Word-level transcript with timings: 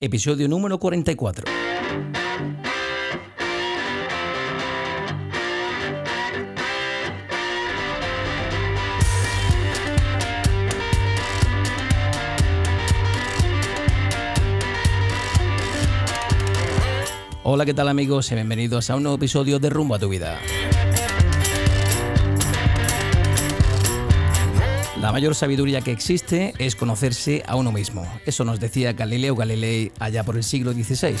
episodio 0.00 0.46
número 0.46 0.78
44. 0.78 1.44
Hola, 17.42 17.64
¿qué 17.64 17.74
tal 17.74 17.88
amigos? 17.88 18.30
Y 18.30 18.34
bienvenidos 18.36 18.90
a 18.90 18.96
un 18.96 19.02
nuevo 19.02 19.16
episodio 19.16 19.58
de 19.58 19.68
Rumbo 19.70 19.96
a 19.96 19.98
tu 19.98 20.08
vida. 20.08 20.38
La 25.00 25.12
mayor 25.12 25.36
sabiduría 25.36 25.80
que 25.80 25.92
existe 25.92 26.54
es 26.58 26.74
conocerse 26.74 27.44
a 27.46 27.54
uno 27.54 27.70
mismo. 27.70 28.04
Eso 28.26 28.44
nos 28.44 28.58
decía 28.58 28.94
Galileo 28.94 29.36
Galilei 29.36 29.92
allá 30.00 30.24
por 30.24 30.36
el 30.36 30.42
siglo 30.42 30.72
XVI. 30.72 31.14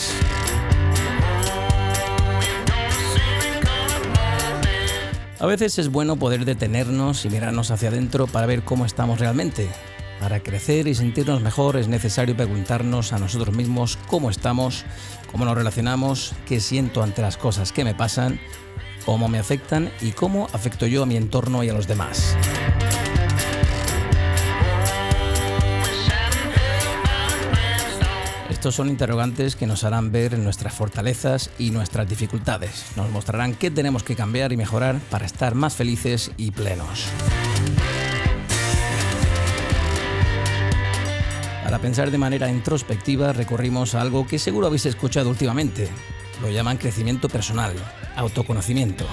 A 5.38 5.46
veces 5.46 5.78
es 5.78 5.88
bueno 5.90 6.16
poder 6.16 6.44
detenernos 6.44 7.24
y 7.24 7.30
mirarnos 7.30 7.70
hacia 7.70 7.90
adentro 7.90 8.26
para 8.26 8.46
ver 8.46 8.62
cómo 8.64 8.84
estamos 8.84 9.20
realmente. 9.20 9.68
Para 10.18 10.40
crecer 10.40 10.88
y 10.88 10.96
sentirnos 10.96 11.40
mejor 11.40 11.76
es 11.76 11.86
necesario 11.86 12.36
preguntarnos 12.36 13.12
a 13.12 13.20
nosotros 13.20 13.54
mismos 13.54 13.96
cómo 14.08 14.30
estamos, 14.30 14.84
cómo 15.30 15.44
nos 15.44 15.56
relacionamos, 15.56 16.32
qué 16.48 16.58
siento 16.58 17.04
ante 17.04 17.22
las 17.22 17.36
cosas 17.36 17.70
que 17.70 17.84
me 17.84 17.94
pasan, 17.94 18.40
cómo 19.06 19.28
me 19.28 19.38
afectan 19.38 19.92
y 20.00 20.10
cómo 20.10 20.48
afecto 20.52 20.88
yo 20.88 21.04
a 21.04 21.06
mi 21.06 21.16
entorno 21.16 21.62
y 21.62 21.68
a 21.68 21.72
los 21.72 21.86
demás. 21.86 22.36
Estos 28.58 28.74
son 28.74 28.88
interrogantes 28.88 29.54
que 29.54 29.68
nos 29.68 29.84
harán 29.84 30.10
ver 30.10 30.36
nuestras 30.36 30.74
fortalezas 30.74 31.48
y 31.60 31.70
nuestras 31.70 32.08
dificultades. 32.08 32.86
Nos 32.96 33.08
mostrarán 33.08 33.54
qué 33.54 33.70
tenemos 33.70 34.02
que 34.02 34.16
cambiar 34.16 34.52
y 34.52 34.56
mejorar 34.56 34.98
para 35.10 35.26
estar 35.26 35.54
más 35.54 35.76
felices 35.76 36.32
y 36.36 36.50
plenos. 36.50 37.06
Para 41.62 41.78
pensar 41.78 42.10
de 42.10 42.18
manera 42.18 42.50
introspectiva 42.50 43.32
recurrimos 43.32 43.94
a 43.94 44.00
algo 44.00 44.26
que 44.26 44.40
seguro 44.40 44.66
habéis 44.66 44.86
escuchado 44.86 45.30
últimamente. 45.30 45.88
Lo 46.42 46.50
llaman 46.50 46.78
crecimiento 46.78 47.28
personal, 47.28 47.74
autoconocimiento. 48.16 49.06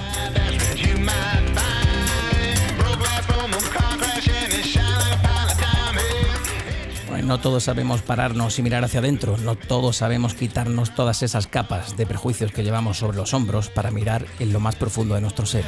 No 7.26 7.40
todos 7.40 7.64
sabemos 7.64 8.02
pararnos 8.02 8.60
y 8.60 8.62
mirar 8.62 8.84
hacia 8.84 9.00
adentro, 9.00 9.38
no 9.38 9.56
todos 9.56 9.98
sabemos 9.98 10.36
quitarnos 10.36 10.94
todas 10.94 11.24
esas 11.24 11.48
capas 11.48 11.98
de 11.98 12.06
prejuicios 12.06 12.52
que 12.52 12.64
llevamos 12.64 12.98
sobre 12.98 13.18
los 13.18 13.34
hombros 13.34 13.70
para 13.70 13.92
mirar 13.92 14.26
en 14.40 14.54
lo 14.54 14.60
más 14.60 14.76
profundo 14.76 15.16
de 15.16 15.22
nuestro 15.22 15.46
ser. 15.46 15.66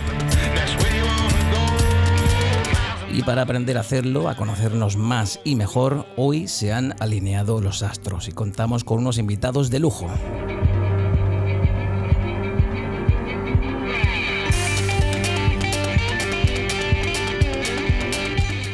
Y 3.11 3.23
para 3.23 3.41
aprender 3.41 3.77
a 3.77 3.81
hacerlo, 3.81 4.29
a 4.29 4.35
conocernos 4.35 4.97
más 4.97 5.39
y 5.43 5.55
mejor, 5.55 6.05
hoy 6.15 6.47
se 6.47 6.71
han 6.71 6.95
alineado 6.99 7.59
los 7.59 7.81
astros 7.81 8.27
y 8.27 8.31
contamos 8.31 8.83
con 8.83 8.99
unos 8.99 9.17
invitados 9.17 9.71
de 9.71 9.79
lujo. 9.79 10.07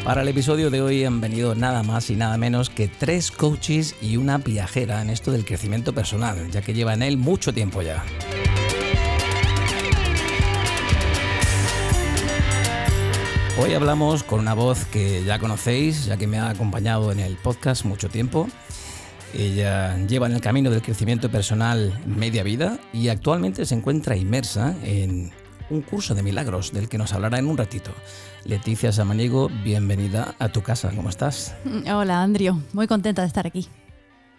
Para 0.04 0.22
el 0.22 0.28
episodio 0.28 0.70
de 0.70 0.82
hoy 0.82 1.06
han 1.06 1.22
venido 1.22 1.56
nada 1.56 1.82
más 1.82 2.10
y 2.10 2.18
nada 2.18 2.38
menos 2.38 2.70
que 2.70 2.90
tres 2.90 3.32
coaches 3.32 3.96
y 4.02 4.18
una 4.18 4.38
viajera 4.38 5.02
en 5.02 5.10
esto 5.10 5.32
del 5.32 5.46
crecimiento 5.46 5.94
personal, 5.94 6.52
ya 6.52 6.62
que 6.62 6.74
lleva 6.74 6.94
en 6.94 7.04
él 7.04 7.16
mucho 7.16 7.54
tiempo 7.54 7.82
ya. 7.82 8.04
Hoy 13.58 13.74
hablamos 13.74 14.24
con 14.24 14.42
una 14.42 14.54
voz 14.54 14.84
que 14.84 15.24
ya 15.24 15.40
conocéis, 15.40 16.06
ya 16.06 16.18
que 16.18 16.28
me 16.28 16.38
ha 16.38 16.50
acompañado 16.50 17.14
en 17.14 17.22
el 17.22 17.38
podcast 17.38 17.86
mucho 17.86 18.10
tiempo. 18.10 18.50
Ella 19.34 19.96
lleva 20.06 20.28
en 20.28 20.34
el 20.34 20.42
camino 20.42 20.70
del 20.70 20.82
crecimiento 20.82 21.32
personal 21.32 21.98
media 22.06 22.44
vida 22.44 22.78
y 22.92 23.08
actualmente 23.08 23.66
se 23.66 23.76
encuentra 23.76 24.18
inmersa 24.18 24.76
en 24.84 25.32
un 25.70 25.82
curso 25.82 26.16
de 26.16 26.24
milagros 26.24 26.72
del 26.72 26.90
que 26.90 26.98
nos 26.98 27.14
hablará 27.14 27.40
en 27.40 27.48
un 27.48 27.58
ratito. 27.58 27.92
Leticia 28.46 28.92
Samaniego, 28.92 29.50
bienvenida 29.64 30.36
a 30.40 30.50
tu 30.50 30.62
casa, 30.62 30.92
¿cómo 30.96 31.10
estás? 31.10 31.56
Hola, 31.92 32.22
Andrio, 32.22 32.62
muy 32.74 32.88
contenta 32.88 33.22
de 33.22 33.28
estar 33.28 33.48
aquí. 33.48 33.68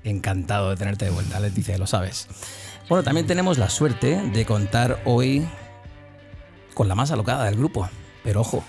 Encantado 0.03 0.71
de 0.71 0.77
tenerte 0.77 1.07
de 1.07 1.11
vuelta, 1.11 1.41
Leticia, 1.41 1.79
lo 1.79 1.87
sabes. 1.87 2.29
Bueno, 2.89 3.03
también 3.03 3.27
tenemos 3.27 3.59
la 3.59 3.71
suerte 3.71 4.21
de 4.21 4.45
contar 4.45 5.01
hoy 5.07 5.47
con 6.75 6.89
la 6.89 6.95
más 6.95 7.11
alocada 7.11 7.45
del 7.47 7.57
grupo, 7.57 7.89
pero 8.23 8.43
ojo, 8.43 8.63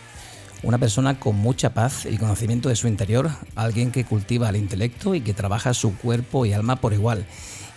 una 0.63 0.77
persona 0.77 1.19
con 1.19 1.35
mucha 1.35 1.73
paz 1.73 2.05
y 2.05 2.17
conocimiento 2.17 2.69
de 2.69 2.75
su 2.75 2.87
interior, 2.87 3.29
alguien 3.55 3.91
que 3.91 4.05
cultiva 4.05 4.49
el 4.49 4.55
intelecto 4.55 5.16
y 5.16 5.22
que 5.22 5.33
trabaja 5.33 5.73
su 5.73 5.97
cuerpo 5.97 6.45
y 6.45 6.53
alma 6.53 6.77
por 6.77 6.93
igual 6.93 7.25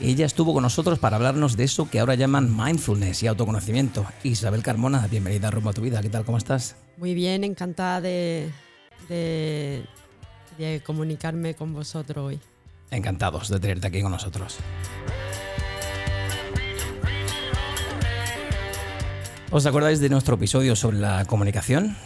ella 0.00 0.26
estuvo 0.26 0.54
con 0.54 0.62
nosotros 0.62 0.98
para 0.98 1.16
hablarnos 1.16 1.56
de 1.56 1.64
eso 1.64 1.91
que 1.91 1.98
ahora 1.98 2.14
llaman 2.14 2.56
mindfulness 2.56 3.22
y 3.22 3.26
autoconocimiento. 3.26 4.06
Isabel 4.22 4.62
Carmona, 4.62 5.06
bienvenida 5.09 5.48
a 5.48 5.50
Rumbo 5.50 5.70
a 5.70 5.72
tu 5.72 5.82
vida. 5.82 6.00
¿Qué 6.00 6.09
tal? 6.09 6.25
¿Cómo 6.25 6.38
estás? 6.38 6.76
Muy 6.97 7.14
bien, 7.14 7.42
encantada 7.42 8.00
de, 8.00 8.50
de, 9.09 9.82
comunicarme 10.84 11.54
con 11.54 11.72
vosotros 11.72 12.26
hoy. 12.26 12.41
Encantados 12.91 13.48
de 13.48 13.59
tenerte 13.59 13.88
aquí 13.88 14.00
con 14.00 14.12
nosotros. 14.12 14.59
¿Os 19.50 19.66
acordáis 19.66 19.98
de 20.00 20.10
nuestro 20.10 20.36
episodio 20.36 20.76
sobre 20.76 20.98
la 20.98 21.25
comunicación? 21.25 21.97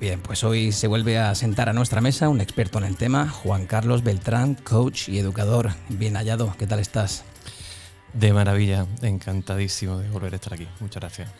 Bien, 0.00 0.20
pues 0.20 0.44
hoy 0.44 0.72
se 0.72 0.86
vuelve 0.86 1.18
a 1.18 1.34
sentar 1.34 1.68
a 1.68 1.72
nuestra 1.72 2.00
mesa 2.00 2.28
un 2.28 2.40
experto 2.40 2.78
en 2.78 2.84
el 2.84 2.96
tema, 2.96 3.28
Juan 3.28 3.66
Carlos 3.66 4.04
Beltrán, 4.04 4.54
coach 4.54 5.08
y 5.08 5.18
educador. 5.18 5.72
Bien 5.88 6.14
hallado, 6.14 6.54
¿qué 6.56 6.66
tal 6.66 6.78
estás? 6.78 7.24
De 8.12 8.32
maravilla, 8.32 8.86
encantadísimo 9.02 9.98
de 9.98 10.08
volver 10.08 10.32
a 10.32 10.36
estar 10.36 10.54
aquí. 10.54 10.66
Muchas 10.80 11.00
gracias. 11.00 11.30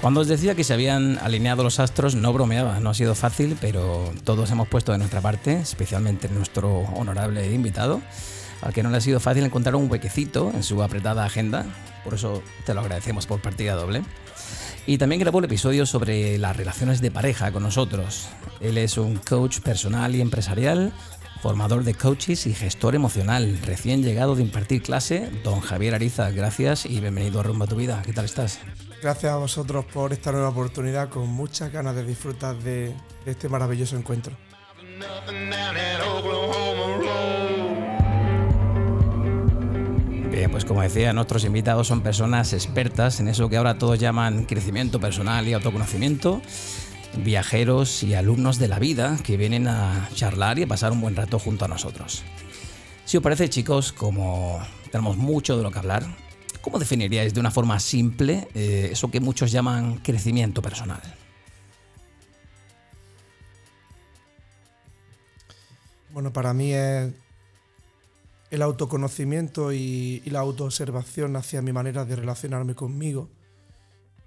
Cuando 0.00 0.20
os 0.20 0.28
decía 0.28 0.54
que 0.54 0.64
se 0.64 0.72
habían 0.72 1.18
alineado 1.18 1.62
los 1.62 1.78
astros, 1.78 2.14
no 2.14 2.32
bromeaba, 2.32 2.80
no 2.80 2.88
ha 2.88 2.94
sido 2.94 3.14
fácil, 3.14 3.58
pero 3.60 4.10
todos 4.24 4.50
hemos 4.50 4.66
puesto 4.66 4.92
de 4.92 4.98
nuestra 4.98 5.20
parte, 5.20 5.60
especialmente 5.60 6.28
nuestro 6.30 6.80
honorable 6.94 7.52
invitado 7.52 8.00
al 8.62 8.72
que 8.72 8.82
no 8.82 8.90
le 8.90 8.98
ha 8.98 9.00
sido 9.00 9.20
fácil 9.20 9.44
encontrar 9.44 9.74
un 9.74 9.90
huequecito 9.90 10.50
en 10.54 10.62
su 10.62 10.82
apretada 10.82 11.24
agenda, 11.24 11.66
por 12.04 12.14
eso 12.14 12.42
te 12.64 12.74
lo 12.74 12.80
agradecemos 12.80 13.26
por 13.26 13.40
partida 13.40 13.74
doble. 13.74 14.02
Y 14.90 14.98
también 14.98 15.20
grabó 15.20 15.38
el 15.38 15.44
episodio 15.44 15.86
sobre 15.86 16.36
las 16.36 16.56
relaciones 16.56 17.00
de 17.00 17.12
pareja 17.12 17.52
con 17.52 17.62
nosotros. 17.62 18.28
Él 18.58 18.76
es 18.76 18.98
un 18.98 19.18
coach 19.18 19.60
personal 19.60 20.16
y 20.16 20.20
empresarial, 20.20 20.92
formador 21.40 21.84
de 21.84 21.94
coaches 21.94 22.44
y 22.48 22.54
gestor 22.54 22.96
emocional, 22.96 23.60
recién 23.64 24.02
llegado 24.02 24.34
de 24.34 24.42
impartir 24.42 24.82
clase, 24.82 25.30
don 25.44 25.60
Javier 25.60 25.94
Ariza. 25.94 26.32
Gracias 26.32 26.86
y 26.86 26.98
bienvenido 26.98 27.38
a 27.38 27.44
Rumbo 27.44 27.66
a 27.66 27.68
tu 27.68 27.76
Vida. 27.76 28.02
¿Qué 28.04 28.12
tal 28.12 28.24
estás? 28.24 28.58
Gracias 29.00 29.32
a 29.32 29.36
vosotros 29.36 29.84
por 29.84 30.12
esta 30.12 30.32
nueva 30.32 30.48
oportunidad, 30.48 31.08
con 31.08 31.28
muchas 31.28 31.70
ganas 31.70 31.94
de 31.94 32.04
disfrutar 32.04 32.56
de 32.56 32.92
este 33.26 33.48
maravilloso 33.48 33.96
encuentro. 33.96 34.36
Bien, 40.30 40.48
pues 40.48 40.64
como 40.64 40.80
decía, 40.80 41.12
nuestros 41.12 41.44
invitados 41.44 41.88
son 41.88 42.02
personas 42.02 42.52
expertas 42.52 43.18
en 43.18 43.26
eso 43.26 43.48
que 43.48 43.56
ahora 43.56 43.78
todos 43.78 43.98
llaman 43.98 44.44
crecimiento 44.44 45.00
personal 45.00 45.48
y 45.48 45.54
autoconocimiento, 45.54 46.40
viajeros 47.24 48.04
y 48.04 48.14
alumnos 48.14 48.60
de 48.60 48.68
la 48.68 48.78
vida 48.78 49.18
que 49.24 49.36
vienen 49.36 49.66
a 49.66 50.08
charlar 50.14 50.60
y 50.60 50.62
a 50.62 50.66
pasar 50.68 50.92
un 50.92 51.00
buen 51.00 51.16
rato 51.16 51.40
junto 51.40 51.64
a 51.64 51.68
nosotros. 51.68 52.22
Si 53.04 53.16
os 53.16 53.24
parece, 53.24 53.50
chicos, 53.50 53.92
como 53.92 54.60
tenemos 54.92 55.16
mucho 55.16 55.56
de 55.56 55.64
lo 55.64 55.72
que 55.72 55.80
hablar, 55.80 56.04
¿cómo 56.60 56.78
definiríais 56.78 57.34
de 57.34 57.40
una 57.40 57.50
forma 57.50 57.80
simple 57.80 58.46
eh, 58.54 58.90
eso 58.92 59.10
que 59.10 59.18
muchos 59.18 59.50
llaman 59.50 59.96
crecimiento 59.96 60.62
personal? 60.62 61.02
Bueno, 66.12 66.32
para 66.32 66.54
mí 66.54 66.72
es 66.72 67.12
el 68.50 68.62
autoconocimiento 68.62 69.72
y, 69.72 70.20
la 70.26 70.40
autoobservación 70.40 71.36
hacia 71.36 71.62
mi 71.62 71.72
manera 71.72 72.04
de 72.04 72.16
relacionarme 72.16 72.74
conmigo 72.74 73.30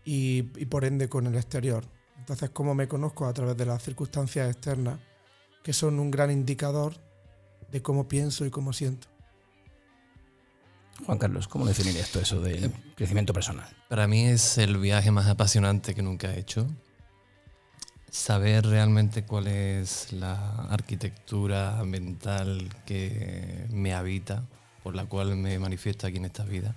y, 0.06 0.44
por 0.66 0.86
ende 0.86 1.10
con 1.10 1.28
el 1.28 1.36
exterior. 1.36 1.86
Entonces, 2.18 2.50
cómo 2.52 2.74
me 2.74 2.88
conozco 2.88 3.26
a 3.26 3.34
través 3.34 3.58
de 3.58 3.66
las 3.66 3.84
circunstancias 3.84 4.50
externas, 4.50 5.00
que 5.62 5.74
son 5.74 6.00
un 6.00 6.10
gran 6.10 6.32
indicador 6.32 6.94
de 7.72 7.82
cómo 7.82 8.08
pienso 8.08 8.46
y 8.46 8.50
cómo 8.50 8.72
siento. 8.72 9.08
Juan 11.06 11.18
Carlos, 11.18 11.48
¿cómo 11.48 11.66
definirías 11.66 12.06
esto 12.06 12.20
eso 12.20 12.40
del 12.40 12.72
crecimiento 12.96 13.34
personal? 13.34 13.68
Para 13.90 14.08
mí 14.08 14.26
es 14.26 14.58
el 14.58 14.78
viaje 14.78 15.12
más 15.12 15.28
apasionante 15.28 15.96
que 15.96 16.02
nunca 16.02 16.34
he 16.34 16.40
hecho. 16.40 16.68
Saber 18.14 18.68
realmente 18.68 19.24
cuál 19.24 19.48
es 19.48 20.14
la 20.14 20.68
arquitectura 20.70 21.84
mental 21.84 22.70
que 22.86 23.66
me 23.72 23.96
habita, 23.96 24.44
por 24.84 24.94
la 24.94 25.06
cual 25.06 25.36
me 25.36 25.58
manifiesto 25.58 26.06
aquí 26.06 26.18
en 26.18 26.26
esta 26.26 26.44
vida, 26.44 26.76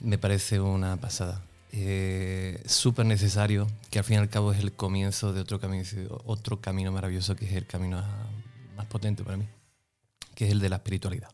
me 0.00 0.18
parece 0.18 0.60
una 0.60 0.98
pasada. 0.98 1.40
Eh, 1.72 2.62
Súper 2.66 3.06
necesario, 3.06 3.66
que 3.90 3.98
al 3.98 4.04
fin 4.04 4.16
y 4.16 4.18
al 4.18 4.28
cabo 4.28 4.52
es 4.52 4.60
el 4.60 4.74
comienzo 4.74 5.32
de 5.32 5.40
otro 5.40 5.58
camino, 5.58 5.82
otro 6.26 6.60
camino 6.60 6.92
maravilloso 6.92 7.34
que 7.34 7.46
es 7.46 7.52
el 7.54 7.66
camino 7.66 8.04
más 8.76 8.84
potente 8.84 9.24
para 9.24 9.38
mí, 9.38 9.48
que 10.34 10.44
es 10.44 10.52
el 10.52 10.60
de 10.60 10.68
la 10.68 10.76
espiritualidad. 10.76 11.30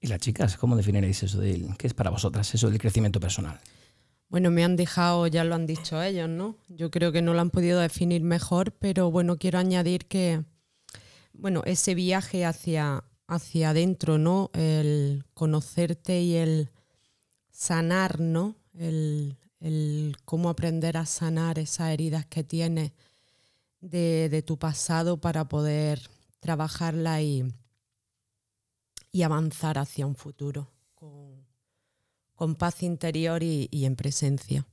¿Y 0.00 0.06
las 0.06 0.18
chicas, 0.18 0.56
cómo 0.56 0.76
definiréis 0.76 1.22
eso 1.24 1.40
del, 1.40 1.76
qué 1.76 1.88
es 1.88 1.94
para 1.94 2.08
vosotras 2.08 2.54
eso 2.54 2.70
del 2.70 2.78
crecimiento 2.78 3.20
personal? 3.20 3.60
Bueno, 4.28 4.50
me 4.50 4.64
han 4.64 4.76
dejado, 4.76 5.26
ya 5.26 5.44
lo 5.44 5.54
han 5.54 5.66
dicho 5.66 6.02
ellos, 6.02 6.28
¿no? 6.28 6.56
Yo 6.68 6.90
creo 6.90 7.12
que 7.12 7.22
no 7.22 7.34
lo 7.34 7.40
han 7.40 7.50
podido 7.50 7.78
definir 7.80 8.22
mejor, 8.22 8.72
pero 8.72 9.10
bueno, 9.10 9.38
quiero 9.38 9.58
añadir 9.58 10.06
que, 10.06 10.44
bueno, 11.32 11.62
ese 11.66 11.94
viaje 11.94 12.44
hacia, 12.44 13.04
hacia 13.26 13.70
adentro, 13.70 14.18
¿no? 14.18 14.50
El 14.54 15.24
conocerte 15.34 16.20
y 16.20 16.36
el 16.36 16.70
sanar, 17.50 18.20
¿no? 18.20 18.56
El, 18.76 19.36
cómo 20.24 20.50
aprender 20.50 20.96
a 20.96 21.06
sanar 21.06 21.58
esas 21.58 21.90
heridas 21.90 22.26
que 22.26 22.44
tienes 22.44 22.92
de, 23.80 24.42
tu 24.44 24.58
pasado 24.58 25.20
para 25.20 25.48
poder 25.48 26.10
trabajarla 26.40 27.22
y, 27.22 27.50
y 29.10 29.22
avanzar 29.22 29.78
hacia 29.78 30.06
un 30.06 30.16
futuro 30.16 30.70
paz 32.56 32.82
interior 32.82 33.42
y, 33.42 33.68
en 33.72 33.96
presencia. 33.96 34.66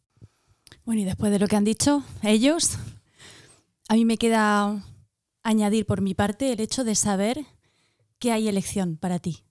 Bueno, 0.86 1.02
y 1.02 1.06
después 1.06 1.32
de 1.32 1.40
lo 1.40 1.48
que 1.48 1.56
han 1.56 1.64
dicho 1.64 2.04
ellos, 2.24 2.78
a 3.88 3.96
mí 3.96 4.06
me 4.06 4.18
queda 4.18 4.84
añadir 5.44 5.86
por 5.86 6.02
mi 6.02 6.14
parte 6.14 6.52
el 6.52 6.60
hecho 6.60 6.84
de 6.84 6.96
saber 6.96 7.46
que 8.20 8.32
hay 8.32 8.48
elección 8.48 8.98
para 8.98 9.20
ti 9.20 9.44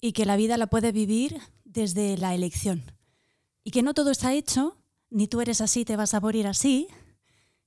y 0.00 0.12
que 0.12 0.26
la 0.26 0.36
vida 0.36 0.56
la 0.56 0.66
puedes 0.66 0.92
vivir 0.92 1.40
desde 1.64 2.16
la 2.16 2.34
elección 2.34 2.82
y 3.64 3.70
que 3.70 3.82
no 3.82 3.94
todo 3.94 4.10
está 4.10 4.34
hecho, 4.34 4.76
ni 5.10 5.26
tú 5.26 5.40
eres 5.40 5.60
así, 5.60 5.84
te 5.84 5.96
vas 5.96 6.14
a 6.14 6.20
morir 6.20 6.46
así, 6.46 6.88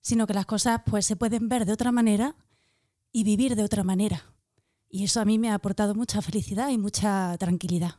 sino 0.02 0.28
que 0.28 0.34
las 0.34 0.46
cosas 0.46 0.82
pues 0.86 1.06
se 1.06 1.16
pueden 1.16 1.50
ver 1.50 1.66
de 1.66 1.74
otra 1.74 1.92
manera 1.92 2.36
y 3.12 3.24
vivir 3.24 3.56
de 3.56 3.64
otra 3.64 3.84
manera. 3.84 4.24
Y 4.90 5.04
eso 5.04 5.20
a 5.20 5.26
mí 5.26 5.40
me 5.40 5.50
ha 5.50 5.56
aportado 5.56 5.96
mucha 5.96 6.22
felicidad 6.22 6.70
y 6.70 6.78
mucha 6.78 7.36
tranquilidad. 7.38 7.96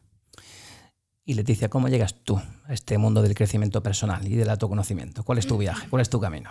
Y 1.28 1.34
Leticia, 1.34 1.68
¿cómo 1.68 1.88
llegas 1.88 2.14
tú 2.24 2.38
a 2.38 2.72
este 2.72 2.96
mundo 2.96 3.20
del 3.20 3.34
crecimiento 3.34 3.82
personal 3.82 4.26
y 4.26 4.34
del 4.34 4.48
autoconocimiento? 4.48 5.24
¿Cuál 5.24 5.36
es 5.36 5.46
tu 5.46 5.58
viaje? 5.58 5.86
¿Cuál 5.90 6.00
es 6.00 6.08
tu 6.08 6.18
camino? 6.18 6.50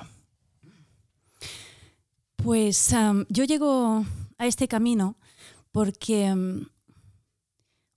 Pues 2.35 2.93
yo 3.27 3.43
llego 3.43 4.05
a 4.37 4.45
este 4.45 4.67
camino 4.67 5.17
porque 5.71 6.31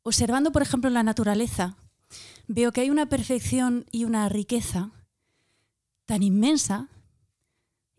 observando, 0.04 0.52
por 0.52 0.62
ejemplo, 0.62 0.88
la 0.88 1.02
naturaleza, 1.02 1.76
veo 2.48 2.72
que 2.72 2.80
hay 2.80 2.88
una 2.88 3.10
perfección 3.10 3.84
y 3.92 4.04
una 4.04 4.30
riqueza 4.30 4.90
tan 6.06 6.22
inmensa, 6.22 6.88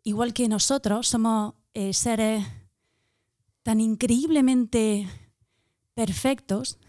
igual 0.01 0.34
que 0.34 0.50
nosotros 0.50 1.07
somos 1.07 1.54
eh, 1.75 1.94
seres 1.94 2.48
tan 3.62 3.80
increíblemente 3.80 5.07
perfectos, 5.94 6.80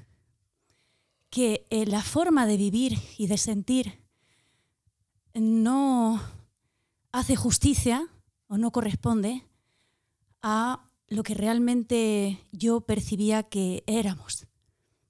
que 1.32 1.66
eh, 1.70 1.86
la 1.86 2.02
forma 2.02 2.44
de 2.46 2.58
vivir 2.58 2.98
y 3.16 3.26
de 3.26 3.38
sentir 3.38 4.04
no 5.32 6.20
hace 7.10 7.36
justicia 7.36 8.06
o 8.48 8.58
no 8.58 8.70
corresponde 8.70 9.42
a 10.42 10.84
lo 11.08 11.22
que 11.22 11.32
realmente 11.32 12.38
yo 12.52 12.82
percibía 12.82 13.44
que 13.44 13.82
éramos. 13.86 14.46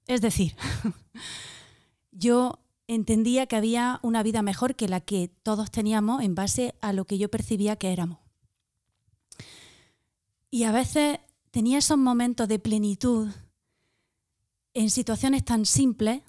Es 0.07 0.21
decir, 0.21 0.55
yo 2.13 2.57
entendía 2.87 3.45
que 3.45 3.57
había 3.57 3.99
una 4.01 4.23
vida 4.23 4.41
mejor 4.41 4.75
que 4.75 4.87
la 4.87 5.01
que 5.01 5.27
todos 5.27 5.71
teníamos 5.71 6.23
en 6.23 6.35
base 6.35 6.73
a 6.79 6.93
lo 6.93 7.03
que 7.03 7.17
yo 7.17 7.29
percibía 7.29 7.75
que 7.75 7.91
éramos. 7.91 8.19
Y 10.49 10.63
a 10.63 10.71
veces 10.71 11.19
tenía 11.51 11.79
esos 11.79 11.97
momentos 11.97 12.47
de 12.47 12.59
plenitud 12.59 13.29
en 14.73 14.89
situaciones 14.89 15.45
tan 15.45 15.65
simples 15.65 16.21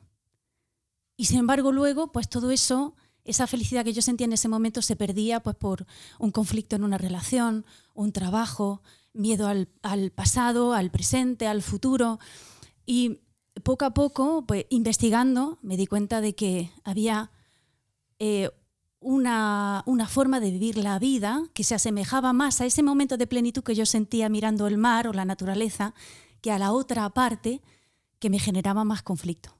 y 1.16 1.26
sin 1.26 1.38
embargo 1.38 1.72
luego 1.72 2.12
pues 2.12 2.28
todo 2.28 2.50
eso, 2.50 2.94
esa 3.24 3.46
felicidad 3.46 3.84
que 3.84 3.92
yo 3.92 4.02
sentía 4.02 4.26
en 4.26 4.32
ese 4.32 4.48
momento 4.48 4.82
se 4.82 4.96
perdía 4.96 5.40
pues 5.40 5.56
por 5.56 5.86
un 6.18 6.30
conflicto 6.30 6.76
en 6.76 6.84
una 6.84 6.98
relación, 6.98 7.64
un 7.94 8.12
trabajo, 8.12 8.82
miedo 9.12 9.46
al, 9.46 9.68
pasado, 10.10 10.74
al 10.74 10.90
presente, 10.90 11.46
al 11.46 11.62
futuro. 11.62 12.18
Y 12.84 13.20
poco 13.62 13.84
a 13.84 13.94
poco 13.94 14.44
pues 14.46 14.66
investigando 14.70 15.58
me 15.62 15.76
di 15.76 15.86
cuenta 15.86 16.20
de 16.20 16.34
que 16.34 16.70
había 16.82 17.30
eh, 18.18 18.50
una, 18.98 19.82
una, 19.86 20.08
forma 20.08 20.40
de 20.40 20.50
vivir 20.50 20.78
la 20.78 20.98
vida 20.98 21.44
que 21.52 21.62
se 21.62 21.74
asemejaba 21.74 22.32
más 22.32 22.60
a 22.60 22.66
ese 22.66 22.82
momento 22.82 23.16
de 23.16 23.26
plenitud 23.26 23.62
que 23.62 23.74
yo 23.74 23.86
sentía 23.86 24.28
mirando 24.28 24.66
el 24.66 24.78
mar 24.78 25.06
o 25.06 25.12
la 25.12 25.26
naturaleza 25.26 25.94
que 26.40 26.50
a 26.50 26.58
la 26.58 26.72
otra 26.72 27.08
parte 27.10 27.60
que 28.24 28.30
me 28.30 28.38
generaba 28.38 28.84
más 28.84 29.02
conflicto. 29.02 29.54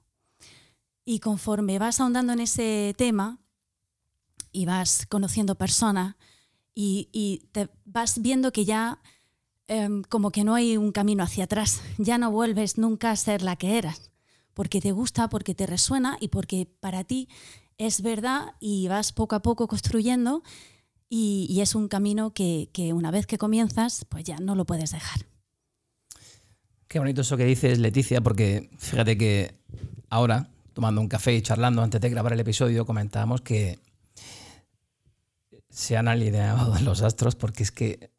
Y 1.05 1.19
conforme 1.19 1.77
vas 1.77 1.99
ahondando 1.99 2.33
en 2.33 2.39
ese 2.39 2.95
tema 2.97 3.37
y 4.51 4.65
vas 4.65 5.05
conociendo 5.05 5.53
personas 5.53 6.15
y, 6.73 7.47
te 7.51 7.69
vas 7.85 8.23
viendo 8.23 8.51
que 8.51 8.65
ya 8.65 9.03
em, 9.67 10.01
como 10.01 10.31
que 10.31 10.43
no 10.43 10.55
hay 10.55 10.77
un 10.77 10.91
camino 10.91 11.21
hacia 11.21 11.43
atrás, 11.43 11.79
ya 11.99 12.17
no 12.17 12.31
vuelves 12.31 12.79
nunca 12.79 13.11
a 13.11 13.15
ser 13.15 13.43
la 13.43 13.55
que 13.55 13.77
eras, 13.77 14.09
porque 14.55 14.81
te 14.81 14.91
gusta, 14.91 15.29
porque 15.29 15.53
te 15.53 15.67
resuena 15.67 16.17
y 16.19 16.29
porque 16.29 16.65
para 16.65 17.03
ti 17.03 17.29
es 17.77 18.01
verdad 18.01 18.55
y 18.59 18.87
vas 18.87 19.13
poco 19.13 19.35
a 19.35 19.43
poco 19.43 19.67
construyendo 19.67 20.41
y, 21.07 21.59
es 21.61 21.75
un 21.75 21.87
camino 21.87 22.33
que, 22.33 22.71
que 22.73 22.93
una 22.93 23.11
vez 23.11 23.27
que 23.27 23.37
comienzas, 23.37 24.05
pues 24.09 24.23
ya 24.23 24.37
no 24.37 24.55
lo 24.55 24.65
puedes 24.65 24.89
dejar. 24.89 25.34
Qué 26.95 26.99
bonito 26.99 27.23
eso 27.23 27.35
que 27.35 27.43
dices, 27.43 27.77
Leticia, 27.77 28.21
porque 28.21 28.69
fíjate 28.77 29.17
que 29.17 29.53
ahora, 30.09 30.47
tomando 30.71 31.01
un 31.01 31.09
café 31.09 31.33
y 31.33 31.41
charlando 31.41 31.81
antes 31.81 31.99
de 31.99 32.09
grabar 32.09 32.31
el 32.31 32.39
episodio, 32.39 32.85
comentábamos 32.85 33.41
que 33.41 33.79
se 35.67 35.97
han 35.97 36.07
alineado 36.07 36.73
los 36.85 37.01
astros 37.01 37.35
porque 37.35 37.63
es 37.63 37.71
que 37.73 38.11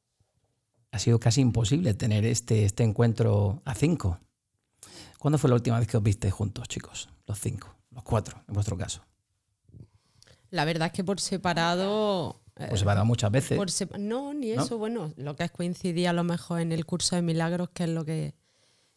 ha 0.92 0.98
sido 0.98 1.18
casi 1.18 1.40
imposible 1.40 1.94
tener 1.94 2.26
este, 2.26 2.66
este 2.66 2.82
encuentro 2.82 3.62
a 3.64 3.74
cinco. 3.74 4.20
¿Cuándo 5.18 5.38
fue 5.38 5.48
la 5.48 5.56
última 5.56 5.78
vez 5.78 5.88
que 5.88 5.96
os 5.96 6.02
viste 6.02 6.30
juntos, 6.30 6.68
chicos? 6.68 7.08
Los 7.26 7.40
cinco, 7.40 7.74
los 7.92 8.02
cuatro, 8.02 8.42
en 8.46 8.52
vuestro 8.52 8.76
caso. 8.76 9.00
La 10.50 10.66
verdad 10.66 10.88
es 10.88 10.92
que 10.92 11.02
por 11.02 11.18
separado 11.18 12.42
por 12.54 12.78
separado 12.78 13.06
muchas 13.06 13.30
veces. 13.30 13.58
no, 13.98 14.34
ni 14.34 14.50
eso. 14.50 14.76
Bueno, 14.76 15.14
lo 15.16 15.34
que 15.34 15.44
es 15.44 15.50
coincidía 15.50 16.10
a 16.10 16.12
lo 16.12 16.24
mejor 16.24 16.60
en 16.60 16.72
el 16.72 16.84
curso 16.84 17.16
de 17.16 17.22
milagros, 17.22 17.70
que 17.70 17.84
es 17.84 17.88
lo 17.88 18.04
que 18.04 18.34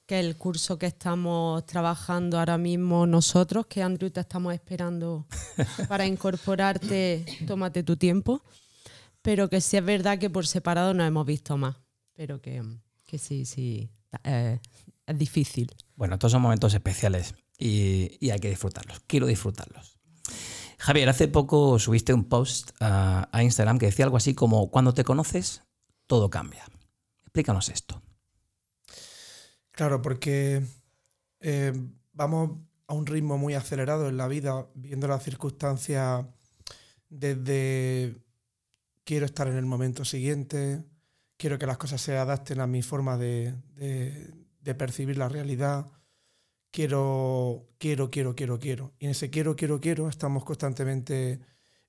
que 0.10 0.20
el 0.20 0.38
curso 0.38 0.80
que 0.80 0.88
estamos 0.88 1.64
trabajando 1.68 2.40
ahora 2.40 2.58
mismo 2.58 3.06
nosotros, 3.06 3.68
que 3.68 3.84
Andrew 3.84 4.10
te 4.10 4.22
estamos 4.22 4.56
esperando 4.56 5.28
para 5.88 6.08
incorporarte, 6.08 7.24
tómate 7.46 7.84
tu 7.84 7.96
tiempo, 7.96 8.42
pero 9.22 9.52
que 9.52 9.62
sí 9.62 9.78
es 9.78 9.86
verdad 9.86 10.18
que 10.18 10.32
por 10.32 10.48
separado 10.48 10.96
nos 10.96 11.08
hemos 11.08 11.28
visto 11.28 11.58
más, 11.58 11.76
pero 12.16 12.42
que, 12.42 12.64
sí, 13.20 13.46
sí, 13.46 13.92
eh, 14.24 14.58
es 15.06 15.16
difícil. 15.20 15.76
Bueno, 15.96 16.18
todos 16.18 16.32
son 16.32 16.42
momentos 16.42 16.74
especiales 16.74 17.36
y, 17.56 18.32
hay 18.32 18.40
que 18.40 18.50
disfrutarlos, 18.50 19.02
quiero 19.06 19.28
disfrutarlos. 19.28 20.00
Javier, 20.80 21.08
hace 21.10 21.28
poco 21.28 21.78
subiste 21.78 22.16
un 22.16 22.24
post 22.24 22.72
a 22.80 23.44
Instagram 23.44 23.78
que 23.78 23.86
decía 23.86 24.06
algo 24.06 24.18
así 24.18 24.34
como, 24.34 24.72
cuando 24.72 24.92
te 24.92 25.04
conoces, 25.04 25.62
todo 26.08 26.32
cambia. 26.32 26.66
Explícanos 27.22 27.70
esto. 27.70 28.02
Claro, 29.80 30.02
porque 30.02 30.62
eh, 31.40 31.72
vamos 32.12 32.60
a 32.88 32.94
un 32.94 33.06
ritmo 33.06 33.38
muy 33.38 33.54
acelerado 33.54 34.10
en 34.10 34.18
la 34.18 34.28
vida, 34.28 34.68
viendo 34.76 35.08
las 35.08 35.24
circunstancias 35.24 36.26
desde 37.08 38.18
quiero 39.06 39.26
estar 39.26 39.48
en 39.48 39.56
el 39.56 39.66
momento 39.66 40.04
siguiente, 40.04 40.84
quiero 41.38 41.58
que 41.58 41.66
las 41.66 41.78
cosas 41.78 42.02
se 42.02 42.18
adapten 42.18 42.60
a 42.60 42.68
mi 42.68 42.82
forma 42.82 43.18
de, 43.18 43.56
percibir 44.78 45.18
la 45.18 45.30
realidad, 45.30 45.86
quiero, 46.72 47.70
quiero, 47.78 48.12
quiero, 48.12 48.36
quiero, 48.36 48.60
quiero. 48.60 48.92
Y 49.00 49.06
en 49.06 49.12
ese 49.12 49.30
quiero, 49.30 49.56
quiero, 49.56 49.80
quiero 49.80 50.10
estamos 50.10 50.44
constantemente 50.44 51.40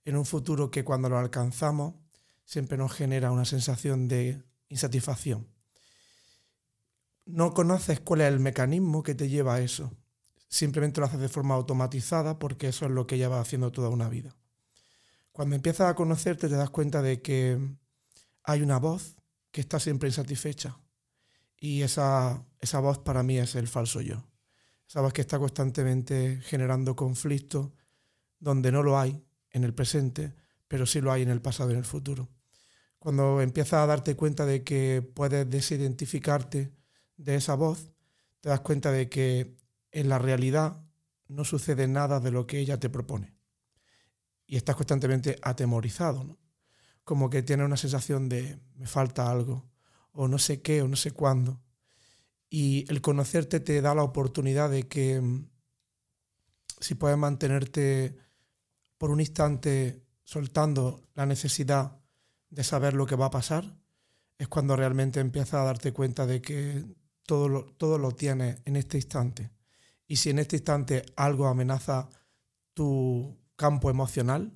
en 0.05 0.17
un 0.17 0.27
futuro 0.27 0.71
que 0.71 0.85
cuando 0.85 1.09
lo 1.09 1.19
alcanzamos 1.19 1.95
siempre 2.45 2.79
nos 2.79 2.93
genera 2.93 3.33
una 3.33 3.45
sensación 3.45 4.07
de 4.07 4.45
insatisfacción 4.69 5.49
no 7.27 7.55
conoces 7.55 8.01
cuál 8.01 8.23
es 8.23 8.29
el 8.29 8.41
mecanismo 8.41 9.03
que 9.03 9.15
te 9.15 9.29
lleva 9.29 9.55
a 9.55 9.61
eso. 9.61 9.93
Simplemente 10.49 11.01
lo 11.01 11.07
haces 11.07 11.21
de 11.21 11.29
forma 11.29 11.55
automatizada 11.55 12.39
porque 12.39 12.69
eso 12.69 12.87
es 12.87 12.91
lo 12.91 13.07
que 13.07 13.19
lleva 13.19 13.41
haciendo 13.41 13.71
toda 13.71 13.89
una 13.89 14.09
vida. 14.09 14.37
Cuando 15.33 15.55
empiezas 15.55 15.89
a 15.89 15.95
conocerte 15.95 16.49
te 16.49 16.57
das 16.57 16.71
cuenta 16.71 17.03
de 17.03 17.23
que 17.23 17.59
hay 18.43 18.63
una 18.63 18.79
voz 18.79 19.17
que 19.53 19.61
está 19.61 19.79
siempre 19.79 20.09
insatisfecha. 20.09 20.79
Y 21.57 21.83
esa, 21.83 22.45
esa 22.59 22.81
voz 22.81 22.99
para 22.99 23.23
mí 23.23 23.39
es 23.39 23.55
el 23.55 23.69
falso 23.69 24.01
yo. 24.01 24.27
Esa 24.89 25.03
voz 25.03 25.13
que 25.13 25.21
está 25.21 25.39
constantemente 25.39 26.41
generando 26.43 26.97
conflictos 26.97 27.71
donde 28.39 28.73
no 28.73 28.83
lo 28.83 28.99
hay 28.99 29.23
en 29.51 29.65
el 29.65 29.75
presente, 29.75 30.35
pero 30.67 30.87
sí 30.87 31.01
lo 31.01 31.13
hay 31.13 31.23
en 31.23 31.31
el 31.31 31.43
pasado 31.43 31.71
y 31.71 31.75
en 31.75 31.79
el 31.79 31.85
futuro. 31.85 32.29
Cuando 32.99 33.41
empiezas 33.41 33.75
a 33.75 33.87
darte 33.87 34.17
cuenta 34.17 34.47
de 34.47 34.65
que 34.65 35.03
puedes 35.15 35.49
desidentificarte 35.49 36.73
de 37.21 37.37
esa 37.37 37.55
voz, 37.55 37.93
te 38.41 38.49
das 38.49 38.61
cuenta 38.61 38.91
de 38.91 39.09
que 39.09 39.57
en 39.93 40.09
la 40.09 40.19
realidad 40.19 40.83
no 41.29 41.45
sucede 41.45 41.87
nada 41.87 42.19
de 42.19 42.31
lo 42.31 42.47
que 42.47 42.59
ella 42.59 42.81
te 42.81 42.89
propone. 42.89 43.37
Y 44.47 44.57
estás 44.57 44.77
constantemente 44.77 45.39
atemorizado, 45.43 46.25
¿no? 46.25 46.39
Como 47.05 47.31
que 47.31 47.43
tienes 47.43 47.67
una 47.67 47.77
sensación 47.77 48.29
de 48.29 48.59
me 48.75 48.87
falta 48.87 49.31
algo, 49.31 49.69
o 50.13 50.29
no 50.29 50.39
sé 50.39 50.63
qué, 50.63 50.83
o 50.83 50.89
no 50.89 50.97
sé 50.97 51.13
cuándo. 51.13 51.61
Y 52.49 52.85
el 52.91 53.01
conocerte 53.01 53.61
te 53.61 53.81
da 53.81 53.95
la 53.95 54.03
oportunidad 54.03 54.71
de 54.71 54.89
que 54.89 55.21
mm, 55.21 55.49
si 56.81 56.95
puedes 56.95 57.19
mantenerte 57.19 58.17
por 58.99 59.11
un 59.11 59.21
instante 59.21 60.03
soltando 60.25 61.09
la 61.15 61.27
necesidad 61.27 62.01
de 62.49 62.65
saber 62.65 62.95
lo 62.95 63.07
que 63.07 63.17
va 63.17 63.27
a 63.27 63.31
pasar, 63.31 63.77
es 64.39 64.49
cuando 64.49 64.75
realmente 64.75 65.21
empiezas 65.21 65.55
a 65.55 65.65
darte 65.65 65.93
cuenta 65.93 66.27
de 66.27 66.41
que 66.41 66.85
todo 67.31 67.49
lo, 67.49 67.65
todo 67.77 67.97
lo 67.97 68.11
tienes 68.11 68.61
en 68.65 68.75
este 68.75 68.97
instante. 68.99 69.53
Y 70.09 70.17
si 70.17 70.31
en 70.31 70.41
este 70.41 70.57
instante 70.57 71.05
algo 71.15 71.47
amenaza 71.47 72.09
tu 72.75 73.39
campo 73.55 73.89
emocional, 73.89 74.51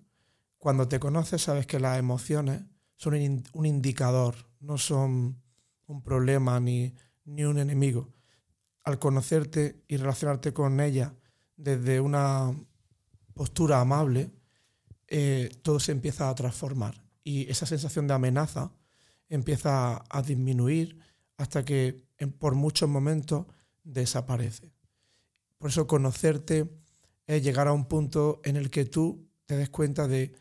cuando 0.58 0.88
te 0.88 0.98
conoces 0.98 1.42
sabes 1.42 1.68
que 1.68 1.78
las 1.78 2.00
emociones 2.00 2.62
son 2.96 3.14
un 3.52 3.64
indicador, 3.64 4.34
no 4.58 4.76
son 4.76 5.40
un 5.86 6.02
problema 6.02 6.58
ni, 6.58 6.92
ni 7.24 7.44
un 7.44 7.60
enemigo. 7.60 8.12
Al 8.82 8.98
conocerte 8.98 9.84
y 9.86 9.96
relacionarte 9.96 10.52
con 10.52 10.80
ella 10.80 11.14
desde 11.56 12.00
una 12.00 12.52
postura 13.34 13.80
amable, 13.80 14.32
eh, 15.06 15.48
todo 15.62 15.78
se 15.78 15.92
empieza 15.92 16.28
a 16.28 16.34
transformar 16.34 17.04
y 17.22 17.48
esa 17.48 17.66
sensación 17.66 18.08
de 18.08 18.14
amenaza 18.14 18.72
empieza 19.28 20.02
a 20.10 20.22
disminuir 20.22 20.98
hasta 21.36 21.64
que 21.64 22.02
por 22.38 22.54
muchos 22.54 22.88
momentos 22.88 23.46
desaparece. 23.82 24.72
Por 25.58 25.70
eso 25.70 25.86
conocerte 25.86 26.70
es 27.26 27.42
llegar 27.42 27.68
a 27.68 27.72
un 27.72 27.86
punto 27.86 28.40
en 28.44 28.56
el 28.56 28.70
que 28.70 28.84
tú 28.84 29.28
te 29.46 29.56
des 29.56 29.70
cuenta 29.70 30.08
de 30.08 30.34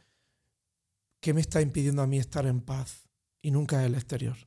qué 1.19 1.33
me 1.33 1.41
está 1.41 1.61
impidiendo 1.61 2.01
a 2.01 2.07
mí 2.07 2.17
estar 2.19 2.45
en 2.45 2.61
paz 2.61 3.09
y 3.41 3.51
nunca 3.51 3.85
el 3.85 3.95
exterior. 3.95 4.37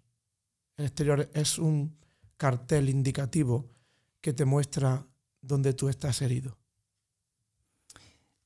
El 0.76 0.87
exterior 0.87 1.30
es 1.33 1.59
un 1.59 1.97
cartel 2.37 2.88
indicativo 2.88 3.71
que 4.21 4.33
te 4.33 4.45
muestra 4.45 5.06
dónde 5.40 5.73
tú 5.73 5.88
estás 5.88 6.21
herido. 6.23 6.59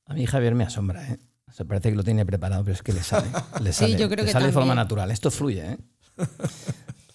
A 0.05 0.13
mí 0.13 0.25
Javier 0.25 0.55
me 0.55 0.63
asombra, 0.63 1.05
¿eh? 1.11 1.19
Se 1.51 1.65
parece 1.65 1.89
que 1.89 1.95
lo 1.95 2.03
tiene 2.03 2.25
preparado, 2.25 2.63
pero 2.63 2.75
es 2.75 2.83
que 2.83 2.93
le 2.93 3.03
sale. 3.03 3.27
Le 3.61 3.73
sale, 3.73 3.93
sí, 3.93 3.99
yo 3.99 4.07
creo 4.07 4.23
le 4.23 4.27
que 4.27 4.31
sale 4.31 4.47
de 4.47 4.53
forma 4.53 4.73
natural. 4.73 5.11
Esto 5.11 5.31
fluye, 5.31 5.73
¿eh? 5.73 5.77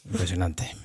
Impresionante. 0.04 0.76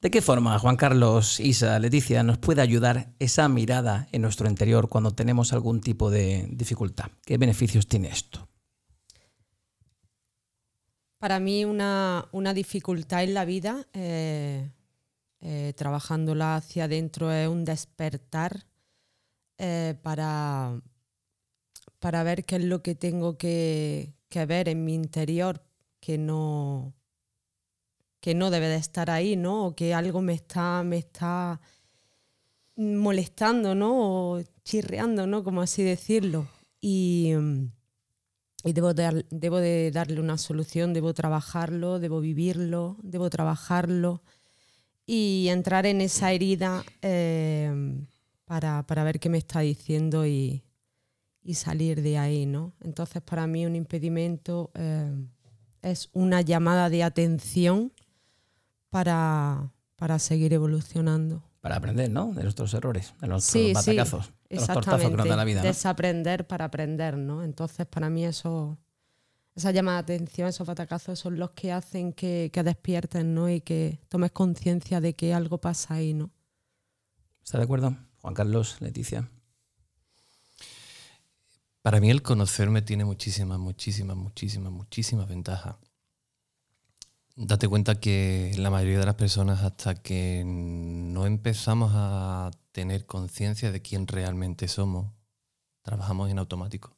¿De 0.00 0.12
qué 0.12 0.22
forma, 0.22 0.56
Juan 0.60 0.76
Carlos, 0.76 1.40
Isa, 1.40 1.76
Leticia, 1.80 2.22
nos 2.22 2.38
puede 2.38 2.62
ayudar 2.62 3.12
esa 3.18 3.48
mirada 3.48 4.06
en 4.12 4.22
nuestro 4.22 4.48
interior 4.48 4.88
cuando 4.88 5.10
tenemos 5.10 5.52
algún 5.52 5.80
tipo 5.80 6.08
de 6.08 6.46
dificultad? 6.52 7.10
¿Qué 7.24 7.36
beneficios 7.36 7.88
tiene 7.88 8.08
esto? 8.08 8.48
Para 11.18 11.40
mí 11.40 11.64
una, 11.64 12.28
una 12.30 12.54
dificultad 12.54 13.24
en 13.24 13.34
la 13.34 13.44
vida, 13.44 13.88
eh, 13.92 14.70
eh, 15.40 15.72
trabajándola 15.76 16.54
hacia 16.54 16.84
adentro, 16.84 17.32
es 17.32 17.48
un 17.48 17.64
despertar 17.64 18.66
eh, 19.58 19.96
para, 20.00 20.80
para 21.98 22.22
ver 22.22 22.44
qué 22.44 22.54
es 22.54 22.64
lo 22.64 22.84
que 22.84 22.94
tengo 22.94 23.36
que, 23.36 24.14
que 24.28 24.46
ver 24.46 24.68
en 24.68 24.84
mi 24.84 24.94
interior 24.94 25.60
que 25.98 26.18
no, 26.18 26.94
que 28.20 28.34
no 28.34 28.50
debe 28.50 28.68
de 28.68 28.76
estar 28.76 29.10
ahí, 29.10 29.36
¿no? 29.36 29.66
O 29.66 29.74
que 29.76 29.94
algo 29.94 30.20
me 30.22 30.34
está, 30.34 30.82
me 30.82 30.98
está 30.98 31.60
molestando, 32.76 33.74
¿no? 33.74 34.32
O 34.34 34.42
chirreando, 34.64 35.26
¿no? 35.26 35.44
Como 35.44 35.62
así 35.62 35.82
decirlo. 35.82 36.46
Y, 36.80 37.32
y 38.64 38.72
debo, 38.72 38.94
dar- 38.94 39.24
debo 39.30 39.58
de 39.58 39.90
darle 39.92 40.20
una 40.20 40.38
solución, 40.38 40.92
debo 40.92 41.14
trabajarlo, 41.14 41.98
debo 41.98 42.20
vivirlo, 42.20 42.96
debo 43.02 43.30
trabajarlo 43.30 44.22
y 45.06 45.48
entrar 45.48 45.86
en 45.86 46.00
esa 46.00 46.32
herida 46.32 46.84
eh, 47.02 47.72
para, 48.44 48.86
para 48.86 49.04
ver 49.04 49.18
qué 49.20 49.28
me 49.28 49.38
está 49.38 49.60
diciendo 49.60 50.26
y, 50.26 50.62
y 51.42 51.54
salir 51.54 52.02
de 52.02 52.18
ahí, 52.18 52.46
¿no? 52.46 52.74
Entonces 52.80 53.22
para 53.22 53.46
mí 53.46 53.64
un 53.64 53.74
impedimento 53.74 54.70
eh, 54.74 55.10
es 55.82 56.10
una 56.12 56.42
llamada 56.42 56.90
de 56.90 57.02
atención 57.04 57.92
para, 58.90 59.72
para 59.96 60.18
seguir 60.18 60.52
evolucionando. 60.52 61.42
Para 61.60 61.76
aprender, 61.76 62.10
¿no? 62.10 62.32
De 62.32 62.42
nuestros 62.42 62.72
errores, 62.74 63.14
de 63.20 63.28
nuestros 63.28 63.52
Sí, 63.52 63.68
sí, 63.68 63.72
batacazos, 63.74 64.32
de 64.48 64.56
los 64.56 64.66
tortazos 64.66 65.10
que 65.10 65.16
nos 65.16 65.28
da 65.28 65.36
la 65.36 65.44
vida. 65.44 65.60
¿no? 65.60 65.66
Desaprender 65.66 66.46
para 66.46 66.66
aprender, 66.66 67.16
¿no? 67.16 67.42
Entonces, 67.42 67.86
para 67.86 68.08
mí 68.08 68.24
eso, 68.24 68.78
esa 69.54 69.70
llamada 69.70 70.02
de 70.02 70.14
atención, 70.14 70.48
esos 70.48 70.66
batacazos 70.66 71.18
son 71.18 71.38
los 71.38 71.50
que 71.50 71.72
hacen 71.72 72.12
que, 72.12 72.50
que 72.52 72.62
despiertes, 72.62 73.24
¿no? 73.24 73.48
Y 73.48 73.60
que 73.60 74.00
tomes 74.08 74.30
conciencia 74.30 75.00
de 75.00 75.14
que 75.14 75.34
algo 75.34 75.58
pasa 75.58 75.94
ahí, 75.94 76.14
¿no? 76.14 76.30
¿Está 77.42 77.58
de 77.58 77.64
acuerdo? 77.64 77.96
Juan 78.20 78.34
Carlos, 78.34 78.76
Leticia. 78.80 79.28
Para 81.82 82.00
mí 82.00 82.10
el 82.10 82.22
conocerme 82.22 82.82
tiene 82.82 83.04
muchísimas, 83.04 83.58
muchísimas, 83.58 84.16
muchísimas, 84.16 84.72
muchísimas 84.72 85.28
ventajas. 85.28 85.76
Date 87.40 87.68
cuenta 87.68 88.00
que 88.00 88.52
la 88.58 88.68
mayoría 88.68 88.98
de 88.98 89.06
las 89.06 89.14
personas 89.14 89.62
hasta 89.62 89.94
que 89.94 90.42
no 90.44 91.24
empezamos 91.24 91.92
a 91.94 92.50
tener 92.72 93.06
conciencia 93.06 93.70
de 93.70 93.80
quién 93.80 94.08
realmente 94.08 94.66
somos, 94.66 95.12
trabajamos 95.82 96.30
en 96.30 96.40
automático. 96.40 96.96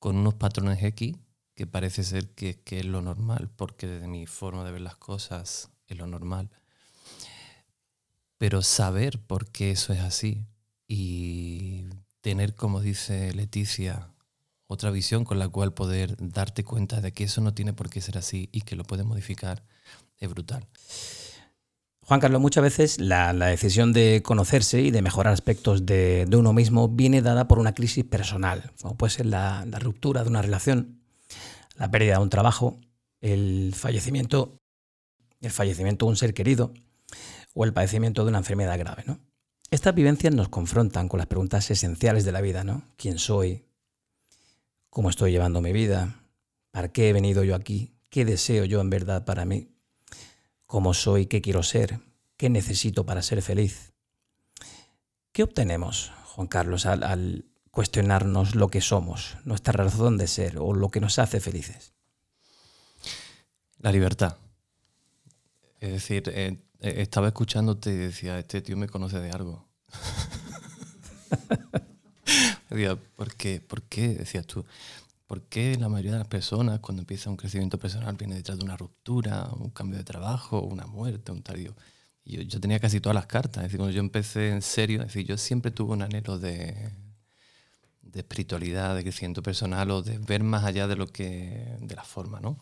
Con 0.00 0.16
unos 0.16 0.34
patrones 0.34 0.82
X 0.82 1.14
que 1.54 1.68
parece 1.68 2.02
ser 2.02 2.30
que, 2.30 2.60
es 2.66 2.84
lo 2.84 3.00
normal, 3.00 3.48
porque 3.54 3.86
desde 3.86 4.08
mi 4.08 4.26
forma 4.26 4.64
de 4.64 4.72
ver 4.72 4.80
las 4.80 4.96
cosas 4.96 5.70
es 5.86 5.96
lo 5.96 6.08
normal. 6.08 6.50
Pero 8.38 8.60
saber 8.62 9.20
por 9.20 9.52
qué 9.52 9.70
eso 9.70 9.92
es 9.92 10.00
así 10.00 10.44
y 10.88 11.84
tener, 12.22 12.56
como 12.56 12.80
dice 12.80 13.32
Leticia, 13.34 14.11
otra 14.72 14.90
visión 14.90 15.24
con 15.24 15.38
la 15.38 15.48
cual 15.48 15.72
poder 15.72 16.16
darte 16.18 16.64
cuenta 16.64 17.00
de 17.00 17.12
que 17.12 17.24
eso 17.24 17.40
no 17.40 17.54
tiene 17.54 17.72
por 17.72 17.90
qué 17.90 18.00
ser 18.00 18.18
así 18.18 18.48
y 18.52 18.62
que 18.62 18.76
lo 18.76 18.84
puedes 18.84 19.06
modificar, 19.06 19.62
es 20.18 20.28
brutal. 20.28 20.66
Juan 22.04 22.20
Carlos, 22.20 22.40
muchas 22.40 22.62
veces 22.62 23.00
la, 23.00 23.32
la 23.32 23.46
decisión 23.46 23.92
de 23.92 24.22
conocerse 24.24 24.80
y 24.80 24.90
de 24.90 25.02
mejorar 25.02 25.32
aspectos 25.32 25.86
de, 25.86 26.26
de 26.26 26.36
uno 26.36 26.52
mismo 26.52 26.88
viene 26.88 27.22
dada 27.22 27.46
por 27.46 27.58
una 27.58 27.74
crisis 27.74 28.04
personal, 28.04 28.72
como 28.80 28.96
puede 28.96 29.12
ser 29.12 29.26
la, 29.26 29.64
la 29.66 29.78
ruptura 29.78 30.24
de 30.24 30.28
una 30.28 30.42
relación, 30.42 31.00
la 31.76 31.90
pérdida 31.90 32.14
de 32.14 32.22
un 32.22 32.30
trabajo, 32.30 32.80
el 33.20 33.72
fallecimiento, 33.76 34.58
el 35.40 35.52
fallecimiento 35.52 36.06
de 36.06 36.10
un 36.10 36.16
ser 36.16 36.34
querido 36.34 36.72
o 37.54 37.64
el 37.64 37.72
padecimiento 37.72 38.24
de 38.24 38.30
una 38.30 38.38
enfermedad 38.38 38.78
grave. 38.78 39.04
¿no? 39.06 39.20
Estas 39.70 39.94
vivencias 39.94 40.34
nos 40.34 40.48
confrontan 40.48 41.08
con 41.08 41.18
las 41.18 41.28
preguntas 41.28 41.70
esenciales 41.70 42.24
de 42.24 42.32
la 42.32 42.40
vida, 42.40 42.64
¿no? 42.64 42.82
¿Quién 42.96 43.18
soy? 43.18 43.64
¿Cómo 44.92 45.08
estoy 45.08 45.32
llevando 45.32 45.62
mi 45.62 45.72
vida? 45.72 46.20
¿Para 46.70 46.92
qué 46.92 47.08
he 47.08 47.14
venido 47.14 47.44
yo 47.44 47.54
aquí? 47.54 47.94
¿Qué 48.10 48.26
deseo 48.26 48.66
yo 48.66 48.78
en 48.82 48.90
verdad 48.90 49.24
para 49.24 49.46
mí? 49.46 49.70
¿Cómo 50.66 50.92
soy? 50.92 51.24
¿Qué 51.24 51.40
quiero 51.40 51.62
ser? 51.62 52.00
¿Qué 52.36 52.50
necesito 52.50 53.06
para 53.06 53.22
ser 53.22 53.40
feliz? 53.40 53.94
¿Qué 55.32 55.44
obtenemos, 55.44 56.12
Juan 56.34 56.46
Carlos, 56.46 56.84
al, 56.84 57.04
al 57.04 57.46
cuestionarnos 57.70 58.54
lo 58.54 58.68
que 58.68 58.82
somos, 58.82 59.38
nuestra 59.46 59.72
razón 59.72 60.18
de 60.18 60.26
ser 60.26 60.58
o 60.58 60.74
lo 60.74 60.90
que 60.90 61.00
nos 61.00 61.18
hace 61.18 61.40
felices? 61.40 61.94
La 63.78 63.92
libertad. 63.92 64.36
Es 65.80 65.92
decir, 65.92 66.24
eh, 66.26 66.58
eh, 66.80 66.94
estaba 66.98 67.28
escuchándote 67.28 67.94
y 67.94 67.96
decía, 67.96 68.38
este 68.38 68.60
tío 68.60 68.76
me 68.76 68.90
conoce 68.90 69.20
de 69.20 69.30
algo. 69.30 69.66
Decía, 72.72 72.96
¿por 72.96 73.34
qué? 73.82 74.08
Decías 74.14 74.46
tú. 74.46 74.64
¿Por 75.26 75.42
qué 75.44 75.76
la 75.78 75.88
mayoría 75.88 76.12
de 76.12 76.18
las 76.18 76.28
personas 76.28 76.80
cuando 76.80 77.02
empieza 77.02 77.30
un 77.30 77.36
crecimiento 77.36 77.78
personal 77.78 78.16
viene 78.16 78.34
detrás 78.34 78.58
de 78.58 78.64
una 78.64 78.76
ruptura, 78.76 79.48
un 79.58 79.70
cambio 79.70 79.98
de 79.98 80.04
trabajo, 80.04 80.60
una 80.60 80.86
muerte, 80.86 81.32
un? 81.32 81.42
Y 82.24 82.36
Yo, 82.36 82.42
yo, 82.42 82.60
tenía 82.60 82.78
casi 82.80 83.00
todas 83.00 83.14
las 83.14 83.26
cartas. 83.26 83.58
Es 83.58 83.68
decir, 83.68 83.78
cuando 83.78 83.94
yo 83.94 84.00
empecé 84.00 84.50
en 84.50 84.62
serio, 84.62 85.00
es 85.00 85.06
decir, 85.08 85.26
yo 85.26 85.38
siempre 85.38 85.70
tuve 85.70 85.94
un 85.94 86.02
anhelo 86.02 86.38
de, 86.38 86.92
de 88.02 88.20
espiritualidad, 88.20 88.94
de 88.94 89.02
crecimiento 89.02 89.42
personal 89.42 89.90
o 89.90 90.02
de 90.02 90.18
ver 90.18 90.42
más 90.42 90.64
allá 90.64 90.86
de 90.86 90.96
lo 90.96 91.06
que 91.06 91.76
de 91.80 91.94
la 91.94 92.04
forma, 92.04 92.40
¿no? 92.40 92.58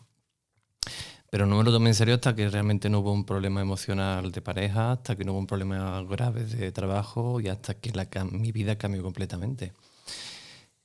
Pero 1.29 1.45
no 1.45 1.57
me 1.57 1.63
lo 1.63 1.71
tomé 1.71 1.89
en 1.89 1.95
serio 1.95 2.15
hasta 2.15 2.35
que 2.35 2.49
realmente 2.49 2.89
no 2.89 2.99
hubo 2.99 3.13
un 3.13 3.25
problema 3.25 3.61
emocional 3.61 4.31
de 4.31 4.41
pareja, 4.41 4.93
hasta 4.93 5.15
que 5.15 5.23
no 5.23 5.31
hubo 5.31 5.39
un 5.39 5.47
problema 5.47 6.01
grave 6.03 6.45
de 6.45 6.71
trabajo 6.71 7.39
y 7.39 7.47
hasta 7.47 7.73
que 7.75 7.91
mi 8.31 8.51
vida 8.51 8.77
cambió 8.77 9.01
completamente. 9.03 9.73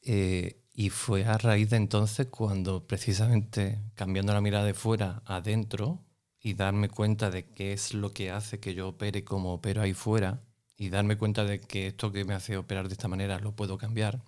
Eh, 0.08 0.62
y 0.72 0.90
fue 0.90 1.24
a 1.24 1.36
raíz 1.36 1.70
de 1.70 1.78
entonces 1.78 2.28
cuando 2.28 2.86
precisamente 2.86 3.80
cambiando 3.96 4.32
la 4.32 4.40
mirada 4.40 4.64
de 4.64 4.72
fuera 4.72 5.20
adentro 5.24 6.04
y 6.40 6.54
darme 6.54 6.88
cuenta 6.88 7.28
de 7.28 7.44
qué 7.46 7.72
es 7.72 7.92
lo 7.92 8.12
que 8.12 8.30
hace 8.30 8.60
que 8.60 8.72
yo 8.72 8.86
opere 8.88 9.24
como 9.24 9.54
opero 9.54 9.82
ahí 9.82 9.94
fuera 9.94 10.44
y 10.76 10.90
darme 10.90 11.16
cuenta 11.18 11.42
de 11.42 11.60
que 11.60 11.88
esto 11.88 12.12
que 12.12 12.24
me 12.24 12.34
hace 12.34 12.56
operar 12.56 12.86
de 12.86 12.92
esta 12.92 13.08
manera 13.08 13.40
lo 13.40 13.56
puedo 13.56 13.78
cambiar, 13.78 14.22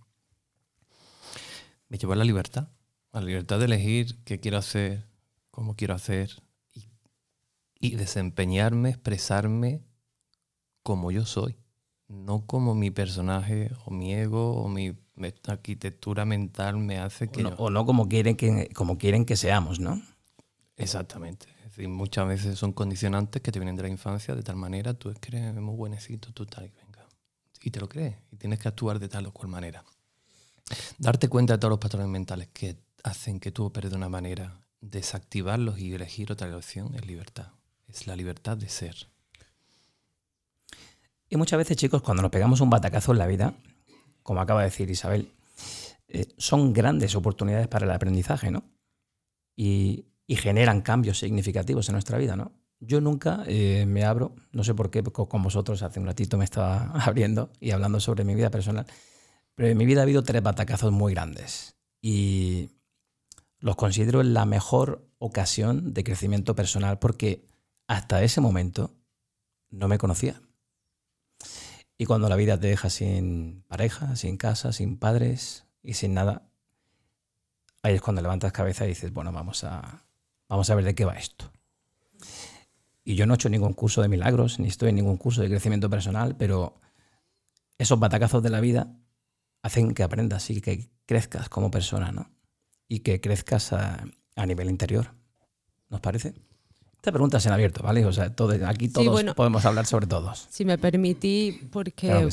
me 1.88 1.97
llevó 1.97 2.14
a 2.14 2.16
la 2.16 2.25
libertad, 2.25 2.70
a 3.12 3.20
la 3.20 3.26
libertad 3.26 3.61
de 3.61 3.66
elegir 3.66 4.16
qué 4.25 4.40
quiero 4.40 4.58
hacer, 4.58 5.06
cómo 5.52 5.76
quiero 5.76 5.94
hacer 5.94 6.42
y, 7.78 7.94
desempeñarme, 7.94 8.90
expresarme 8.90 9.85
como 10.82 11.12
yo 11.12 11.25
soy, 11.25 11.56
no 12.08 12.47
como 12.47 12.75
mi 12.75 12.90
personaje 12.90 13.70
o 13.85 13.92
mi 13.92 14.12
ego 14.12 14.56
o 14.56 14.68
mi 14.68 14.97
arquitectura 15.46 16.25
mental 16.25 16.76
me 16.78 16.98
hace 16.98 17.28
que... 17.28 17.44
O 17.44 17.70
no, 17.70 17.87
como, 17.87 18.08
quieren 18.08 18.37
que, 18.37 18.68
como 18.75 18.98
quieren 18.98 19.25
que 19.25 19.37
seamos, 19.37 19.80
¿no? 19.80 20.02
Exactamente. 20.76 21.46
Es 21.58 21.76
decir, 21.76 21.88
muchas 21.88 22.26
veces 22.26 22.58
son 22.58 22.72
condicionantes 22.72 23.42
que 23.42 23.52
te 23.52 23.58
vienen 23.58 23.76
de 23.76 23.82
la 23.82 23.88
infancia 23.88 24.34
de 24.34 24.42
tal 24.42 24.56
manera, 24.56 24.94
tú 24.94 25.12
crees 25.20 25.54
muy 25.54 25.75
buenecito, 25.75 26.32
tú 26.32 26.46
tal, 26.46 26.70
venga. 26.70 27.06
Y 27.62 27.70
te 27.70 27.80
lo 27.80 27.88
crees. 27.88 28.16
Y 28.30 28.37
tienes 28.37 28.58
que 28.58 28.68
actuar 28.68 28.98
de 28.98 29.08
tal 29.08 29.26
o 29.26 29.32
cual 29.32 29.48
manera. 29.48 29.84
Darte 30.98 31.28
cuenta 31.28 31.54
de 31.54 31.58
todos 31.58 31.70
los 31.70 31.78
patrones 31.78 32.08
mentales 32.08 32.48
que 32.52 32.76
hacen 33.02 33.40
que 33.40 33.50
tú 33.50 33.64
operes 33.64 33.90
de 33.90 33.96
una 33.96 34.08
manera, 34.08 34.60
desactivarlos 34.80 35.78
y 35.78 35.92
elegir 35.92 36.30
otra 36.32 36.48
elección 36.48 36.94
es 36.94 37.06
libertad. 37.06 37.48
Es 37.88 38.06
la 38.06 38.16
libertad 38.16 38.56
de 38.56 38.68
ser. 38.68 39.08
Y 41.30 41.37
muchas 41.37 41.58
veces, 41.58 41.76
chicos, 41.76 42.02
cuando 42.02 42.22
nos 42.22 42.30
pegamos 42.30 42.60
un 42.60 42.70
batacazo 42.70 43.12
en 43.12 43.18
la 43.18 43.26
vida, 43.26 43.54
como 44.28 44.42
acaba 44.42 44.61
de 44.61 44.66
decir 44.66 44.90
Isabel, 44.90 45.32
eh, 46.06 46.26
son 46.37 46.75
grandes 46.75 47.14
oportunidades 47.14 47.66
para 47.66 47.87
el 47.87 47.92
aprendizaje, 47.92 48.50
¿no? 48.50 48.62
Y, 49.56 50.04
generan 50.28 50.82
cambios 50.82 51.18
significativos 51.18 51.88
en 51.88 51.94
nuestra 51.94 52.18
vida, 52.18 52.37
¿no? 52.37 52.52
Yo 52.78 53.00
nunca 53.00 53.42
eh, 53.47 53.87
me 53.88 54.04
abro, 54.04 54.35
no 54.52 54.62
sé 54.64 54.75
por 54.75 54.90
qué, 54.90 55.02
con 55.02 55.42
vosotros 55.42 55.82
hace 55.82 55.99
un 55.99 56.04
ratito 56.04 56.37
me 56.37 56.44
estaba 56.44 56.92
abriendo 57.06 57.50
y 57.58 57.70
hablando 57.70 58.00
sobre 58.00 58.25
mi 58.25 58.35
vida 58.35 58.50
personal. 58.50 58.85
Pero 59.54 59.70
en 59.70 59.78
mi 59.78 59.87
vida 59.87 60.00
ha 60.00 60.02
habido 60.02 60.23
tres 60.23 60.42
batacazos 60.42 60.92
muy 60.92 61.14
grandes 61.14 61.78
y 62.02 62.68
los 63.58 63.76
considero 63.76 64.23
la 64.23 64.44
mejor 64.44 65.08
ocasión 65.16 65.94
de 65.94 66.04
crecimiento 66.04 66.54
personal 66.54 66.99
porque 66.99 67.47
hasta 67.87 68.23
ese 68.23 68.42
momento 68.42 68.94
no 69.70 69.88
me 69.88 69.97
conocía. 69.97 70.42
Y 71.99 72.07
cuando 72.07 72.28
la 72.28 72.37
vida 72.37 72.59
te 72.59 72.69
deja 72.69 72.88
sin 72.88 73.64
pareja, 73.67 74.14
sin 74.17 74.37
casa, 74.37 74.73
sin 74.73 74.97
padres 74.97 75.67
y 75.83 75.95
sin 75.95 76.14
nada, 76.14 76.49
ahí 77.83 77.95
es 77.95 78.00
cuando 78.00 78.23
levantas 78.23 78.52
cabeza 78.52 78.85
y 78.85 78.90
dices, 78.90 79.12
bueno, 79.12 79.33
vamos 79.33 79.64
a, 79.64 80.07
vamos 80.49 80.71
a 80.71 80.75
ver 80.76 80.85
de 80.85 80.95
qué 80.95 81.05
va 81.05 81.14
esto. 81.14 81.52
Y 83.05 83.17
yo 83.17 83.26
no 83.26 83.35
he 83.35 83.37
hecho 83.37 83.49
ningún 83.49 83.73
curso 83.73 84.00
de 84.00 84.09
milagros, 84.09 84.61
ni 84.61 84.69
estoy 84.69 84.90
en 84.90 84.97
ningún 84.97 85.17
curso 85.17 85.43
de 85.43 85.49
crecimiento 85.49 85.90
personal, 85.90 86.37
pero 86.37 86.81
esos 87.78 87.99
batacazos 87.99 88.43
de 88.43 88.50
la 88.50 88.61
vida 88.61 88.95
hacen 89.62 89.95
que 89.95 90.02
aprendas 90.02 90.50
y 90.50 90.61
que 90.61 90.90
crezcas 91.07 91.49
como 91.49 91.71
persona, 91.71 92.12
¿no? 92.12 92.31
Y 92.87 93.00
que 93.00 93.21
crezcas 93.21 93.73
a, 93.73 94.05
nivel 94.47 94.71
interior. 94.71 95.14
¿Nos 95.88 96.00
parece? 96.00 96.35
Esta 96.99 97.12
pregunta 97.12 97.38
se 97.38 97.49
en 97.49 97.55
abierto, 97.55 97.83
¿vale? 97.83 98.05
O 98.05 98.12
sea, 98.12 98.35
todo, 98.35 98.55
aquí 98.67 98.88
todos 98.88 99.23
podemos 99.35 99.64
hablar 99.64 99.87
sobre 99.87 100.09
todos. 100.09 100.49
Si 100.51 100.64
me 100.64 100.79
permití, 100.79 101.68
porque 101.70 102.29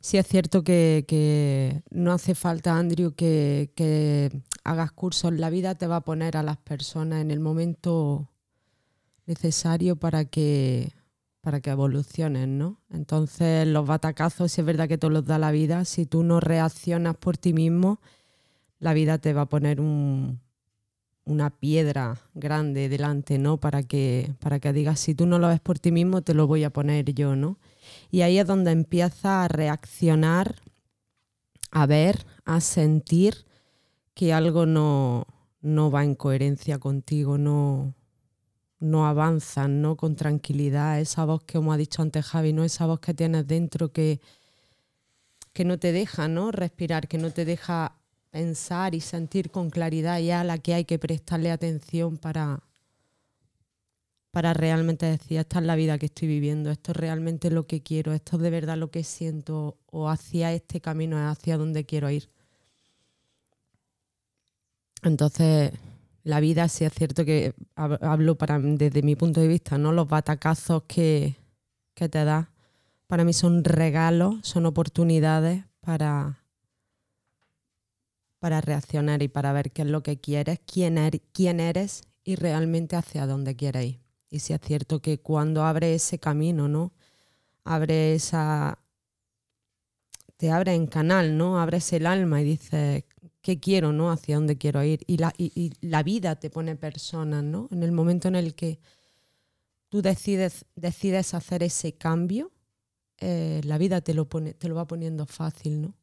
sí. 0.00 0.16
es 0.16 0.26
cierto 0.26 0.64
que, 0.64 1.82
no 1.90 2.12
hace 2.12 2.34
falta, 2.34 2.78
Andrew, 2.78 3.12
que, 3.12 3.70
que, 3.76 4.32
hagas 4.64 4.92
cursos. 4.92 5.34
La 5.34 5.50
vida 5.50 5.74
te 5.74 5.86
va 5.86 5.96
a 5.96 6.00
poner 6.00 6.38
a 6.38 6.42
las 6.42 6.56
personas 6.56 7.20
en 7.20 7.30
el 7.30 7.40
momento 7.40 8.30
necesario 9.26 9.96
para 9.96 10.24
que 10.24 10.92
para 11.42 11.60
que 11.60 11.70
evolucionen, 11.70 12.58
¿no? 12.58 12.80
Entonces 12.90 13.66
los 13.66 13.86
batacazos, 13.86 14.52
si 14.52 14.60
es 14.60 14.66
verdad 14.66 14.88
que 14.88 14.98
te 14.98 15.08
los 15.08 15.24
da 15.24 15.38
la 15.38 15.50
vida, 15.50 15.84
si 15.84 16.04
tú 16.06 16.22
no 16.22 16.38
reaccionas 16.40 17.16
por 17.16 17.38
ti 17.38 17.52
mismo, 17.52 18.00
la 18.78 18.92
vida 18.92 19.18
te 19.18 19.32
va 19.32 19.42
a 19.42 19.48
poner 19.48 19.80
una 21.30 21.50
piedra 21.50 22.20
grande 22.34 22.88
delante, 22.88 23.38
¿no? 23.38 23.58
Para 23.58 23.84
que, 23.84 24.34
para 24.40 24.58
que 24.58 24.72
digas, 24.72 24.98
si 24.98 25.14
tú 25.14 25.26
no 25.26 25.38
lo 25.38 25.46
ves 25.48 25.60
por 25.60 25.78
ti 25.78 25.92
mismo, 25.92 26.22
te 26.22 26.34
lo 26.34 26.48
voy 26.48 26.64
a 26.64 26.70
poner 26.70 27.14
yo, 27.14 27.36
¿no? 27.36 27.58
Y 28.10 28.22
ahí 28.22 28.38
es 28.38 28.46
donde 28.46 28.72
empieza 28.72 29.44
a 29.44 29.48
reaccionar, 29.48 30.56
a 31.70 31.86
ver, 31.86 32.26
a 32.44 32.60
sentir 32.60 33.46
que 34.14 34.32
algo 34.32 34.66
no, 34.66 35.26
no 35.60 35.90
va 35.92 36.02
en 36.02 36.16
coherencia 36.16 36.78
contigo, 36.78 37.38
no, 37.38 37.94
no 38.80 39.06
avanzan, 39.06 39.80
¿no? 39.80 39.96
Con 39.96 40.16
tranquilidad, 40.16 41.00
esa 41.00 41.24
voz 41.24 41.44
que, 41.44 41.58
como 41.58 41.72
ha 41.72 41.76
dicho 41.76 42.02
antes 42.02 42.26
Javi, 42.26 42.52
¿no? 42.52 42.64
Esa 42.64 42.86
voz 42.86 42.98
que 42.98 43.14
tienes 43.14 43.46
dentro 43.46 43.92
que, 43.92 44.20
que 45.52 45.64
no 45.64 45.78
te 45.78 45.92
deja, 45.92 46.26
¿no? 46.26 46.50
Respirar, 46.50 47.06
que 47.06 47.18
no 47.18 47.30
te 47.30 47.44
deja 47.44 47.99
pensar 48.30 48.94
y 48.94 49.00
sentir 49.00 49.50
con 49.50 49.70
claridad 49.70 50.18
y 50.20 50.30
a 50.30 50.44
la 50.44 50.58
que 50.58 50.74
hay 50.74 50.84
que 50.84 50.98
prestarle 50.98 51.50
atención 51.50 52.16
para, 52.16 52.62
para 54.30 54.54
realmente 54.54 55.06
decir, 55.06 55.38
esta 55.38 55.58
es 55.58 55.64
la 55.64 55.76
vida 55.76 55.98
que 55.98 56.06
estoy 56.06 56.28
viviendo, 56.28 56.70
esto 56.70 56.92
es 56.92 56.96
realmente 56.96 57.50
lo 57.50 57.66
que 57.66 57.82
quiero, 57.82 58.12
esto 58.12 58.36
es 58.36 58.42
de 58.42 58.50
verdad 58.50 58.76
lo 58.76 58.90
que 58.90 59.04
siento 59.04 59.78
o 59.86 60.08
hacia 60.08 60.52
este 60.52 60.80
camino 60.80 61.18
es 61.18 61.24
hacia 61.24 61.58
donde 61.58 61.84
quiero 61.84 62.10
ir. 62.10 62.28
Entonces, 65.02 65.72
la 66.22 66.40
vida 66.40 66.68
sí 66.68 66.84
es 66.84 66.92
cierto 66.92 67.24
que 67.24 67.54
hablo 67.74 68.36
desde 68.60 69.02
mi 69.02 69.16
punto 69.16 69.40
de 69.40 69.48
vista, 69.48 69.78
¿no? 69.78 69.92
Los 69.92 70.08
batacazos 70.08 70.82
que, 70.84 71.36
te 71.94 72.08
da, 72.08 72.50
para 73.06 73.24
mí 73.24 73.32
son 73.32 73.64
regalos, 73.64 74.36
son 74.42 74.66
oportunidades 74.66 75.64
para, 75.80 76.39
para 78.40 78.60
reaccionar 78.60 79.22
y 79.22 79.28
para 79.28 79.52
ver 79.52 79.70
qué 79.70 79.82
es 79.82 79.88
lo 79.88 80.02
que 80.02 80.18
quieres, 80.18 80.60
quién, 80.66 80.98
er, 80.98 81.20
quién 81.32 81.60
eres 81.60 82.02
y 82.24 82.34
realmente 82.36 82.96
hacia 82.96 83.26
dónde 83.26 83.54
quieres 83.54 83.86
ir. 83.86 84.00
Y 84.30 84.40
sí 84.40 84.52
es 84.54 84.60
cierto 84.60 85.00
que 85.00 85.20
cuando 85.20 85.64
abre 85.64 85.94
ese 85.94 86.18
camino, 86.18 86.66
¿no? 86.66 86.92
Abre 87.64 88.14
esa. 88.14 88.78
te 90.36 90.50
abre 90.50 90.74
en 90.74 90.86
canal, 90.86 91.36
¿no? 91.36 91.60
Abres 91.60 91.92
el 91.92 92.06
alma 92.06 92.40
y 92.40 92.44
dices, 92.44 93.04
qué 93.42 93.60
quiero, 93.60 93.92
¿no? 93.92 94.10
Hacia 94.10 94.36
dónde 94.36 94.56
quiero 94.56 94.82
ir. 94.84 95.00
Y 95.06 95.18
la, 95.18 95.34
y, 95.36 95.72
la 95.80 96.02
vida 96.02 96.36
te 96.36 96.50
pone 96.50 96.76
personas, 96.76 97.44
¿no? 97.44 97.68
En 97.70 97.82
el 97.82 97.92
momento 97.92 98.28
en 98.28 98.36
el 98.36 98.54
que 98.54 98.80
tú 99.90 100.02
decides, 100.02 100.66
decides 100.76 101.34
hacer 101.34 101.62
ese 101.62 101.94
cambio, 101.94 102.52
eh, 103.18 103.60
la 103.64 103.76
vida 103.78 104.00
te 104.00 104.14
lo, 104.14 104.28
pone, 104.28 104.54
te 104.54 104.68
lo 104.68 104.76
va 104.76 104.86
poniendo 104.86 105.26
fácil, 105.26 105.82
¿no? 105.82 105.94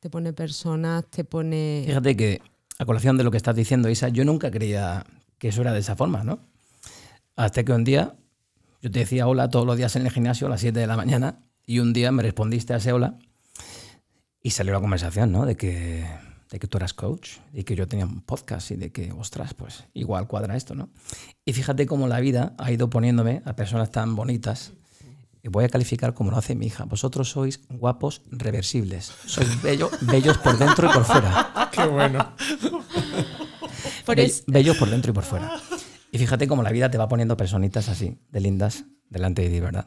Te 0.00 0.10
pone 0.10 0.32
personas, 0.32 1.06
te 1.06 1.24
pone... 1.24 1.82
Fíjate 1.86 2.16
que, 2.16 2.40
a 2.78 2.84
colación 2.84 3.16
de 3.16 3.24
lo 3.24 3.30
que 3.30 3.36
estás 3.36 3.56
diciendo, 3.56 3.88
Isa, 3.88 4.08
yo 4.08 4.24
nunca 4.24 4.50
creía 4.50 5.04
que 5.38 5.48
eso 5.48 5.60
era 5.62 5.72
de 5.72 5.80
esa 5.80 5.96
forma, 5.96 6.22
¿no? 6.24 6.40
Hasta 7.36 7.64
que 7.64 7.72
un 7.72 7.84
día 7.84 8.14
yo 8.80 8.90
te 8.90 9.00
decía 9.00 9.26
hola 9.26 9.50
todos 9.50 9.66
los 9.66 9.76
días 9.76 9.96
en 9.96 10.06
el 10.06 10.12
gimnasio 10.12 10.46
a 10.46 10.50
las 10.50 10.60
7 10.60 10.78
de 10.78 10.86
la 10.86 10.96
mañana 10.96 11.40
y 11.66 11.80
un 11.80 11.92
día 11.92 12.12
me 12.12 12.22
respondiste 12.22 12.74
a 12.74 12.76
ese 12.76 12.92
hola 12.92 13.18
y 14.40 14.50
salió 14.50 14.72
la 14.72 14.80
conversación, 14.80 15.32
¿no? 15.32 15.46
De 15.46 15.56
que 15.56 16.06
de 16.50 16.58
que 16.58 16.66
tú 16.66 16.78
eras 16.78 16.94
coach 16.94 17.38
y 17.52 17.64
que 17.64 17.76
yo 17.76 17.86
tenía 17.86 18.06
un 18.06 18.22
podcast 18.22 18.70
y 18.70 18.76
de 18.76 18.90
que, 18.90 19.12
ostras, 19.12 19.54
pues 19.54 19.84
igual 19.92 20.26
cuadra 20.26 20.56
esto, 20.56 20.74
¿no? 20.74 20.90
Y 21.44 21.52
fíjate 21.52 21.86
cómo 21.86 22.08
la 22.08 22.20
vida 22.20 22.54
ha 22.58 22.72
ido 22.72 22.88
poniéndome 22.88 23.42
a 23.44 23.54
personas 23.54 23.90
tan 23.90 24.16
bonitas 24.16 24.72
voy 25.44 25.64
a 25.64 25.68
calificar 25.68 26.14
como 26.14 26.30
lo 26.30 26.36
hace 26.36 26.54
mi 26.54 26.66
hija. 26.66 26.84
Vosotros 26.84 27.30
sois 27.30 27.60
guapos 27.68 28.22
reversibles. 28.30 29.12
Sois 29.26 29.62
bello, 29.62 29.90
bellos 30.00 30.38
por 30.38 30.58
dentro 30.58 30.90
y 30.90 30.92
por 30.92 31.04
fuera. 31.04 31.70
Qué 31.72 31.86
bueno. 31.86 32.34
bellos 34.46 34.76
por 34.76 34.90
dentro 34.90 35.10
y 35.10 35.14
por 35.14 35.24
fuera. 35.24 35.60
Y 36.10 36.18
fíjate 36.18 36.48
cómo 36.48 36.62
la 36.62 36.70
vida 36.70 36.90
te 36.90 36.98
va 36.98 37.08
poniendo 37.08 37.36
personitas 37.36 37.88
así, 37.88 38.18
de 38.30 38.40
lindas, 38.40 38.84
delante 39.08 39.42
de 39.42 39.50
ti, 39.50 39.60
¿verdad? 39.60 39.86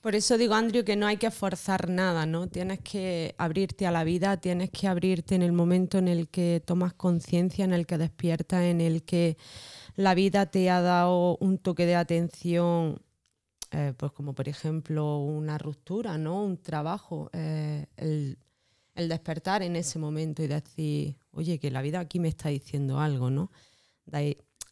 Por 0.00 0.14
eso 0.14 0.38
digo, 0.38 0.54
Andrew, 0.54 0.84
que 0.84 0.94
no 0.94 1.08
hay 1.08 1.16
que 1.16 1.32
forzar 1.32 1.90
nada, 1.90 2.26
¿no? 2.26 2.46
Tienes 2.46 2.78
que 2.78 3.34
abrirte 3.38 3.88
a 3.88 3.90
la 3.90 4.04
vida, 4.04 4.36
tienes 4.36 4.70
que 4.70 4.86
abrirte 4.86 5.34
en 5.34 5.42
el 5.42 5.50
momento 5.50 5.98
en 5.98 6.06
el 6.06 6.28
que 6.28 6.62
tomas 6.64 6.92
conciencia, 6.92 7.64
en 7.64 7.72
el 7.72 7.86
que 7.86 7.98
despiertas, 7.98 8.62
en 8.62 8.80
el 8.80 9.02
que 9.02 9.36
la 9.96 10.14
vida 10.14 10.46
te 10.46 10.70
ha 10.70 10.80
dado 10.80 11.36
un 11.38 11.58
toque 11.58 11.86
de 11.86 11.96
atención, 11.96 13.02
eh, 13.70 13.94
pues 13.96 14.12
como 14.12 14.34
por 14.34 14.48
ejemplo 14.48 15.18
una 15.18 15.58
ruptura, 15.58 16.18
¿no? 16.18 16.44
Un 16.44 16.58
trabajo, 16.58 17.30
eh, 17.32 17.86
el, 17.96 18.38
el 18.94 19.08
despertar 19.08 19.62
en 19.62 19.76
ese 19.76 19.98
momento 19.98 20.42
y 20.42 20.46
decir, 20.46 21.16
oye, 21.32 21.58
que 21.58 21.70
la 21.70 21.82
vida 21.82 22.00
aquí 22.00 22.18
me 22.20 22.28
está 22.28 22.48
diciendo 22.48 22.98
algo, 23.00 23.30
¿no? 23.30 23.50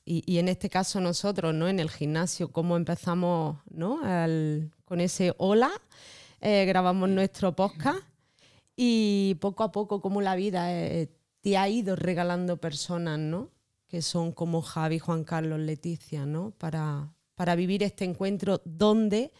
y, 0.06 0.38
en 0.38 0.48
este 0.48 0.68
caso 0.68 1.00
nosotros, 1.00 1.54
¿no? 1.54 1.68
En 1.68 1.80
el 1.80 1.90
gimnasio, 1.90 2.52
cómo 2.52 2.76
empezamos, 2.76 3.58
¿no? 3.70 4.00
con 4.84 5.00
ese 5.00 5.34
hola, 5.38 5.70
eh, 6.40 6.66
grabamos 6.66 7.08
nuestro 7.08 7.56
podcast 7.56 8.02
y 8.76 9.36
poco 9.40 9.62
a 9.62 9.72
poco 9.72 10.00
como 10.00 10.20
la 10.20 10.36
vida 10.36 10.72
eh, 10.72 11.08
te 11.40 11.56
ha 11.56 11.68
ido 11.68 11.96
regalando 11.96 12.58
personas, 12.58 13.18
¿no? 13.18 13.50
Que 13.88 14.02
son 14.02 14.32
como 14.32 14.60
Javi, 14.60 14.98
Juan 14.98 15.24
Carlos, 15.24 15.60
Leticia, 15.60 16.26
¿no? 16.26 16.50
Para, 16.50 17.13
para 17.34 17.54
vivir 17.56 17.82
este 17.82 18.04
encuentro 18.04 18.62
donde 18.64 19.32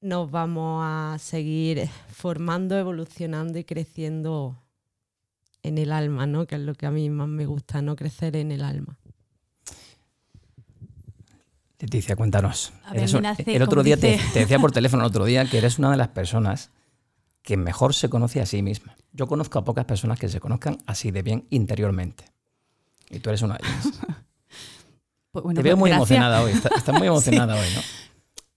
nos 0.00 0.30
vamos 0.30 0.82
a 0.84 1.18
seguir 1.18 1.88
formando, 2.08 2.76
evolucionando 2.78 3.58
y 3.58 3.64
creciendo 3.64 4.62
en 5.62 5.78
el 5.78 5.92
alma, 5.92 6.26
¿no? 6.26 6.46
Que 6.46 6.54
es 6.54 6.60
lo 6.60 6.74
que 6.74 6.86
a 6.86 6.90
mí 6.90 7.10
más 7.10 7.28
me 7.28 7.46
gusta, 7.46 7.82
¿no? 7.82 7.96
Crecer 7.96 8.36
en 8.36 8.52
el 8.52 8.62
alma. 8.62 8.98
Leticia, 11.78 12.16
cuéntanos. 12.16 12.72
el 12.94 13.62
otro 13.62 13.82
día 13.82 13.96
te, 13.96 14.18
decía 14.32 14.58
por 14.58 14.72
teléfono 14.72 15.02
el 15.02 15.08
otro 15.08 15.24
día 15.24 15.44
que 15.44 15.58
eres 15.58 15.78
una 15.78 15.90
de 15.90 15.96
las 15.96 16.08
personas 16.08 16.70
que 17.42 17.56
mejor 17.56 17.94
se 17.94 18.08
conoce 18.08 18.40
a 18.40 18.46
sí 18.46 18.62
misma. 18.62 18.96
Yo 19.12 19.26
conozco 19.26 19.58
a 19.58 19.64
pocas 19.64 19.84
personas 19.84 20.18
que 20.18 20.28
se 20.28 20.40
conozcan 20.40 20.78
así 20.86 21.10
de 21.10 21.22
bien 21.22 21.46
interiormente. 21.50 22.24
Y 23.10 23.18
tú 23.18 23.30
eres 23.30 23.42
una 23.42 23.58
de 23.58 23.66
ellas. 23.68 24.00
Pues 25.42 25.56
te 25.56 25.62
veo 25.62 25.76
pues 25.76 25.80
muy 25.80 25.90
emocionada 25.90 26.42
hoy. 26.42 26.52
Estás, 26.52 26.98
muy 26.98 27.06
emocionada 27.06 27.54
hoy, 27.54 27.68
¿no? 27.74 27.80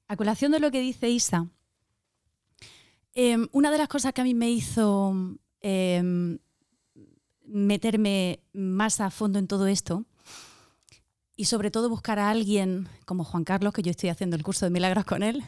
A 0.07 0.15
colación 0.15 0.51
de 0.51 0.59
lo 0.59 0.71
que 0.71 0.79
dice 0.79 1.09
Isa, 1.09 1.47
em, 3.13 3.47
una 3.51 3.71
de 3.71 3.77
las 3.77 3.87
cosas 3.87 4.13
que 4.13 4.21
a 4.21 4.23
mí 4.23 4.33
me 4.33 4.49
hizo 4.49 5.13
em, 5.61 6.39
meterme 7.45 8.39
más 8.53 9.01
a 9.01 9.09
fondo 9.11 9.39
en 9.39 9.47
todo 9.47 9.67
esto 9.67 10.05
y 11.35 11.45
sobre 11.45 11.71
todo 11.71 11.89
buscar 11.89 12.19
a 12.19 12.29
alguien 12.29 12.87
como 13.05 13.23
Juan 13.23 13.43
Carlos, 13.43 13.73
que 13.73 13.81
yo 13.81 13.91
estoy 13.91 14.09
haciendo 14.09 14.35
el 14.35 14.43
curso 14.43 14.65
de 14.65 14.71
milagros 14.71 15.05
con 15.05 15.23
él 15.23 15.43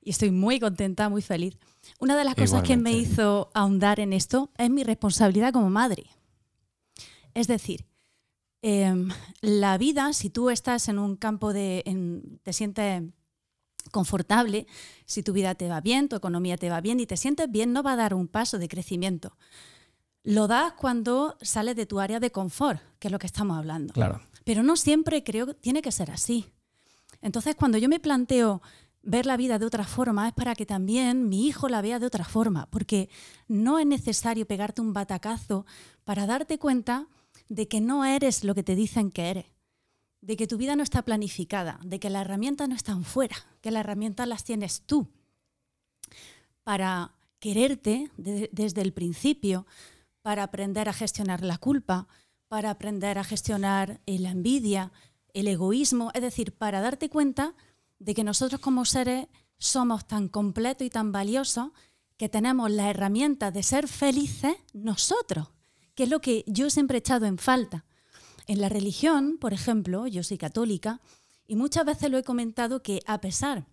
y 0.00 0.10
estoy 0.10 0.30
muy 0.30 0.60
contenta, 0.60 1.08
muy 1.08 1.22
feliz. 1.22 1.56
Una 1.98 2.16
de 2.16 2.24
las 2.24 2.34
cosas 2.34 2.62
que 2.62 2.76
me 2.76 2.92
hizo 2.92 3.50
ahondar 3.54 4.00
en 4.00 4.12
esto 4.12 4.50
es 4.58 4.70
mi 4.70 4.84
responsabilidad 4.84 5.52
como 5.52 5.70
madre. 5.70 6.04
Es 7.32 7.46
decir, 7.46 7.86
em, 8.66 9.10
la 9.42 9.76
vida, 9.76 10.14
si 10.14 10.30
tú 10.30 10.48
estás 10.48 10.88
en 10.88 10.98
un 10.98 11.16
campo 11.16 11.52
de, 11.52 11.84
te 12.42 12.52
sientes 12.54 13.02
confortable, 13.90 14.66
si 15.04 15.22
tu 15.22 15.34
vida 15.34 15.54
te 15.54 15.68
va 15.68 15.82
bien, 15.82 16.08
tu 16.08 16.16
economía 16.16 16.56
te 16.56 16.70
va 16.70 16.80
bien 16.80 16.98
y 16.98 17.04
te 17.04 17.18
sientes 17.18 17.50
bien, 17.50 17.74
no 17.74 17.82
va 17.82 17.92
a 17.92 17.96
dar 17.96 18.14
un 18.14 18.26
paso 18.26 18.58
de 18.58 18.68
crecimiento. 18.68 19.36
Lo 20.22 20.46
das 20.46 20.72
cuando 20.72 21.36
sales 21.42 21.76
de 21.76 21.84
tu 21.84 22.00
área 22.00 22.20
de 22.20 22.32
confort, 22.32 22.80
que 22.98 23.08
es 23.08 23.12
lo 23.12 23.18
que 23.18 23.26
estamos 23.26 23.58
hablando. 23.58 23.92
Claro. 23.92 24.22
Pero 24.44 24.62
no 24.62 24.76
siempre 24.76 25.22
creo 25.22 25.48
que 25.48 25.54
tiene 25.54 25.82
que 25.82 25.92
ser 25.92 26.10
así. 26.10 26.46
Entonces, 27.20 27.56
cuando 27.56 27.76
yo 27.76 27.90
me 27.90 28.00
planteo 28.00 28.62
ver 29.02 29.26
la 29.26 29.36
vida 29.36 29.58
de 29.58 29.66
otra 29.66 29.84
forma, 29.84 30.26
es 30.26 30.32
para 30.32 30.54
que 30.54 30.64
también 30.64 31.28
mi 31.28 31.46
hijo 31.46 31.68
la 31.68 31.82
vea 31.82 31.98
de 31.98 32.06
otra 32.06 32.24
forma, 32.24 32.66
porque 32.70 33.10
no 33.46 33.78
es 33.78 33.86
necesario 33.86 34.46
pegarte 34.46 34.80
un 34.80 34.94
batacazo 34.94 35.66
para 36.04 36.26
darte 36.26 36.58
cuenta 36.58 37.08
de 37.48 37.68
que 37.68 37.80
no 37.80 38.04
eres 38.04 38.44
lo 38.44 38.54
que 38.54 38.62
te 38.62 38.74
dicen 38.74 39.10
que 39.10 39.30
eres, 39.30 39.46
de 40.20 40.36
que 40.36 40.46
tu 40.46 40.56
vida 40.56 40.76
no 40.76 40.82
está 40.82 41.02
planificada, 41.02 41.78
de 41.84 42.00
que 42.00 42.10
las 42.10 42.22
herramientas 42.22 42.68
no 42.68 42.74
están 42.74 43.04
fuera, 43.04 43.36
que 43.60 43.70
las 43.70 43.80
herramientas 43.80 44.26
las 44.26 44.44
tienes 44.44 44.82
tú. 44.82 45.08
Para 46.62 47.12
quererte 47.38 48.10
desde 48.16 48.80
el 48.80 48.92
principio, 48.92 49.66
para 50.22 50.44
aprender 50.44 50.88
a 50.88 50.94
gestionar 50.94 51.42
la 51.42 51.58
culpa, 51.58 52.08
para 52.48 52.70
aprender 52.70 53.18
a 53.18 53.24
gestionar 53.24 54.00
la 54.06 54.30
envidia, 54.30 54.92
el 55.34 55.48
egoísmo, 55.48 56.10
es 56.14 56.22
decir, 56.22 56.52
para 56.52 56.80
darte 56.80 57.10
cuenta 57.10 57.54
de 57.98 58.14
que 58.14 58.24
nosotros 58.24 58.60
como 58.60 58.84
seres 58.84 59.26
somos 59.58 60.06
tan 60.06 60.28
completos 60.28 60.86
y 60.86 60.90
tan 60.90 61.12
valiosos 61.12 61.70
que 62.16 62.28
tenemos 62.28 62.70
la 62.70 62.88
herramienta 62.88 63.50
de 63.50 63.62
ser 63.62 63.88
felices 63.88 64.56
nosotros, 64.72 65.48
que 65.94 66.04
es 66.04 66.08
lo 66.08 66.20
que 66.20 66.44
yo 66.46 66.70
siempre 66.70 66.98
he 66.98 67.00
echado 67.00 67.26
en 67.26 67.38
falta. 67.38 67.84
En 68.46 68.60
la 68.60 68.68
religión, 68.68 69.38
por 69.38 69.52
ejemplo, 69.52 70.06
yo 70.06 70.22
soy 70.22 70.38
católica 70.38 71.00
y 71.46 71.56
muchas 71.56 71.84
veces 71.84 72.10
lo 72.10 72.18
he 72.18 72.24
comentado 72.24 72.82
que 72.82 73.00
a 73.06 73.20
pesar 73.20 73.66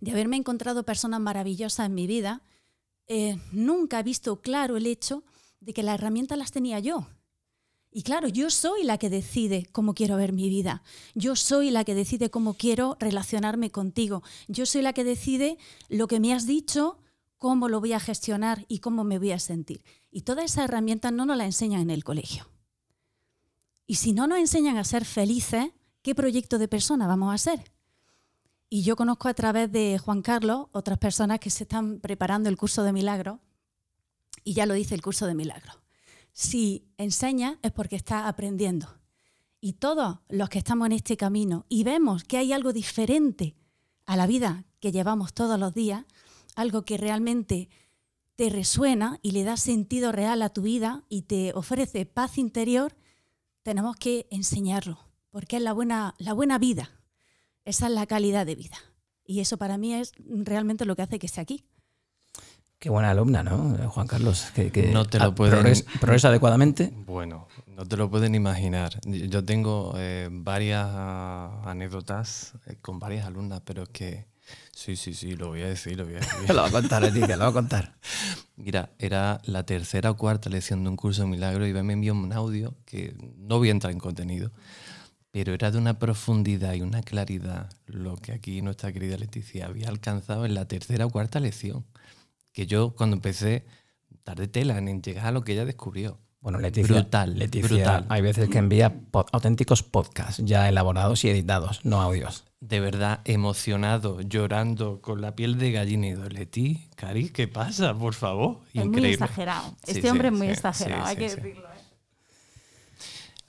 de 0.00 0.10
haberme 0.10 0.36
encontrado 0.36 0.84
personas 0.84 1.20
maravillosas 1.20 1.86
en 1.86 1.94
mi 1.94 2.06
vida, 2.06 2.42
eh, 3.08 3.38
nunca 3.52 4.00
he 4.00 4.02
visto 4.02 4.40
claro 4.40 4.76
el 4.76 4.86
hecho 4.86 5.24
de 5.60 5.72
que 5.72 5.82
las 5.82 5.94
herramientas 5.94 6.38
las 6.38 6.52
tenía 6.52 6.78
yo, 6.78 7.06
y 7.96 8.02
claro, 8.02 8.28
yo 8.28 8.50
soy 8.50 8.84
la 8.84 8.98
que 8.98 9.08
decide 9.08 9.66
cómo 9.72 9.94
quiero 9.94 10.18
ver 10.18 10.34
mi 10.34 10.50
vida. 10.50 10.82
Yo 11.14 11.34
soy 11.34 11.70
la 11.70 11.82
que 11.82 11.94
decide 11.94 12.28
cómo 12.28 12.52
quiero 12.52 12.98
relacionarme 13.00 13.70
contigo. 13.70 14.22
Yo 14.48 14.66
soy 14.66 14.82
la 14.82 14.92
que 14.92 15.02
decide 15.02 15.56
lo 15.88 16.06
que 16.06 16.20
me 16.20 16.34
has 16.34 16.46
dicho, 16.46 16.98
cómo 17.38 17.68
lo 17.68 17.80
voy 17.80 17.92
a 17.92 18.00
gestionar 18.00 18.64
y 18.68 18.78
cómo 18.78 19.04
me 19.04 19.18
voy 19.18 19.32
a 19.32 19.38
sentir. 19.38 19.84
Y 20.10 20.22
toda 20.22 20.44
esa 20.44 20.64
herramienta 20.64 21.10
no 21.10 21.26
nos 21.26 21.36
la 21.36 21.44
enseñan 21.44 21.80
en 21.82 21.90
el 21.90 22.04
colegio. 22.04 22.48
Y 23.86 23.96
si 23.96 24.12
no 24.12 24.26
nos 24.26 24.38
enseñan 24.38 24.76
a 24.76 24.84
ser 24.84 25.04
felices, 25.04 25.70
¿qué 26.02 26.14
proyecto 26.14 26.58
de 26.58 26.68
persona 26.68 27.06
vamos 27.06 27.34
a 27.34 27.38
ser? 27.38 27.72
Y 28.68 28.82
yo 28.82 28.96
conozco 28.96 29.28
a 29.28 29.34
través 29.34 29.70
de 29.70 29.98
Juan 29.98 30.22
Carlos 30.22 30.66
otras 30.72 30.98
personas 30.98 31.38
que 31.38 31.50
se 31.50 31.64
están 31.64 32.00
preparando 32.00 32.48
el 32.48 32.56
curso 32.56 32.82
de 32.82 32.92
milagro 32.92 33.40
y 34.42 34.54
ya 34.54 34.66
lo 34.66 34.74
dice 34.74 34.94
el 34.94 35.02
curso 35.02 35.26
de 35.26 35.34
milagro 35.34 35.72
si 36.36 36.86
enseña 36.98 37.58
es 37.62 37.72
porque 37.72 37.96
está 37.96 38.28
aprendiendo. 38.28 39.00
Y 39.58 39.72
todos 39.72 40.18
los 40.28 40.50
que 40.50 40.58
estamos 40.58 40.84
en 40.84 40.92
este 40.92 41.16
camino 41.16 41.64
y 41.70 41.82
vemos 41.82 42.24
que 42.24 42.36
hay 42.36 42.52
algo 42.52 42.74
diferente 42.74 43.56
a 44.04 44.16
la 44.16 44.26
vida 44.26 44.66
que 44.78 44.92
llevamos 44.92 45.32
todos 45.32 45.58
los 45.58 45.72
días, 45.72 46.04
algo 46.56 46.84
que 46.84 46.96
realmente 46.96 47.68
te 48.34 48.50
resuena 48.50 49.18
y 49.22 49.30
le 49.30 49.44
da 49.44 49.56
sentido 49.56 50.10
real 50.10 50.42
a 50.42 50.50
tu 50.50 50.62
vida 50.62 51.04
y 51.08 51.22
te 51.22 51.52
ofrece 51.54 52.04
paz 52.04 52.38
interior, 52.38 52.96
tenemos 53.62 53.96
que 53.96 54.26
enseñarlo, 54.30 54.98
porque 55.30 55.56
es 55.56 55.62
la 55.62 55.72
buena, 55.72 56.14
la 56.18 56.32
buena 56.32 56.58
vida, 56.58 56.90
esa 57.64 57.86
es 57.86 57.92
la 57.92 58.06
calidad 58.06 58.44
de 58.44 58.54
vida. 58.54 58.76
Y 59.24 59.40
eso 59.40 59.56
para 59.56 59.78
mí 59.78 59.94
es 59.94 60.12
realmente 60.18 60.84
lo 60.84 60.96
que 60.96 61.02
hace 61.02 61.18
que 61.18 61.26
esté 61.26 61.40
aquí. 61.40 61.64
Qué 62.78 62.90
buena 62.90 63.10
alumna, 63.10 63.42
¿no? 63.42 63.88
Juan 63.88 64.06
Carlos, 64.06 64.50
que, 64.54 64.90
no 64.92 65.06
te 65.06 65.18
lo 65.18 65.34
progresa, 65.34 66.28
adecuadamente. 66.28 66.92
Bueno, 66.94 67.48
no 67.66 67.86
te 67.86 67.96
lo 67.96 68.10
pueden 68.10 68.34
imaginar. 68.34 69.00
Yo 69.06 69.44
tengo 69.44 69.94
eh, 69.96 70.28
varias 70.30 70.86
anécdotas 71.64 72.52
eh, 72.66 72.76
con 72.82 72.98
varias 72.98 73.26
alumnas, 73.26 73.62
pero 73.64 73.84
es 73.84 73.88
que 73.88 74.26
sí, 74.76 74.94
sí, 74.94 75.14
sí, 75.14 75.34
lo 75.36 75.48
voy 75.48 75.62
a 75.62 75.68
decir, 75.68 75.96
lo 75.96 76.04
voy 76.04 76.16
a 76.16 76.18
decir. 76.20 76.48
lo 76.54 76.60
voy 76.60 76.68
a 76.68 76.72
contar, 76.72 77.02
Leticia, 77.02 77.36
lo 77.36 77.44
voy 77.44 77.50
a 77.50 77.54
contar. 77.54 77.98
Mira, 78.56 78.90
era 78.98 79.40
la 79.44 79.64
tercera 79.64 80.10
o 80.10 80.16
cuarta 80.16 80.50
lección 80.50 80.84
de 80.84 80.90
un 80.90 80.96
curso 80.96 81.22
de 81.22 81.28
milagro 81.28 81.66
y 81.66 81.72
me 81.72 81.94
envió 81.94 82.12
un 82.12 82.32
audio 82.32 82.74
que 82.84 83.16
no 83.38 83.58
voy 83.58 83.68
a 83.68 83.72
entrar 83.72 83.92
en 83.92 83.98
contenido, 83.98 84.52
pero 85.30 85.54
era 85.54 85.70
de 85.70 85.78
una 85.78 85.98
profundidad 85.98 86.74
y 86.74 86.82
una 86.82 87.02
claridad 87.02 87.70
lo 87.86 88.16
que 88.16 88.32
aquí 88.32 88.60
nuestra 88.60 88.92
querida 88.92 89.16
Leticia 89.16 89.66
había 89.66 89.88
alcanzado 89.88 90.44
en 90.44 90.54
la 90.54 90.66
tercera 90.68 91.06
o 91.06 91.10
cuarta 91.10 91.40
lección 91.40 91.84
que 92.52 92.66
yo 92.66 92.94
cuando 92.94 93.16
empecé 93.16 93.66
tardé 94.24 94.48
tela 94.48 94.78
en 94.78 95.02
llegar 95.02 95.26
a 95.26 95.32
lo 95.32 95.44
que 95.44 95.52
ella 95.52 95.64
descubrió. 95.64 96.18
Bueno, 96.46 96.60
Leticia, 96.60 96.94
brutal, 96.94 97.36
Leticia, 97.36 97.68
brutal. 97.68 98.06
Hay 98.08 98.22
veces 98.22 98.48
que 98.48 98.58
envía 98.58 98.94
auténticos 99.32 99.82
podcasts 99.82 100.40
ya 100.44 100.68
elaborados 100.68 101.24
y 101.24 101.28
editados, 101.28 101.84
no 101.84 102.00
audios. 102.00 102.44
De 102.60 102.78
verdad, 102.78 103.20
emocionado, 103.24 104.20
llorando, 104.20 105.00
con 105.00 105.20
la 105.20 105.34
piel 105.34 105.58
de 105.58 105.72
gallina 105.72 106.06
y 106.06 106.14
Leti, 106.14 106.88
Cari, 106.94 107.30
¿qué 107.30 107.48
pasa? 107.48 107.94
Por 107.94 108.14
favor. 108.14 108.60
Es 108.72 108.86
muy 108.86 109.06
exagerado. 109.06 109.74
este 109.88 110.08
hombre 110.08 110.28
es 110.28 110.34
muy 110.34 110.46
exagerado, 110.46 111.04
hay 111.04 111.16
que 111.16 111.30
decirlo. 111.30 111.66
¿eh? 111.66 111.82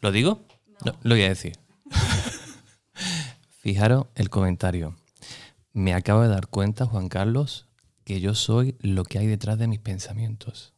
¿Lo 0.01 0.11
digo? 0.11 0.47
No. 0.83 0.95
lo 1.03 1.13
voy 1.13 1.23
a 1.23 1.29
decir. 1.29 1.55
Fijaros 3.61 4.07
el 4.15 4.31
comentario. 4.31 4.95
Me 5.71 5.93
acabo 5.93 6.23
de 6.23 6.29
dar 6.29 6.47
cuenta, 6.47 6.87
Juan 6.87 7.09
Carlos, 7.09 7.67
que 8.05 8.21
yo 8.21 8.33
soy 8.33 8.75
lo 8.79 9.03
que 9.03 9.19
hay 9.19 9.27
detrás 9.27 9.59
de 9.59 9.67
mis 9.67 9.81
pensamientos. 9.81 10.73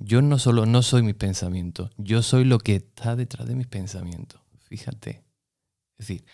Yo 0.00 0.22
no 0.22 0.38
solo 0.38 0.66
no 0.66 0.82
soy 0.82 1.02
mis 1.02 1.14
pensamientos, 1.14 1.90
yo 1.98 2.22
soy 2.22 2.44
lo 2.44 2.58
que 2.58 2.76
está 2.76 3.16
detrás 3.16 3.46
de 3.46 3.54
mis 3.54 3.66
pensamientos. 3.66 4.40
Fíjate. 4.60 5.22
Es 5.98 6.08
decir, 6.08 6.24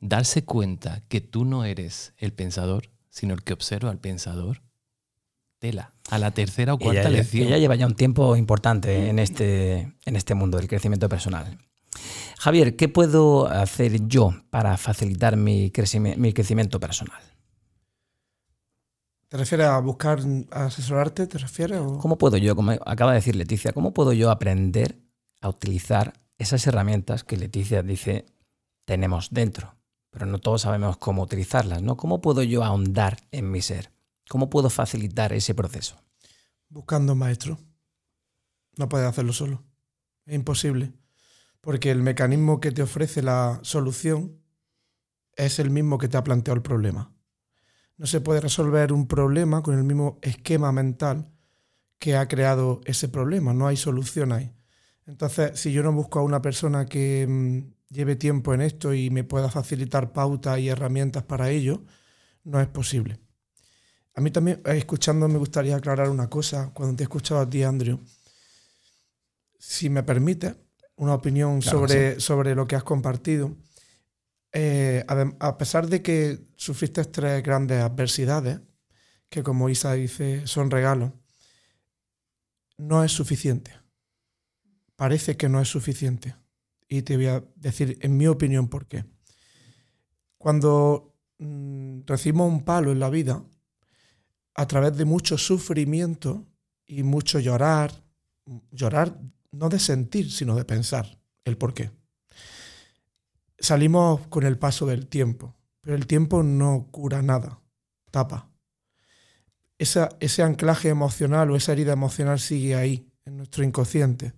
darse 0.00 0.44
cuenta 0.44 1.02
que 1.08 1.22
tú 1.22 1.44
no 1.44 1.64
eres 1.64 2.12
el 2.18 2.32
pensador, 2.32 2.90
sino 3.08 3.32
el 3.32 3.42
que 3.42 3.54
observa 3.54 3.90
al 3.90 3.98
pensador. 3.98 4.62
Tela. 5.58 5.94
A 6.10 6.18
la 6.18 6.32
tercera 6.32 6.74
o 6.74 6.78
cuarta 6.78 7.08
lección. 7.08 7.46
Ella 7.46 7.56
lleva 7.56 7.74
ya 7.76 7.86
un 7.86 7.94
tiempo 7.94 8.36
importante 8.36 9.08
en 9.08 9.18
este, 9.18 9.94
en 10.04 10.16
este 10.16 10.34
mundo 10.34 10.58
del 10.58 10.68
crecimiento 10.68 11.08
personal. 11.08 11.58
Javier, 12.38 12.76
¿qué 12.76 12.88
puedo 12.88 13.46
hacer 13.46 14.06
yo 14.06 14.34
para 14.50 14.76
facilitar 14.76 15.36
mi, 15.36 15.72
mi 16.18 16.32
crecimiento 16.34 16.78
personal? 16.78 17.22
¿Te 19.28 19.36
refieres 19.36 19.66
a 19.66 19.80
buscar 19.80 20.20
asesorarte? 20.52 21.26
¿Te 21.26 21.38
refieres? 21.38 21.80
¿Cómo 22.00 22.16
puedo 22.16 22.36
yo, 22.36 22.54
como 22.54 22.72
acaba 22.72 23.10
de 23.10 23.16
decir 23.16 23.34
Leticia, 23.34 23.72
cómo 23.72 23.92
puedo 23.92 24.12
yo 24.12 24.30
aprender 24.30 25.00
a 25.40 25.48
utilizar 25.48 26.12
esas 26.38 26.64
herramientas 26.66 27.24
que 27.24 27.36
Leticia 27.36 27.82
dice 27.82 28.26
tenemos 28.84 29.30
dentro? 29.30 29.74
Pero 30.10 30.26
no 30.26 30.38
todos 30.38 30.62
sabemos 30.62 30.96
cómo 30.96 31.22
utilizarlas, 31.22 31.82
¿no? 31.82 31.96
¿Cómo 31.96 32.20
puedo 32.20 32.42
yo 32.44 32.62
ahondar 32.62 33.16
en 33.32 33.50
mi 33.50 33.62
ser? 33.62 33.90
¿Cómo 34.28 34.48
puedo 34.48 34.70
facilitar 34.70 35.32
ese 35.32 35.54
proceso? 35.54 35.96
Buscando 36.68 37.14
un 37.14 37.18
maestro. 37.18 37.58
No 38.76 38.88
puedes 38.88 39.08
hacerlo 39.08 39.32
solo. 39.32 39.64
Es 40.24 40.34
imposible. 40.34 40.92
Porque 41.60 41.90
el 41.90 42.00
mecanismo 42.00 42.60
que 42.60 42.70
te 42.70 42.82
ofrece 42.82 43.22
la 43.22 43.58
solución 43.62 44.40
es 45.34 45.58
el 45.58 45.70
mismo 45.70 45.98
que 45.98 46.08
te 46.08 46.16
ha 46.16 46.24
planteado 46.24 46.56
el 46.56 46.62
problema. 46.62 47.15
No 47.98 48.06
se 48.06 48.20
puede 48.20 48.40
resolver 48.40 48.92
un 48.92 49.06
problema 49.06 49.62
con 49.62 49.76
el 49.76 49.84
mismo 49.84 50.18
esquema 50.22 50.72
mental 50.72 51.30
que 51.98 52.16
ha 52.16 52.28
creado 52.28 52.80
ese 52.84 53.08
problema. 53.08 53.54
No 53.54 53.66
hay 53.66 53.76
solución 53.76 54.32
ahí. 54.32 54.52
Entonces, 55.06 55.58
si 55.58 55.72
yo 55.72 55.82
no 55.82 55.92
busco 55.92 56.18
a 56.18 56.22
una 56.22 56.42
persona 56.42 56.86
que 56.86 57.26
mm, 57.28 57.94
lleve 57.94 58.16
tiempo 58.16 58.52
en 58.52 58.60
esto 58.60 58.92
y 58.92 59.10
me 59.10 59.24
pueda 59.24 59.50
facilitar 59.50 60.12
pautas 60.12 60.58
y 60.58 60.68
herramientas 60.68 61.22
para 61.22 61.50
ello, 61.50 61.84
no 62.44 62.60
es 62.60 62.66
posible. 62.66 63.18
A 64.14 64.20
mí 64.20 64.30
también, 64.30 64.60
eh, 64.64 64.76
escuchando, 64.76 65.28
me 65.28 65.38
gustaría 65.38 65.76
aclarar 65.76 66.10
una 66.10 66.28
cosa. 66.28 66.70
Cuando 66.74 66.96
te 66.96 67.02
he 67.02 67.04
escuchado 67.04 67.40
a 67.40 67.48
ti, 67.48 67.62
Andrew, 67.62 68.00
si 69.58 69.88
me 69.90 70.02
permite, 70.02 70.54
una 70.96 71.14
opinión 71.14 71.62
sobre, 71.62 72.18
sobre 72.20 72.54
lo 72.54 72.66
que 72.66 72.76
has 72.76 72.84
compartido. 72.84 73.54
Eh, 74.52 75.04
a, 75.40 75.58
pesar 75.58 75.86
de 75.88 76.02
que 76.02 76.46
sufriste 76.56 77.04
tres 77.04 77.42
grandes 77.42 77.82
adversidades, 77.82 78.60
que 79.28 79.42
como 79.42 79.68
Isa 79.68 79.92
dice 79.94 80.46
son 80.46 80.70
regalos, 80.70 81.12
no 82.78 83.04
es 83.04 83.12
suficiente. 83.12 83.72
Parece 84.96 85.36
que 85.36 85.48
no 85.48 85.60
es 85.60 85.68
suficiente. 85.68 86.36
Y 86.88 87.02
te 87.02 87.16
voy 87.16 87.26
a 87.26 87.44
decir, 87.56 87.98
en 88.00 88.16
mi 88.16 88.26
opinión, 88.26 88.68
por 88.68 88.86
qué. 88.86 89.04
Cuando 90.38 91.14
mm, 91.38 92.02
recibimos 92.06 92.50
un 92.50 92.64
palo 92.64 92.92
en 92.92 93.00
la 93.00 93.10
vida, 93.10 93.44
a 94.54 94.66
través 94.66 94.96
de 94.96 95.04
mucho 95.04 95.36
sufrimiento 95.36 96.46
y 96.86 97.02
mucho 97.02 97.40
llorar, 97.40 98.04
llorar 98.70 99.20
no 99.52 99.68
de 99.68 99.78
sentir, 99.78 100.30
sino 100.30 100.54
de 100.56 100.64
pensar 100.64 101.18
el 101.44 101.58
por 101.58 101.74
qué. 101.74 101.90
Salimos 103.58 104.26
con 104.28 104.44
el 104.44 104.58
paso 104.58 104.86
del 104.86 105.06
tiempo, 105.06 105.56
pero 105.80 105.96
el 105.96 106.06
tiempo 106.06 106.42
no 106.42 106.88
cura 106.90 107.22
nada, 107.22 107.60
tapa. 108.10 108.50
ese 109.78 110.42
anclaje 110.42 110.88
emocional 110.88 111.50
o 111.50 111.56
esa 111.56 111.72
herida 111.72 111.92
emocional 111.92 112.40
sigue 112.40 112.74
ahí, 112.74 113.10
en 113.24 113.36
nuestro 113.36 113.64
inconsciente. 113.64 114.32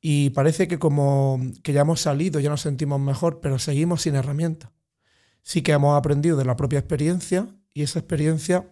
Y 0.00 0.30
parece 0.30 0.66
que 0.66 0.78
como 0.78 1.38
que 1.62 1.72
ya 1.72 1.82
hemos 1.82 2.00
salido, 2.00 2.40
ya 2.40 2.48
nos 2.48 2.62
sentimos 2.62 3.00
mejor, 3.00 3.40
pero 3.40 3.58
seguimos 3.58 4.02
sin 4.02 4.14
herramientas. 4.14 4.70
Sí 5.42 5.62
que 5.62 5.72
hemos 5.72 5.98
aprendido 5.98 6.36
de 6.36 6.44
la 6.44 6.56
propia 6.56 6.78
experiencia 6.78 7.48
y 7.74 7.82
esa 7.82 7.98
experiencia 7.98 8.70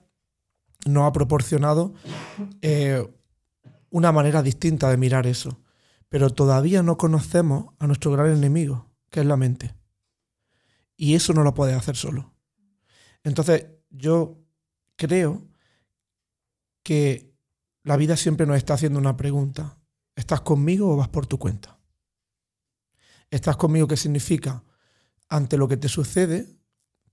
nos 0.87 1.07
ha 1.07 1.13
proporcionado 1.13 1.93
eh, 2.63 3.07
una 3.91 4.13
manera 4.13 4.43
distinta 4.43 4.89
de 4.91 4.97
mirar 4.97 5.27
eso. 5.27 5.61
Pero 6.09 6.31
todavía 6.31 6.83
no 6.83 6.97
conocemos 6.97 7.75
a 7.79 7.87
nuestro 7.87 8.13
gran 8.13 8.33
enemigo, 8.33 8.88
que 9.11 9.21
es 9.21 9.27
la 9.27 9.37
mente. 9.37 9.75
Y 10.97 11.15
eso 11.15 11.33
no 11.33 11.43
lo 11.43 11.55
puedes 11.55 11.77
hacer 11.77 11.97
solo. 11.97 12.35
Entonces, 13.23 13.67
yo 13.91 14.39
creo 14.97 15.47
que 16.83 17.33
la 17.83 17.97
vida 17.97 18.17
siempre 18.17 18.47
nos 18.47 18.57
está 18.57 18.75
haciendo 18.75 18.99
una 18.99 19.17
pregunta. 19.17 19.79
¿Estás 20.17 20.41
conmigo 20.41 20.93
o 20.93 20.97
vas 20.97 21.09
por 21.09 21.27
tu 21.27 21.39
cuenta? 21.39 21.79
¿Estás 23.31 23.57
conmigo 23.57 23.87
qué 23.87 23.97
significa? 23.97 24.65
Ante 25.29 25.57
lo 25.57 25.69
que 25.69 25.77
te 25.77 25.89
sucede, 25.89 26.59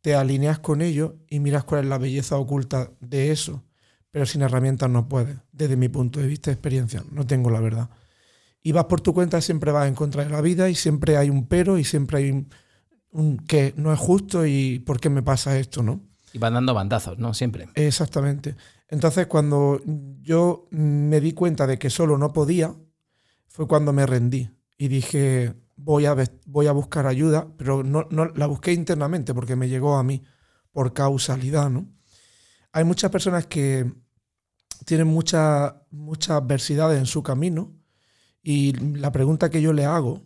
te 0.01 0.15
alineas 0.15 0.60
con 0.60 0.81
ello 0.81 1.17
y 1.29 1.39
miras 1.39 1.65
cuál 1.65 1.84
es 1.84 1.89
la 1.89 1.97
belleza 1.97 2.38
oculta 2.38 2.91
de 2.99 3.31
eso 3.31 3.63
pero 4.15 4.25
sin 4.25 4.43
herramientas 4.43 4.89
no 4.89 5.10
puedes, 5.10 5.36
desde 5.51 5.75
mi 5.75 5.89
punto 5.89 6.21
de 6.21 6.27
vista 6.27 6.49
de 6.49 6.53
experiencia, 6.53 7.03
no 7.12 7.27
tengo 7.27 7.49
la 7.49 7.60
verdad. 7.60 7.89
Y 8.65 8.71
vas 8.71 8.86
por 8.86 8.99
tu 8.99 9.13
cuenta, 9.13 9.41
siempre 9.41 9.71
vas 9.71 9.88
en 9.88 9.93
contra 9.93 10.23
de 10.23 10.32
la 10.32 10.41
vida 10.41 10.71
y 10.71 10.73
siempre 10.73 11.17
hay 11.17 11.30
un 11.30 11.45
pero 11.45 11.78
y 11.78 11.84
siempre 11.84 12.17
hay 12.17 12.47
un, 13.12 13.38
que 13.47 13.75
no 13.78 13.93
es 13.93 13.99
justo 13.99 14.43
y 14.47 14.80
por 14.80 14.99
qué 14.99 15.12
me 15.12 15.21
pasa 15.21 15.60
esto, 15.60 15.84
¿no? 15.84 16.01
Y 16.34 16.39
van 16.39 16.56
dando 16.56 16.73
bandazos, 16.73 17.19
¿no? 17.19 17.36
Siempre. 17.36 17.69
Exactamente. 17.75 18.56
Entonces, 18.88 19.28
cuando 19.28 19.80
yo 20.19 20.67
me 20.71 21.21
di 21.21 21.34
cuenta 21.34 21.67
de 21.67 21.78
que 21.78 21.91
solo 21.91 22.17
no 22.17 22.34
podía, 22.34 22.75
fue 23.49 23.67
cuando 23.67 23.93
me 23.93 24.08
rendí 24.08 24.49
y 24.80 24.88
dije, 24.88 25.54
voy 25.75 26.08
a, 26.08 26.15
voy 26.47 26.65
a 26.65 26.71
buscar 26.71 27.06
ayuda, 27.06 27.47
pero 27.58 27.84
no, 27.84 28.08
no, 28.10 28.25
la 28.34 28.47
busqué 28.47 28.73
internamente 28.73 29.36
porque 29.36 29.56
me 29.56 29.69
llegó 29.69 29.95
a 29.95 30.04
mí 30.04 30.23
por 30.71 30.91
causalidad, 30.91 31.69
¿no? 31.69 31.88
Hay 32.71 32.84
muchas 32.84 33.12
personas 33.12 33.45
que 33.45 33.93
tienen 34.86 35.06
muchas 35.06 35.75
muchas 35.91 36.41
adversidades 36.41 36.97
en 36.97 37.06
su 37.06 37.21
camino 37.21 37.75
y 38.47 38.73
la 38.73 39.12
pregunta 39.12 39.49
que 39.49 39.60
yo 39.60 39.73
le 39.73 39.86
hago, 39.86 40.21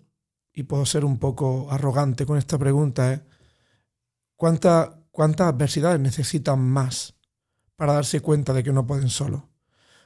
y 0.51 0.63
puedo 0.63 0.85
ser 0.85 1.05
un 1.05 1.19
poco 1.19 1.71
arrogante 1.71 2.25
con 2.25 2.37
esta 2.37 2.57
pregunta, 2.57 3.13
es 3.13 3.21
¿cuántas 4.35 5.47
adversidades 5.47 6.01
necesitan 6.01 6.59
más 6.59 7.15
para 7.77 7.93
darse 7.93 8.19
cuenta 8.19 8.51
de 8.51 8.61
que 8.61 8.73
no 8.73 8.85
pueden 8.85 9.07
solo? 9.07 9.49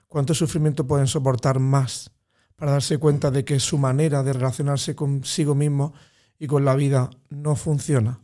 ¿Cuánto 0.08 0.36
sufrimiento 0.36 0.86
pueden 0.86 1.08
soportar 1.08 1.58
más 1.58 2.12
para 2.56 2.74
darse 2.74 3.00
cuenta 3.00 3.32
de 3.32 3.44
que 3.46 3.60
su 3.60 3.80
manera 3.80 4.22
de 4.22 4.34
relacionarse 4.34 4.94
consigo 4.96 5.56
mismo 5.56 5.96
y 6.38 6.46
con 6.46 6.66
la 6.66 6.76
vida 6.76 7.10
no 7.30 7.56
funciona? 7.56 8.22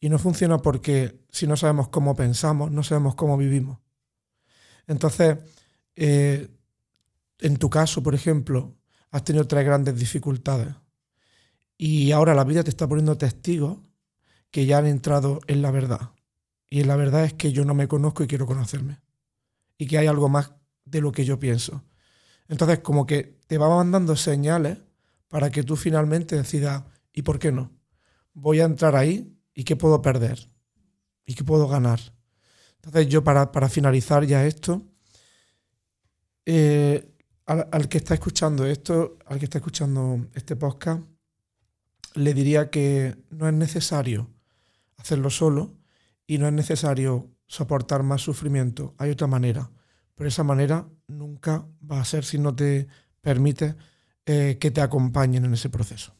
Y 0.00 0.10
no 0.10 0.18
funciona 0.18 0.58
porque 0.58 1.24
si 1.30 1.46
no 1.46 1.56
sabemos 1.56 1.88
cómo 1.88 2.14
pensamos, 2.14 2.70
no 2.70 2.82
sabemos 2.82 3.14
cómo 3.14 3.38
vivimos. 3.38 3.78
Entonces, 4.86 5.38
eh, 5.96 6.50
en 7.38 7.56
tu 7.56 7.70
caso, 7.70 8.02
por 8.02 8.14
ejemplo, 8.14 8.76
has 9.10 9.24
tenido 9.24 9.46
tres 9.46 9.64
grandes 9.64 9.96
dificultades 9.98 10.74
y 11.82 12.12
ahora 12.12 12.34
la 12.34 12.44
vida 12.44 12.62
te 12.62 12.68
está 12.68 12.86
poniendo 12.86 13.16
testigos 13.16 13.78
que 14.50 14.66
ya 14.66 14.76
han 14.76 14.86
entrado 14.86 15.40
en 15.46 15.62
la 15.62 15.70
verdad. 15.70 16.10
Y 16.68 16.84
la 16.84 16.94
verdad 16.94 17.24
es 17.24 17.32
que 17.32 17.52
yo 17.52 17.64
no 17.64 17.72
me 17.72 17.88
conozco 17.88 18.22
y 18.22 18.26
quiero 18.26 18.44
conocerme. 18.44 19.00
Y 19.78 19.86
que 19.86 19.96
hay 19.96 20.06
algo 20.06 20.28
más 20.28 20.52
de 20.84 21.00
lo 21.00 21.10
que 21.10 21.24
yo 21.24 21.38
pienso. 21.38 21.82
Entonces, 22.48 22.80
como 22.80 23.06
que 23.06 23.38
te 23.46 23.56
va 23.56 23.74
mandando 23.74 24.14
señales 24.14 24.76
para 25.28 25.50
que 25.50 25.62
tú 25.62 25.74
finalmente 25.74 26.36
decidas, 26.36 26.84
¿y 27.14 27.22
por 27.22 27.38
qué 27.38 27.50
no? 27.50 27.72
Voy 28.34 28.60
a 28.60 28.64
entrar 28.64 28.94
ahí 28.94 29.34
y 29.54 29.64
qué 29.64 29.74
puedo 29.74 30.02
perder 30.02 30.50
y 31.24 31.34
qué 31.34 31.44
puedo 31.44 31.66
ganar. 31.66 32.00
Entonces, 32.74 33.08
yo 33.08 33.24
para, 33.24 33.52
para 33.52 33.70
finalizar 33.70 34.26
ya 34.26 34.44
esto, 34.44 34.86
eh, 36.44 37.09
al, 37.50 37.88
que 37.88 37.98
está 37.98 38.14
escuchando 38.14 38.64
esto, 38.64 39.18
al 39.26 39.38
que 39.38 39.46
está 39.46 39.58
escuchando 39.58 40.28
este 40.34 40.54
podcast, 40.54 41.02
le 42.14 42.32
diría 42.32 42.70
que 42.70 43.16
no 43.30 43.48
es 43.48 43.54
necesario 43.54 44.30
hacerlo 44.96 45.30
solo 45.30 45.74
y 46.26 46.38
no 46.38 46.46
es 46.46 46.52
necesario 46.52 47.28
soportar 47.46 48.04
más 48.04 48.22
sufrimiento. 48.22 48.94
Hay 48.98 49.10
otra 49.10 49.26
manera, 49.26 49.70
pero 50.14 50.28
esa 50.28 50.44
manera 50.44 50.88
nunca 51.08 51.66
va 51.90 52.00
a 52.00 52.04
ser 52.04 52.24
si 52.24 52.38
no 52.38 52.54
te 52.54 52.86
permite 53.20 53.74
eh, 54.26 54.58
que 54.60 54.70
te 54.70 54.80
acompañen 54.80 55.44
en 55.44 55.54
ese 55.54 55.70
proceso. 55.70 56.14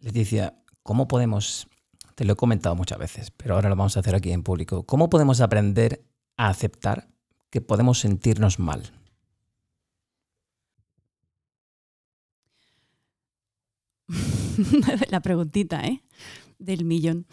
Leticia, 0.00 0.54
¿cómo 0.82 1.06
podemos 1.06 1.68
te 2.16 2.26
lo 2.26 2.34
he 2.34 2.36
comentado 2.36 2.74
muchas 2.74 2.98
veces, 2.98 3.30
pero 3.30 3.54
ahora 3.54 3.70
lo 3.70 3.76
vamos 3.76 3.96
a 3.96 4.00
hacer 4.00 4.14
aquí 4.14 4.30
en 4.30 4.42
público. 4.42 4.82
¿Cómo 4.82 5.08
podemos 5.08 5.40
aprender 5.40 6.04
a 6.36 6.48
aceptar 6.48 7.08
que 7.50 7.60
podemos 7.60 7.98
sentirnos 7.98 8.58
mal? 8.58 8.92
La 15.10 15.20
preguntita, 15.20 15.84
¿eh? 15.86 16.02
Del 16.58 16.84
millón. 16.84 17.26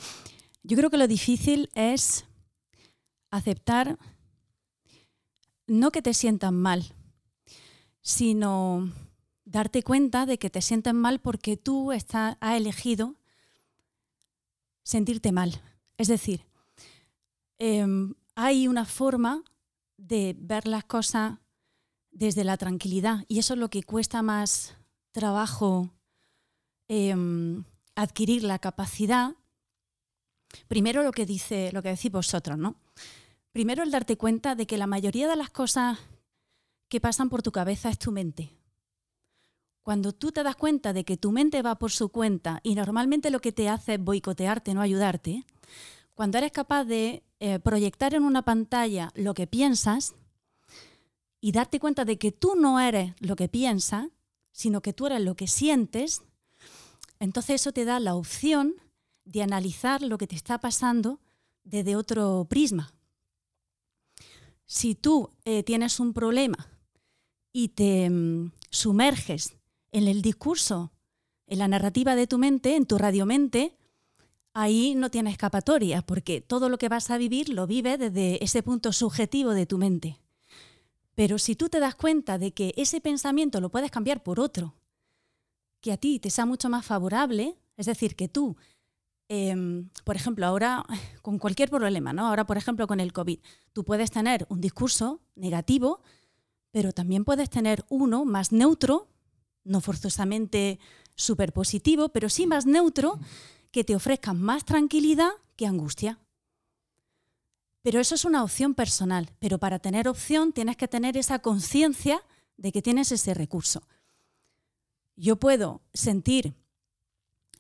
Yo 0.64 0.78
creo 0.78 0.90
que 0.90 0.98
lo 0.98 1.08
difícil 1.08 1.70
es 1.76 2.26
aceptar 3.30 3.98
no 5.68 5.92
que 5.92 6.02
te 6.02 6.14
sientan 6.14 6.56
mal, 6.56 6.94
sino 8.02 8.92
darte 9.44 9.84
cuenta 9.84 10.26
de 10.26 10.38
que 10.38 10.50
te 10.50 10.62
sienten 10.62 10.96
mal 10.96 11.20
porque 11.20 11.58
tú 11.58 11.92
has 11.92 12.06
elegido 12.42 13.16
sentirte 14.84 15.32
mal. 15.32 15.62
Es 15.98 16.08
decir, 16.08 16.46
em, 17.60 18.14
hay 18.38 18.68
una 18.68 18.86
forma 18.86 19.44
de 19.98 20.36
ver 20.38 20.68
las 20.68 20.86
cosas 20.86 21.40
desde 22.12 22.44
la 22.44 22.56
tranquilidad 22.56 23.26
y 23.28 23.40
eso 23.40 23.56
es 23.56 23.60
lo 23.60 23.70
que 23.70 23.84
cuesta 23.84 24.22
más 24.22 24.76
trabajo 25.12 25.90
em, 26.88 27.66
adquirir 27.96 28.44
la 28.44 28.60
capacidad 28.60 29.36
Primero 30.68 31.04
lo 31.04 31.12
que 31.12 31.26
dice, 31.26 31.72
lo 31.74 31.82
que 31.82 31.90
decís 31.90 32.12
vosotros, 32.12 32.58
¿no? 32.58 32.76
Primero 33.52 33.84
el 33.84 33.92
darte 33.92 34.18
cuenta 34.18 34.56
de 34.56 34.68
que 34.68 34.78
la 34.78 34.88
mayoría 34.88 35.28
de 35.28 35.36
las 35.36 35.50
cosas 35.50 36.00
que 36.90 37.02
pasan 37.02 37.30
por 37.30 37.42
tu 37.42 37.52
cabeza 37.52 37.90
es 37.90 38.00
tu 38.00 38.12
mente. 38.12 38.52
Cuando 39.82 40.12
tú 40.14 40.32
te 40.32 40.44
das 40.44 40.56
cuenta 40.56 40.94
de 40.94 41.06
que 41.06 41.18
tu 41.18 41.32
mente 41.32 41.62
va 41.62 41.76
por 41.76 41.92
su 41.92 42.10
cuenta 42.10 42.60
y 42.64 42.76
normalmente 42.76 43.32
lo 43.32 43.40
que 43.40 43.52
te 43.52 43.70
hace 43.70 43.96
es 43.96 44.04
boicotearte, 44.04 44.74
no 44.74 44.82
ayudarte, 44.82 45.46
cuando 46.18 46.40
eres 46.40 46.52
capaz 46.52 46.84
de 46.84 47.22
eh, 47.40 47.60
proyectar 47.60 48.16
en 48.16 48.24
una 48.24 48.42
pantalla 48.42 49.12
lo 49.14 49.36
que 49.36 49.46
piensas 49.46 50.16
y 51.40 51.52
darte 51.52 51.80
cuenta 51.80 52.06
de 52.06 52.18
que 52.18 52.32
tú 52.32 52.56
no 52.56 52.80
eres 52.80 53.14
lo 53.20 53.36
que 53.36 53.48
piensas, 53.48 54.08
sino 54.52 54.82
que 54.82 54.94
tú 54.94 55.06
eres 55.06 55.22
lo 55.22 55.36
que 55.36 55.46
sientes, 55.46 56.24
entonces 57.20 57.62
eso 57.62 57.72
te 57.72 57.86
da 57.86 58.00
la 58.00 58.16
opción 58.16 58.74
de 59.26 59.44
analizar 59.44 60.02
lo 60.02 60.18
que 60.18 60.26
te 60.26 60.36
está 60.36 60.58
pasando 60.58 61.20
desde 61.64 61.96
otro 61.96 62.48
prisma. 62.50 62.92
Si 64.66 64.96
tú 64.96 65.30
eh, 65.46 65.62
tienes 65.62 66.00
un 66.00 66.14
problema 66.14 66.68
y 67.54 67.68
te 67.68 68.10
mm, 68.10 68.54
sumerges 68.72 69.56
en 69.92 70.08
el 70.08 70.24
discurso, 70.24 70.92
en 71.46 71.60
la 71.60 71.68
narrativa 71.68 72.16
de 72.16 72.26
tu 72.26 72.40
mente, 72.40 72.76
en 72.76 72.88
tu 72.88 72.98
radiomente, 72.98 73.77
ahí 74.58 74.96
no 74.96 75.12
tienes 75.12 75.34
escapatoria, 75.34 76.02
porque 76.02 76.42
todo 76.42 76.68
lo 76.68 76.80
que 76.80 76.90
vas 76.90 77.12
a 77.12 77.20
vivir 77.20 77.50
lo 77.50 77.68
vives 77.68 78.00
desde 78.00 78.44
ese 78.44 78.64
punto 78.64 78.92
subjetivo 78.92 79.52
de 79.52 79.68
tu 79.68 79.78
mente. 79.78 80.20
Pero 81.14 81.38
si 81.38 81.56
tú 81.56 81.70
te 81.70 81.80
das 81.80 81.94
cuenta 81.94 82.40
de 82.40 82.54
que 82.54 82.74
ese 82.76 83.00
pensamiento 83.00 83.62
lo 83.62 83.70
puedes 83.70 83.92
cambiar 83.92 84.24
por 84.24 84.40
otro, 84.40 84.74
que 85.80 85.92
a 85.92 85.98
ti 85.98 86.20
te 86.20 86.32
sea 86.32 86.48
mucho 86.48 86.70
más 86.70 86.88
favorable, 86.88 87.56
es 87.76 87.86
decir, 87.86 88.16
que 88.16 88.30
tú, 88.30 88.58
em, 89.28 89.90
por 90.04 90.16
ejemplo, 90.16 90.48
ahora 90.48 90.84
con 91.22 91.38
cualquier 91.38 91.70
problema, 91.70 92.12
¿no? 92.12 92.26
Ahora, 92.26 92.48
por 92.48 92.58
ejemplo, 92.58 92.88
con 92.88 93.00
el 93.00 93.14
COVID, 93.14 93.40
tú 93.74 93.86
puedes 93.86 94.10
tener 94.10 94.48
un 94.50 94.60
discurso 94.60 95.22
negativo, 95.36 96.02
pero 96.72 96.94
también 96.94 97.26
puedes 97.26 97.52
tener 97.52 97.86
uno 97.90 98.26
más 98.26 98.52
neutro, 98.52 99.08
no 99.64 99.82
forzosamente 99.82 100.80
súper 101.14 101.54
positivo, 101.54 102.10
pero 102.10 102.28
sí 102.28 102.48
más 102.48 102.66
neutro, 102.66 103.20
que 103.72 103.84
te 103.84 103.96
ofrezca 103.96 104.34
más 104.34 104.66
tranquilidad 104.66 105.32
que 105.56 105.68
angustia. 105.68 106.20
Pero 107.82 108.00
eso 108.00 108.16
es 108.16 108.26
una 108.26 108.44
opción 108.44 108.74
personal, 108.76 109.30
pero 109.40 109.60
para 109.60 109.80
tener 109.80 110.08
opción 110.08 110.52
tienes 110.52 110.76
que 110.76 110.88
tener 110.88 111.16
esa 111.16 111.40
conciencia 111.40 112.22
de 112.58 112.72
que 112.72 112.82
tienes 112.82 113.12
ese 113.12 113.34
recurso. 113.34 113.82
Yo 115.16 115.38
puedo 115.38 115.82
sentir 115.94 116.54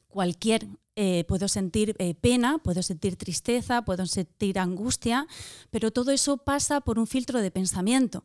cualquier, 0.07 0.67
eh, 0.95 1.23
puedo 1.27 1.47
sentir 1.47 1.95
eh, 1.99 2.13
pena, 2.13 2.57
puedo 2.57 2.83
sentir 2.83 3.15
tristeza, 3.15 3.83
puedo 3.83 4.05
sentir 4.05 4.59
angustia, 4.59 5.27
pero 5.71 5.91
todo 5.91 6.11
eso 6.11 6.37
pasa 6.37 6.81
por 6.81 6.99
un 6.99 7.07
filtro 7.07 7.39
de 7.41 7.51
pensamiento. 7.51 8.23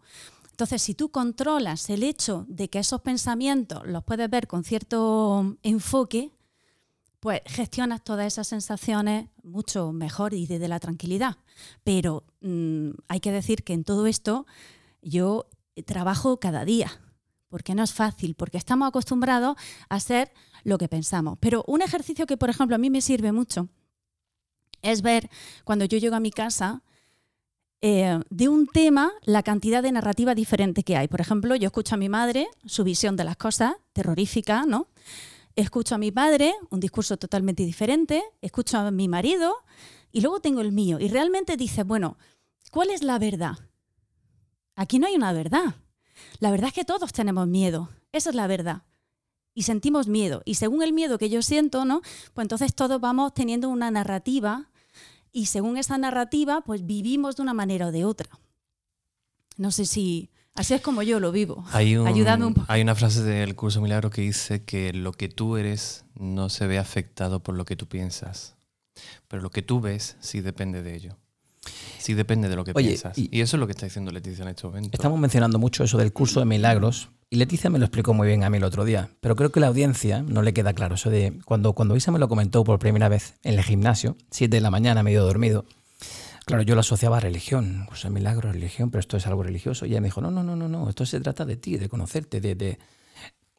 Entonces, 0.51 0.83
si 0.83 0.95
tú 0.95 1.11
controlas 1.11 1.89
el 1.89 2.03
hecho 2.03 2.45
de 2.49 2.69
que 2.69 2.79
esos 2.79 3.01
pensamientos 3.01 3.87
los 3.87 4.05
puedes 4.05 4.29
ver 4.29 4.47
con 4.47 4.65
cierto 4.65 5.57
enfoque, 5.63 6.31
pues 7.23 7.41
gestionas 7.47 8.03
todas 8.03 8.27
esas 8.27 8.49
sensaciones 8.49 9.29
mucho 9.45 9.93
mejor 9.93 10.35
y 10.35 10.49
desde 10.49 10.67
la 10.67 10.81
tranquilidad. 10.81 11.37
Pero 11.85 12.25
mm, 12.41 12.91
hay 13.07 13.21
que 13.21 13.31
decir 13.31 13.63
que 13.63 13.75
en 13.75 13.85
todo 13.85 14.09
esto 14.09 14.45
yo 15.03 15.47
trabajo 15.87 16.41
cada 16.41 16.65
día 16.65 16.91
porque 17.49 17.77
no 17.77 17.85
es 17.85 17.95
fácil, 17.95 18.35
porque 18.35 18.59
estamos 18.59 18.89
acostumbrados 18.89 19.57
a 19.89 19.95
hacer 19.95 20.33
lo 20.65 20.79
que 20.79 20.89
pensamos. 20.89 21.39
Pero 21.39 21.63
un 21.69 21.81
ejercicio 21.81 22.27
que, 22.27 22.37
por 22.37 22.51
ejemplo, 22.51 22.75
a 22.75 22.79
mí 22.79 22.91
me 22.91 23.01
sirve 23.01 23.31
mucho 23.31 23.69
es 24.83 25.01
ver 25.03 25.31
cuando 25.63 25.85
yo 25.85 25.99
llego 25.99 26.17
a 26.17 26.21
mi 26.21 26.33
casa 26.33 26.83
eh, 27.83 28.19
de 28.31 28.49
un 28.49 28.67
tema 28.67 29.13
la 29.23 29.45
cantidad 29.45 29.81
de 29.81 29.93
narrativa 29.93 30.35
diferente 30.35 30.83
que 30.83 30.97
hay. 30.97 31.07
Por 31.07 31.21
ejemplo, 31.21 31.55
yo 31.55 31.67
escucho 31.67 31.95
a 31.95 31.99
mi 31.99 32.09
madre, 32.09 32.49
su 32.65 32.83
visión 32.83 33.15
de 33.15 33.23
las 33.23 33.37
cosas, 33.37 33.77
terrorífica, 33.93 34.65
¿no? 34.67 34.89
Escucho 35.55 35.95
a 35.95 35.99
mi 35.99 36.11
padre, 36.11 36.55
un 36.71 36.81
discurso 36.81 37.17
totalmente 37.17 37.63
diferente, 37.65 38.23
escucho 38.41 38.79
a 38.79 38.91
mi 38.91 39.09
marido 39.09 39.55
y 40.11 40.21
luego 40.21 40.41
tengo 40.41 40.61
el 40.61 40.73
mío. 40.73 40.99
Y 40.99 41.09
realmente 41.09 41.57
dices, 41.57 41.85
bueno, 41.85 42.17
¿cuál 42.71 42.91
es 42.91 43.03
la 43.03 43.19
verdad? 43.19 43.59
Aquí 44.77 44.99
no 44.99 45.07
hay 45.07 45.15
una 45.15 45.33
verdad. 45.33 45.77
La 46.39 46.51
verdad 46.51 46.69
es 46.69 46.75
que 46.75 46.85
todos 46.85 47.13
tenemos 47.13 47.47
miedo, 47.47 47.91
esa 48.13 48.31
es 48.31 48.37
la 48.37 48.47
verdad. 48.47 48.83
Y 49.55 49.65
sentimos 49.65 50.09
miedo. 50.09 50.43
Y 50.47 50.55
según 50.55 50.83
el 50.83 50.95
miedo 50.95 51.19
que 51.19 51.29
yo 51.29 51.43
siento, 51.43 51.85
¿no? 51.85 52.01
Pues 52.33 52.45
entonces 52.45 52.75
todos 52.75 53.01
vamos 53.01 53.35
teniendo 53.35 53.69
una 53.69 53.91
narrativa 53.91 54.71
y 55.33 55.47
según 55.47 55.77
esa 55.77 55.99
narrativa, 55.99 56.63
pues 56.63 56.87
vivimos 56.87 57.37
de 57.37 57.43
una 57.43 57.55
manera 57.55 57.89
o 57.89 57.93
de 57.93 58.05
otra. 58.05 58.31
No 59.57 59.71
sé 59.71 59.85
si 59.85 60.31
así 60.55 60.75
es 60.75 60.81
como 60.81 61.03
yo 61.03 61.21
lo 61.21 61.33
vivo. 61.33 61.65
Hay, 61.73 61.97
un, 61.97 62.07
hay 62.69 62.83
una 62.83 62.95
frase 62.95 63.23
del 63.23 63.55
curso 63.55 63.81
Milagro 63.81 64.11
que 64.11 64.23
dice 64.23 64.65
que 64.65 64.93
lo 64.93 65.13
que 65.13 65.29
tú 65.29 65.57
eres 65.57 66.05
no 66.15 66.49
se 66.49 66.67
ve 66.67 66.79
afectado 66.79 67.41
por 67.41 67.55
lo 67.55 67.65
que 67.65 67.77
tú 67.77 67.87
piensas, 67.87 68.55
pero 69.29 69.43
lo 69.43 69.51
que 69.51 69.63
tú 69.63 69.81
ves 69.81 70.17
sí 70.21 70.41
depende 70.41 70.83
de 70.83 70.95
ello. 70.95 71.17
Sí, 71.99 72.15
depende 72.15 72.49
de 72.49 72.57
lo 72.57 72.65
que 72.65 72.75
piensas. 72.75 73.17
Y, 73.17 73.41
eso 73.41 73.57
es 73.57 73.61
lo 73.61 73.67
que 73.67 73.73
está 73.73 73.87
diciendo 73.87 74.11
Leticia 74.11 74.43
en 74.43 74.49
este 74.49 74.67
momento. 74.67 74.91
Estamos 74.93 75.21
mencionando 75.21 75.59
mucho 75.59 75.85
eso 75.85 75.99
del 75.99 76.13
curso 76.13 76.41
de 76.41 76.47
milagros. 76.47 77.11
Y 77.31 77.37
Leticia 77.37 77.71
me 77.71 77.79
lo 77.79 77.85
explicó 77.85 78.13
muy 78.13 78.27
bien 78.27 78.43
a 78.43 78.51
mí 78.51 78.57
el 78.57 78.65
otro 78.65 78.85
día. 78.85 79.11
Pero 79.21 79.37
creo 79.37 79.53
que 79.53 79.61
a 79.61 79.63
la 79.63 79.67
audiencia 79.69 80.23
no 80.23 80.43
le 80.43 80.53
queda 80.53 80.73
claro. 80.73 80.97
Eso 80.97 81.11
de 81.11 81.39
cuando, 81.45 81.73
cuando 81.75 81.95
Isa 81.95 82.11
me 82.11 82.19
lo 82.19 82.29
comentó 82.29 82.65
por 82.65 82.79
primera 82.81 83.09
vez 83.09 83.35
en 83.45 83.55
el 83.55 83.63
gimnasio, 83.63 84.17
7 84.33 84.57
de 84.57 84.61
la 84.61 84.71
mañana, 84.71 85.05
medio 85.05 85.25
dormido. 85.25 85.65
Claro, 86.45 86.63
yo 86.63 86.75
lo 86.75 86.81
asociaba 86.81 87.19
a 87.19 87.21
religión. 87.21 87.85
Curso 87.87 88.09
de 88.09 88.15
milagros, 88.15 88.53
religión, 88.53 88.91
pero 88.91 89.01
esto 89.01 89.17
es 89.17 89.27
algo 89.27 89.43
religioso. 89.43 89.87
Y 89.87 89.91
ella 89.91 90.01
me 90.01 90.09
dijo: 90.09 90.21
No, 90.21 90.31
no, 90.31 90.43
no, 90.43 90.57
no, 90.57 90.69
no. 90.69 90.89
Esto 90.89 91.07
se 91.07 91.21
trata 91.21 91.45
de 91.45 91.57
ti, 91.57 91.77
de 91.77 91.89
conocerte, 91.89 92.41
de. 92.41 92.55
de... 92.55 92.79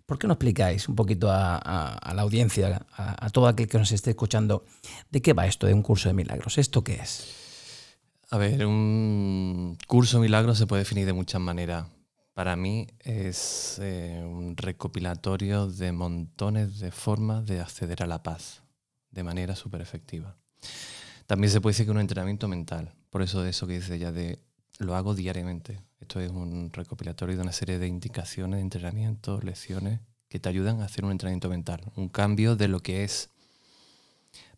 ¿Por 0.06 0.20
qué 0.20 0.28
no 0.28 0.34
explicáis 0.34 0.90
un 0.90 0.96
poquito 0.96 1.30
a, 1.32 2.12
la 2.14 2.22
audiencia, 2.22 2.86
a, 2.92 3.26
a 3.26 3.30
todo 3.30 3.48
aquel 3.48 3.70
que 3.70 3.78
nos 3.78 3.92
esté 3.94 4.10
escuchando, 4.10 4.66
de 5.10 5.22
qué 5.22 5.32
va 5.32 5.48
esto 5.48 5.66
de 5.66 5.74
un 5.74 5.82
curso 5.82 6.10
de 6.10 6.14
milagros? 6.14 6.58
¿Esto 6.58 6.84
qué 6.84 6.96
es? 6.96 7.44
A 8.30 8.38
ver, 8.38 8.66
un 8.66 9.78
curso 9.88 10.20
milagro 10.20 10.56
se 10.56 10.68
puede 10.68 10.82
definir 10.82 11.06
de 11.06 11.14
muchas 11.14 11.40
maneras. 11.40 11.88
Para 12.34 12.56
mí 12.56 12.88
es 13.00 13.78
eh, 13.80 14.24
un 14.26 14.58
recopilatorio 14.58 15.68
de 15.68 15.92
montones 15.92 16.80
de 16.80 16.92
formas 16.92 17.46
de 17.46 17.60
acceder 17.60 18.02
a 18.02 18.08
la 18.08 18.24
paz 18.24 18.64
de 19.12 19.24
manera 19.24 19.56
súper 19.56 19.82
efectiva. 19.82 20.36
También 21.26 21.52
se 21.52 21.62
puede 21.62 21.74
decir 21.74 21.86
que 21.86 21.92
un 21.92 22.00
entrenamiento 22.00 22.48
mental, 22.48 22.94
por 23.10 23.22
eso 23.22 23.42
de 23.42 23.50
eso 23.52 23.68
que 23.68 23.74
dice 23.74 23.98
ya 24.00 24.12
de 24.12 24.40
lo 24.80 24.96
hago 24.96 25.16
diariamente. 25.16 25.82
Esto 26.00 26.20
es 26.20 26.32
un 26.32 26.72
recopilatorio 26.74 27.36
de 27.36 27.42
una 27.42 27.52
serie 27.52 27.80
de 27.80 27.88
indicaciones, 27.88 28.62
entrenamientos, 28.62 29.44
lecciones 29.44 30.02
que 30.28 30.40
te 30.40 30.50
ayudan 30.50 30.82
a 30.82 30.86
hacer 30.86 31.06
un 31.06 31.12
entrenamiento 31.12 31.50
mental, 31.50 31.92
un 31.96 32.10
cambio 32.10 32.56
de 32.56 32.68
lo 32.68 32.80
que 32.82 33.04
es 33.04 33.30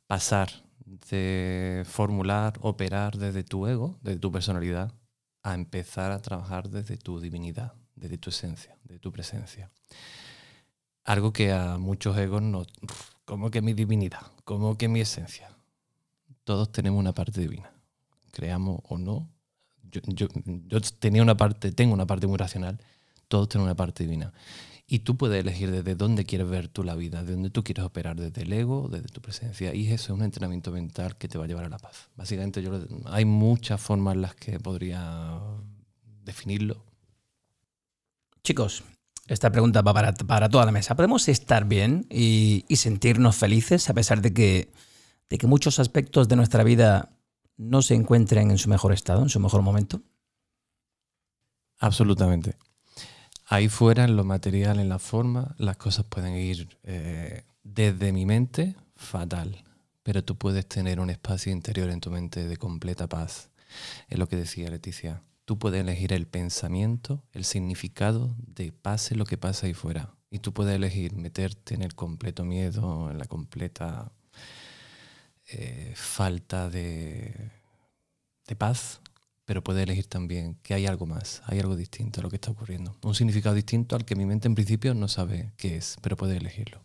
pasar 0.08 0.50
de 0.86 1.84
formular, 1.86 2.54
operar 2.62 3.18
desde 3.18 3.44
tu 3.44 3.68
ego, 3.68 3.98
desde 4.02 4.20
tu 4.20 4.32
personalidad, 4.32 4.94
a 5.44 5.54
empezar 5.54 6.12
a 6.12 6.22
trabajar 6.22 6.70
desde 6.70 6.98
tu 6.98 7.20
divinidad, 7.20 7.74
desde 7.96 8.18
tu 8.18 8.30
esencia, 8.30 8.78
de 8.84 9.00
tu 9.00 9.12
presencia. 9.12 9.72
Algo 11.04 11.34
que 11.34 11.52
a 11.52 11.78
muchos 11.78 12.18
egos 12.18 12.42
no... 12.42 12.66
como 13.26 13.52
que 13.52 13.62
mi 13.62 13.74
divinidad? 13.74 14.32
como 14.44 14.78
que 14.78 14.88
mi 14.88 15.02
esencia? 15.02 15.55
Todos 16.46 16.72
tenemos 16.72 17.00
una 17.00 17.14
parte 17.14 17.42
divina, 17.42 17.72
creamos 18.32 18.80
o 18.88 18.98
no. 18.98 19.30
Yo, 19.92 20.30
tenía 21.00 21.22
una 21.22 21.36
parte, 21.36 21.72
tengo 21.74 21.94
una 21.94 22.06
parte 22.06 22.28
muy 22.28 22.38
racional, 22.38 22.80
todos 23.28 23.50
tenemos 23.50 23.68
una 23.68 23.76
parte 23.76 24.04
divina. 24.04 24.32
Y 24.88 25.00
tú 25.00 25.18
puedes 25.18 25.40
elegir 25.42 25.72
desde 25.72 25.96
dónde 25.96 26.26
quieres 26.26 26.48
ver 26.48 26.68
tú 26.68 26.84
la 26.84 26.96
vida, 26.96 27.24
de 27.24 27.34
dónde 27.34 27.50
tú 27.50 27.64
quieres 27.64 27.84
operar, 27.84 28.16
desde 28.16 28.44
el 28.44 28.54
ego, 28.54 28.88
desde 28.90 29.08
tu 29.08 29.20
presencia. 29.20 29.74
Y 29.74 29.88
eso 29.88 30.14
es 30.14 30.20
un 30.20 30.24
entrenamiento 30.24 30.72
mental 30.72 31.18
que 31.18 31.28
te 31.28 31.38
va 31.38 31.46
a 31.46 31.48
llevar 31.48 31.66
a 31.66 31.70
la 31.70 31.80
paz. 31.80 32.10
Básicamente 32.16 32.62
yo, 32.62 32.80
hay 33.06 33.26
muchas 33.26 33.82
formas 33.82 34.16
en 34.16 34.22
las 34.22 34.36
que 34.36 34.60
podría 34.60 35.42
definirlo. 36.24 36.84
Chicos, 38.44 38.84
esta 39.28 39.52
pregunta 39.52 39.82
va 39.82 39.94
para, 39.94 40.50
toda 40.50 40.66
la 40.66 40.72
mesa. 40.72 40.96
¿Podemos 40.96 41.28
estar 41.30 41.66
bien 41.66 42.06
y, 42.12 42.64
sentirnos 42.76 43.36
felices 43.36 43.90
a 43.90 43.96
pesar 43.96 44.22
de 44.22 44.34
que, 44.34 44.72
de 45.30 45.38
que 45.38 45.48
muchos 45.48 45.80
aspectos 45.80 46.28
de 46.28 46.36
nuestra 46.36 46.64
vida 46.64 47.18
no 47.58 47.82
se 47.82 47.96
encuentren 47.96 48.52
en 48.52 48.58
su 48.58 48.70
mejor 48.70 48.94
estado, 48.94 49.24
en 49.24 49.30
su 49.30 49.40
mejor 49.40 49.62
momento? 49.62 50.02
Absolutamente. 51.80 52.58
Ahí 53.48 53.70
fuera, 53.70 54.06
en 54.06 54.16
lo 54.16 54.24
material, 54.24 54.80
en 54.80 54.90
la 54.90 55.00
forma, 55.00 55.56
las 55.58 55.78
cosas 55.78 56.06
pueden 56.06 56.36
ir 56.36 56.80
eh, 56.84 57.44
desde 57.64 58.12
mi 58.12 58.26
mente 58.26 58.76
fatal, 58.96 59.64
pero 60.04 60.24
tú 60.24 60.36
puedes 60.36 60.68
tener 60.68 61.00
un 61.00 61.10
espacio 61.10 61.52
interior 61.52 61.90
en 61.90 62.02
tu 62.02 62.10
mente 62.10 62.48
de 62.48 62.58
completa 62.58 63.08
paz. 63.08 63.52
Es 64.08 64.18
lo 64.18 64.28
que 64.28 64.36
decía 64.36 64.70
Leticia. 64.70 65.22
Tú 65.46 65.60
puedes 65.60 65.82
elegir 65.82 66.12
el 66.12 66.26
pensamiento, 66.26 67.24
el 67.34 67.46
significado 67.46 68.36
de 68.40 68.72
pase 68.72 69.16
lo 69.16 69.26
que 69.26 69.38
pasa 69.38 69.68
ahí 69.68 69.76
fuera. 69.76 70.16
Y 70.32 70.40
tú 70.40 70.54
puedes 70.54 70.76
elegir 70.76 71.16
meterte 71.16 71.76
en 71.76 71.84
el 71.84 71.94
completo 71.94 72.44
miedo, 72.46 73.12
en 73.12 73.20
la 73.20 73.26
completa 73.26 74.12
eh, 75.48 75.94
falta 75.96 76.70
de, 76.70 77.52
de 78.48 78.56
paz, 78.56 79.02
pero 79.46 79.64
puede 79.64 79.84
elegir 79.84 80.08
también 80.08 80.56
que 80.64 80.74
hay 80.74 80.88
algo 80.88 81.06
más, 81.06 81.42
hay 81.46 81.60
algo 81.60 81.76
distinto 81.76 82.20
a 82.20 82.24
lo 82.24 82.30
que 82.30 82.38
está 82.38 82.52
ocurriendo. 82.52 82.98
Un 83.04 83.16
significado 83.16 83.56
distinto 83.56 83.96
al 83.96 84.06
que 84.06 84.16
mi 84.16 84.26
mente 84.26 84.48
en 84.48 84.56
principio 84.56 84.94
no 84.94 85.08
sabe 85.08 85.52
qué 85.58 85.78
es, 85.78 85.98
pero 86.02 86.18
puede 86.18 86.38
elegirlo. 86.38 86.82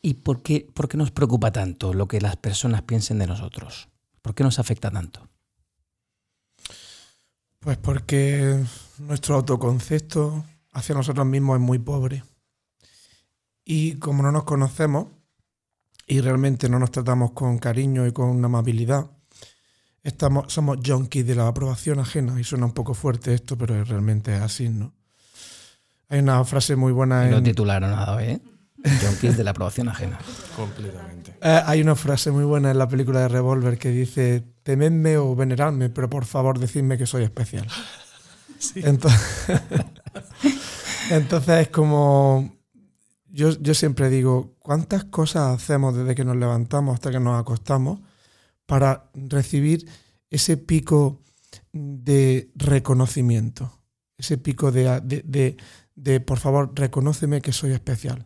¿Y 0.00 0.14
por 0.14 0.42
qué, 0.42 0.68
por 0.72 0.88
qué 0.88 0.96
nos 0.96 1.10
preocupa 1.10 1.50
tanto 1.50 1.92
lo 1.92 2.06
que 2.06 2.20
las 2.20 2.36
personas 2.36 2.82
piensen 2.82 3.18
de 3.18 3.26
nosotros? 3.26 3.88
¿Por 4.22 4.34
qué 4.34 4.44
nos 4.44 4.58
afecta 4.58 4.90
tanto? 4.90 5.28
Pues 7.58 7.78
porque 7.78 8.62
nuestro 8.98 9.36
autoconcepto 9.36 10.44
hacia 10.72 10.94
nosotros 10.94 11.26
mismos 11.26 11.56
es 11.56 11.62
muy 11.62 11.78
pobre. 11.78 12.22
Y 13.64 13.96
como 13.96 14.22
no 14.22 14.30
nos 14.30 14.44
conocemos 14.44 15.08
y 16.06 16.20
realmente 16.20 16.68
no 16.68 16.78
nos 16.78 16.90
tratamos 16.90 17.32
con 17.32 17.58
cariño 17.58 18.06
y 18.06 18.12
con 18.12 18.44
amabilidad, 18.44 19.10
estamos, 20.02 20.52
somos 20.52 20.78
junkies 20.84 21.26
de 21.26 21.34
la 21.34 21.48
aprobación 21.48 21.98
ajena. 21.98 22.38
Y 22.38 22.44
suena 22.44 22.66
un 22.66 22.72
poco 22.72 22.94
fuerte 22.94 23.34
esto, 23.34 23.56
pero 23.56 23.82
realmente 23.84 24.34
es 24.34 24.40
así, 24.40 24.68
¿no? 24.68 24.92
Hay 26.08 26.20
una 26.20 26.44
frase 26.44 26.76
muy 26.76 26.92
buena 26.92 27.28
en... 27.28 27.42
titularon 27.42 27.90
nada, 27.90 28.22
¿eh? 28.22 28.40
Junkies 28.84 29.38
de 29.38 29.44
la 29.44 29.52
aprobación 29.52 29.88
ajena. 29.88 30.18
Completamente. 30.54 31.34
Eh, 31.40 31.62
hay 31.64 31.80
una 31.80 31.94
frase 31.94 32.30
muy 32.30 32.44
buena 32.44 32.70
en 32.70 32.78
la 32.78 32.86
película 32.86 33.20
de 33.20 33.28
Revolver 33.28 33.78
que 33.78 33.88
dice, 33.88 34.44
temedme 34.62 35.16
o 35.16 35.34
veneradme, 35.34 35.88
pero 35.88 36.10
por 36.10 36.26
favor 36.26 36.58
decidme 36.58 36.98
que 36.98 37.06
soy 37.06 37.24
especial. 37.24 37.66
Entonces, 38.76 39.20
entonces 41.10 41.60
es 41.60 41.68
como, 41.68 42.56
yo, 43.34 43.50
yo 43.60 43.74
siempre 43.74 44.10
digo, 44.10 44.54
¿cuántas 44.60 45.04
cosas 45.04 45.60
hacemos 45.60 45.96
desde 45.96 46.14
que 46.14 46.24
nos 46.24 46.36
levantamos 46.36 46.94
hasta 46.94 47.10
que 47.10 47.18
nos 47.18 47.40
acostamos 47.40 47.98
para 48.64 49.10
recibir 49.12 49.88
ese 50.30 50.56
pico 50.56 51.20
de 51.72 52.52
reconocimiento? 52.54 53.80
Ese 54.16 54.38
pico 54.38 54.70
de, 54.70 55.00
de, 55.00 55.22
de, 55.26 55.56
de, 55.96 56.20
por 56.20 56.38
favor, 56.38 56.70
reconóceme 56.76 57.40
que 57.40 57.50
soy 57.50 57.72
especial. 57.72 58.24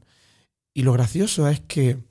Y 0.74 0.82
lo 0.82 0.92
gracioso 0.92 1.48
es 1.48 1.60
que 1.60 2.04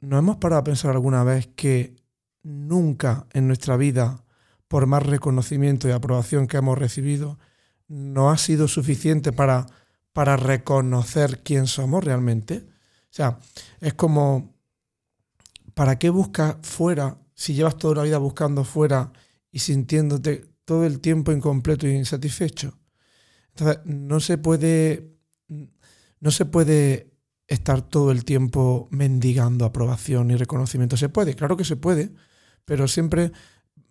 ¿no 0.00 0.18
hemos 0.18 0.36
parado 0.38 0.62
a 0.62 0.64
pensar 0.64 0.90
alguna 0.90 1.22
vez 1.22 1.46
que 1.54 1.94
nunca 2.42 3.28
en 3.32 3.46
nuestra 3.46 3.76
vida, 3.76 4.24
por 4.66 4.86
más 4.86 5.04
reconocimiento 5.04 5.88
y 5.88 5.92
aprobación 5.92 6.48
que 6.48 6.56
hemos 6.56 6.76
recibido, 6.76 7.38
no 7.86 8.30
ha 8.30 8.38
sido 8.38 8.66
suficiente 8.66 9.30
para, 9.30 9.66
para 10.14 10.38
reconocer 10.38 11.42
quién 11.42 11.66
somos 11.66 12.02
realmente? 12.02 12.64
O 12.66 13.10
sea, 13.10 13.38
es 13.80 13.92
como, 13.92 14.54
¿para 15.74 15.98
qué 15.98 16.08
buscas 16.08 16.56
fuera 16.62 17.18
si 17.34 17.52
llevas 17.52 17.76
toda 17.76 17.96
la 17.96 18.02
vida 18.04 18.18
buscando 18.18 18.64
fuera 18.64 19.12
y 19.50 19.58
sintiéndote 19.58 20.46
todo 20.64 20.86
el 20.86 21.00
tiempo 21.00 21.32
incompleto 21.32 21.86
y 21.86 21.96
insatisfecho? 21.96 22.78
Entonces, 23.50 23.80
no 23.84 24.20
se 24.20 24.38
puede, 24.38 25.18
no 26.20 26.30
se 26.30 26.46
puede 26.46 27.12
estar 27.46 27.82
todo 27.82 28.10
el 28.10 28.24
tiempo 28.24 28.88
mendigando 28.90 29.64
aprobación 29.64 30.30
y 30.30 30.36
reconocimiento. 30.36 30.96
Se 30.96 31.08
puede, 31.08 31.34
claro 31.34 31.56
que 31.56 31.64
se 31.64 31.76
puede, 31.76 32.12
pero 32.64 32.88
siempre 32.88 33.32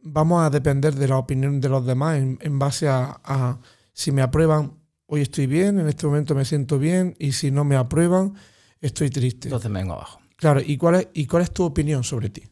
vamos 0.02 0.44
a 0.44 0.50
depender 0.50 0.96
de 0.96 1.08
la 1.08 1.18
opinión 1.18 1.60
de 1.62 1.70
los 1.70 1.86
demás 1.86 2.18
en, 2.18 2.60
base 2.60 2.88
a, 2.90 3.60
si 3.94 4.12
me 4.12 4.22
aprueban, 4.22 4.83
hoy 5.14 5.22
estoy 5.22 5.46
bien, 5.46 5.80
en 5.80 5.88
este 5.88 6.08
momento 6.08 6.34
me 6.34 6.44
siento 6.44 6.80
bien, 6.80 7.16
y 7.20 7.34
si 7.34 7.52
no 7.52 7.64
me 7.64 7.76
aprueban, 7.76 8.34
estoy 8.82 9.12
triste. 9.12 9.50
Entonces 9.50 9.70
me 9.70 9.80
vengo 9.80 9.94
abajo. 9.94 10.20
Claro, 10.38 10.60
¿y 10.60 10.76
cuál 10.76 10.96
es, 10.96 11.08
y 11.14 11.28
cuál 11.28 11.44
es 11.44 11.54
tu 11.54 11.64
opinión 11.64 12.04
sobre 12.04 12.32
ti? 12.32 12.50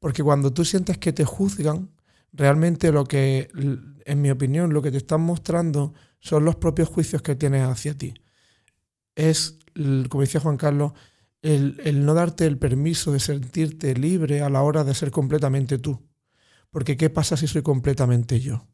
Porque 0.00 0.24
cuando 0.24 0.52
tú 0.52 0.64
sientes 0.64 0.98
que 0.98 1.12
te 1.12 1.24
juzgan, 1.24 1.90
realmente 2.32 2.90
lo 2.90 3.04
que, 3.04 3.50
en 4.04 4.20
mi 4.20 4.32
opinión, 4.32 4.72
lo 4.72 4.82
que 4.82 4.90
te 4.90 4.96
están 4.96 5.20
mostrando 5.20 5.94
son 6.18 6.44
los 6.44 6.56
propios 6.56 6.88
juicios 6.88 7.22
que 7.22 7.36
tienes 7.36 7.68
hacia 7.68 7.96
ti. 7.96 8.14
Es 9.14 9.58
como 10.08 10.22
decía 10.22 10.40
Juan 10.40 10.56
Carlos, 10.56 10.94
el, 11.40 11.80
el, 11.84 12.04
no 12.04 12.14
darte 12.14 12.46
el 12.46 12.58
permiso 12.58 13.12
de 13.12 13.20
sentirte 13.20 13.94
libre 13.94 14.42
a 14.42 14.50
la 14.50 14.62
hora 14.62 14.82
de 14.82 14.94
ser 14.94 15.12
completamente 15.12 15.78
tú. 15.78 16.02
Porque 16.68 16.96
¿qué 16.96 17.10
pasa 17.10 17.36
si 17.36 17.46
soy 17.46 17.62
completamente 17.62 18.40
yo? 18.40 18.66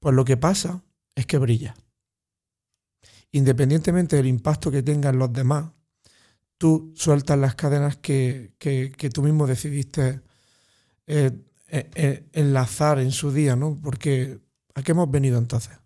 Pues 0.00 0.12
lo 0.12 0.24
que 0.24 0.36
pasa 0.36 0.82
es 1.14 1.26
que 1.26 1.38
brilla. 1.38 1.76
Independientemente 3.32 4.16
del 4.16 4.26
impacto 4.26 4.70
que 4.70 4.82
tengan 4.82 5.18
los 5.18 5.32
demás, 5.32 5.72
tú 6.58 6.92
sueltas 6.94 7.38
las 7.38 7.54
cadenas 7.54 7.96
que, 7.96 8.52
tú 9.12 9.22
mismo 9.22 9.46
decidiste 9.46 10.20
eh, 11.06 11.32
eh, 11.68 12.28
enlazar 12.32 12.98
en 12.98 13.10
su 13.10 13.32
día, 13.32 13.56
¿no? 13.56 13.80
Porque 13.82 14.38
¿a 14.74 14.82
qué 14.82 14.92
hemos 14.92 15.10
venido 15.10 15.38
entonces? 15.38 15.78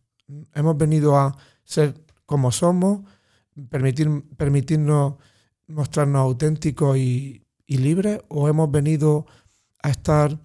Hemos 0.55 0.77
venido 0.77 1.17
a 1.17 1.37
ser 1.65 2.05
como 2.27 2.51
somos, 2.51 3.09
permitir, 3.71 4.11
permitirnos 4.37 5.15
mostrarnos 5.69 6.21
auténticos 6.21 6.97
y, 6.97 7.47
y 7.67 7.79
libres 7.79 8.21
o 8.29 8.49
hemos 8.49 8.71
venido 8.71 9.27
a 9.83 9.91
estar 9.91 10.39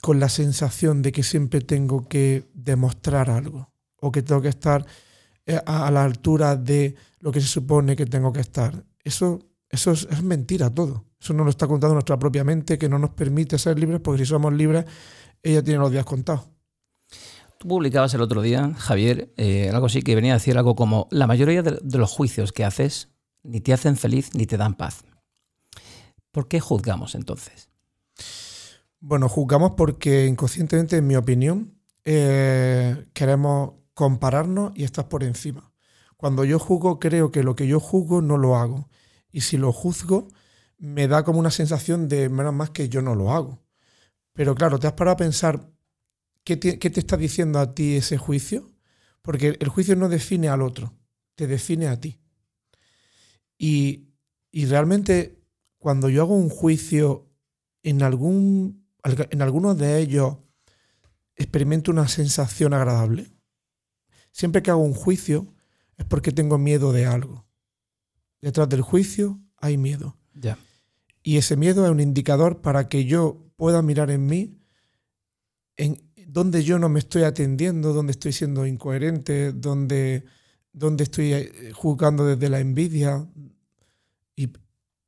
con 0.00 0.20
la 0.20 0.28
sensación 0.28 1.02
de 1.02 1.10
que 1.10 1.22
siempre 1.22 1.60
tengo 1.60 2.08
que 2.08 2.48
demostrar 2.54 3.28
algo 3.28 3.72
o 4.00 4.12
que 4.12 4.22
tengo 4.22 4.40
que 4.40 4.48
estar 4.48 4.82
eh, 4.82 5.05
a, 5.46 5.86
a 5.86 5.90
la 5.90 6.04
altura 6.04 6.56
de 6.56 6.94
lo 7.20 7.32
que 7.32 7.40
se 7.40 7.46
supone 7.46 7.96
que 7.96 8.06
tengo 8.06 8.32
que 8.32 8.40
estar. 8.40 8.84
Eso, 9.02 9.40
eso 9.68 9.92
es, 9.92 10.08
es, 10.10 10.22
mentira 10.22 10.72
todo. 10.72 11.04
Eso 11.20 11.32
nos 11.34 11.44
lo 11.44 11.50
está 11.50 11.66
contando 11.66 11.94
nuestra 11.94 12.18
propia 12.18 12.44
mente 12.44 12.78
que 12.78 12.88
no 12.88 12.98
nos 12.98 13.10
permite 13.10 13.58
ser 13.58 13.78
libres 13.78 14.00
porque 14.00 14.24
si 14.24 14.26
somos 14.26 14.52
libres 14.52 14.84
ella 15.42 15.62
tiene 15.62 15.78
los 15.78 15.90
días 15.90 16.04
contados. 16.04 16.48
Tú 17.58 17.68
publicabas 17.68 18.12
el 18.14 18.20
otro 18.20 18.42
día, 18.42 18.74
Javier, 18.76 19.32
eh, 19.36 19.70
algo 19.70 19.86
así 19.86 20.02
que 20.02 20.14
venía 20.14 20.32
a 20.32 20.36
decir 20.36 20.58
algo 20.58 20.74
como 20.74 21.08
la 21.10 21.26
mayoría 21.26 21.62
de, 21.62 21.78
de, 21.82 21.98
los 21.98 22.10
juicios 22.10 22.52
que 22.52 22.64
haces 22.64 23.08
ni 23.42 23.60
te 23.60 23.72
hacen 23.72 23.96
feliz 23.96 24.34
ni 24.34 24.46
te 24.46 24.56
dan 24.56 24.74
paz. 24.74 25.04
¿Por 26.32 26.48
qué 26.48 26.60
juzgamos 26.60 27.14
entonces? 27.14 27.70
Bueno, 29.00 29.28
juzgamos 29.28 29.72
porque 29.76 30.26
inconscientemente, 30.26 30.96
en 30.96 31.06
mi 31.06 31.16
opinión, 31.16 31.78
eh, 32.04 33.06
queremos 33.14 33.74
compararnos 33.96 34.72
y 34.76 34.84
estar 34.84 35.08
por 35.08 35.24
encima. 35.24 35.72
Cuando 36.18 36.44
yo 36.44 36.58
juzgo, 36.58 37.00
creo 37.00 37.30
que 37.30 37.42
lo 37.42 37.56
que 37.56 37.66
yo 37.66 37.80
juzgo 37.80 38.20
no 38.20 38.36
lo 38.36 38.56
hago. 38.56 38.90
Y 39.32 39.40
si 39.40 39.56
lo 39.56 39.72
juzgo, 39.72 40.28
me 40.76 41.08
da 41.08 41.24
como 41.24 41.38
una 41.38 41.50
sensación 41.50 42.06
de 42.06 42.28
menos 42.28 42.52
más 42.52 42.70
que 42.70 42.90
yo 42.90 43.00
no 43.00 43.14
lo 43.14 43.32
hago. 43.32 43.64
Pero 44.34 44.54
claro, 44.54 44.78
te 44.78 44.86
has 44.86 44.92
parado 44.92 45.14
a 45.14 45.16
pensar 45.16 45.72
¿Qué 46.44 46.56
te, 46.56 46.78
¿Qué 46.78 46.90
te, 46.90 47.00
está 47.00 47.16
diciendo 47.16 47.58
a 47.58 47.74
ti 47.74 47.96
ese 47.96 48.18
juicio? 48.18 48.70
Porque 49.20 49.56
el 49.58 49.68
juicio 49.68 49.96
no 49.96 50.08
define 50.08 50.48
al 50.48 50.62
otro, 50.62 50.94
te 51.34 51.48
define 51.48 51.88
a 51.88 51.98
ti. 51.98 52.20
Y, 53.58 54.10
y 54.52 54.66
realmente 54.66 55.42
cuando 55.78 56.08
yo 56.08 56.22
hago 56.22 56.36
un 56.36 56.50
juicio, 56.50 57.28
en, 57.82 58.02
algún, 58.02 58.86
en 59.02 59.42
algunos 59.42 59.78
de 59.78 59.98
ellos 59.98 60.36
experimento 61.34 61.90
una 61.90 62.08
sensación 62.08 62.74
agradable. 62.74 63.35
Siempre 64.36 64.62
que 64.62 64.70
hago 64.70 64.82
un 64.82 64.92
juicio 64.92 65.46
es 65.96 66.04
porque 66.04 66.30
tengo 66.30 66.58
miedo 66.58 66.92
de 66.92 67.06
algo. 67.06 67.46
Detrás 68.42 68.68
del 68.68 68.82
juicio 68.82 69.40
hay 69.56 69.78
miedo. 69.78 70.18
Ya. 70.34 70.58
Y 71.22 71.38
ese 71.38 71.56
miedo 71.56 71.86
es 71.86 71.90
un 71.90 72.00
indicador 72.00 72.60
para 72.60 72.90
que 72.90 73.06
yo 73.06 73.46
pueda 73.56 73.80
mirar 73.80 74.10
en 74.10 74.26
mí 74.26 74.60
en, 75.78 76.02
donde 76.26 76.62
yo 76.64 76.78
no 76.78 76.90
me 76.90 76.98
estoy 76.98 77.22
atendiendo, 77.22 77.94
donde 77.94 78.10
estoy 78.10 78.34
siendo 78.34 78.66
incoherente, 78.66 79.52
donde, 79.52 80.26
donde 80.70 81.04
estoy 81.04 81.32
eh, 81.32 81.72
juzgando 81.72 82.26
desde 82.26 82.50
la 82.50 82.60
envidia 82.60 83.26
y, 84.36 84.52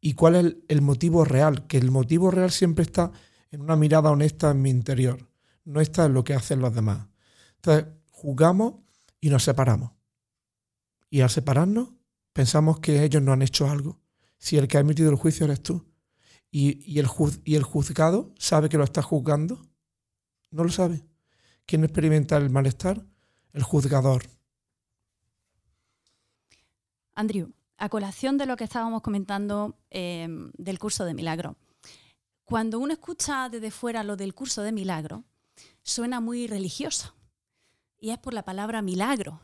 y 0.00 0.14
cuál 0.14 0.36
es 0.36 0.44
el, 0.46 0.64
el, 0.68 0.80
motivo 0.80 1.26
real, 1.26 1.66
que 1.66 1.76
el 1.76 1.90
motivo 1.90 2.30
real 2.30 2.50
siempre 2.50 2.82
está 2.82 3.12
en 3.50 3.60
una 3.60 3.76
mirada 3.76 4.10
honesta 4.10 4.50
en 4.52 4.62
mi 4.62 4.70
interior, 4.70 5.28
no 5.66 5.82
está 5.82 6.06
en 6.06 6.14
lo 6.14 6.24
que 6.24 6.32
hacen 6.32 6.60
los 6.60 6.74
demás. 6.74 7.08
Entonces, 7.56 7.92
juzgamos 8.10 8.87
y 9.20 9.30
nos 9.30 9.44
separamos. 9.44 9.92
Y 11.10 11.20
al 11.20 11.30
separarnos, 11.30 11.90
pensamos 12.32 12.80
que 12.80 13.02
ellos 13.04 13.22
no 13.22 13.32
han 13.32 13.42
hecho 13.42 13.68
algo. 13.68 14.00
Si 14.38 14.56
el 14.56 14.68
que 14.68 14.76
ha 14.76 14.80
emitido 14.80 15.10
el 15.10 15.16
juicio 15.16 15.46
eres 15.46 15.62
tú. 15.62 15.84
Y, 16.50 16.82
y, 16.90 16.98
el, 16.98 17.08
y 17.44 17.56
el 17.56 17.62
juzgado 17.62 18.32
sabe 18.38 18.68
que 18.68 18.78
lo 18.78 18.84
está 18.84 19.02
juzgando, 19.02 19.60
no 20.50 20.64
lo 20.64 20.70
sabe. 20.70 21.04
¿Quién 21.66 21.84
experimenta 21.84 22.36
el 22.36 22.48
malestar? 22.48 23.04
El 23.52 23.62
juzgador. 23.62 24.24
Andrew, 27.14 27.52
a 27.76 27.88
colación 27.88 28.38
de 28.38 28.46
lo 28.46 28.56
que 28.56 28.64
estábamos 28.64 29.02
comentando 29.02 29.76
eh, 29.90 30.28
del 30.56 30.78
curso 30.78 31.04
de 31.04 31.14
milagro. 31.14 31.56
Cuando 32.44 32.78
uno 32.78 32.92
escucha 32.92 33.48
desde 33.50 33.70
fuera 33.70 34.04
lo 34.04 34.16
del 34.16 34.34
curso 34.34 34.62
de 34.62 34.72
milagro, 34.72 35.24
suena 35.82 36.20
muy 36.20 36.46
religioso. 36.46 37.14
Y 38.00 38.10
es 38.10 38.18
por 38.18 38.34
la 38.34 38.44
palabra 38.44 38.82
milagro. 38.82 39.40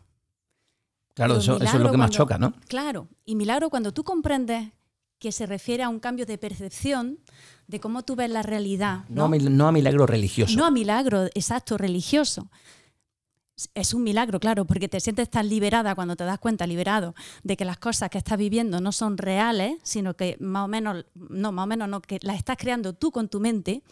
Claro, 1.14 1.36
eso, 1.36 1.56
eso, 1.60 1.76
es 1.76 1.82
lo 1.82 1.90
que 1.90 1.96
más 1.96 2.10
choca, 2.10 2.38
¿no? 2.38 2.52
Claro, 2.66 3.08
y 3.24 3.36
milagro 3.36 3.70
cuando 3.70 3.92
tú 3.92 4.02
comprendes 4.02 4.72
que 5.18 5.32
se 5.32 5.46
refiere 5.46 5.82
a 5.82 5.88
un 5.88 6.00
cambio 6.00 6.26
de 6.26 6.38
percepción 6.38 7.18
de 7.66 7.80
cómo 7.80 8.02
tú 8.02 8.16
ves 8.16 8.30
la 8.30 8.42
realidad. 8.42 9.04
No, 9.08 9.28
no 9.28 9.68
a 9.68 9.72
milagro 9.72 10.06
religioso. 10.06 10.56
No 10.56 10.66
a 10.66 10.70
milagro, 10.70 11.26
exacto, 11.34 11.78
religioso. 11.78 12.50
Es 13.74 13.94
un 13.94 14.02
milagro, 14.02 14.40
claro, 14.40 14.64
porque 14.64 14.88
te 14.88 14.98
sientes 14.98 15.30
tan 15.30 15.48
liberada 15.48 15.94
cuando 15.94 16.16
te 16.16 16.24
das 16.24 16.40
cuenta, 16.40 16.66
liberado, 16.66 17.14
de 17.44 17.56
que 17.56 17.64
las 17.64 17.78
cosas 17.78 18.10
que 18.10 18.18
estás 18.18 18.36
viviendo 18.36 18.80
no 18.80 18.90
son 18.90 19.16
reales, 19.16 19.76
sino 19.84 20.14
que 20.14 20.36
más 20.40 20.64
o 20.64 20.68
menos, 20.68 21.06
no, 21.14 21.52
más 21.52 21.64
o 21.64 21.66
menos 21.68 21.88
no, 21.88 22.02
que 22.02 22.18
las 22.22 22.36
estás 22.36 22.56
creando 22.58 22.92
tú 22.94 23.12
con 23.12 23.28
tu 23.28 23.38
mente. 23.38 23.82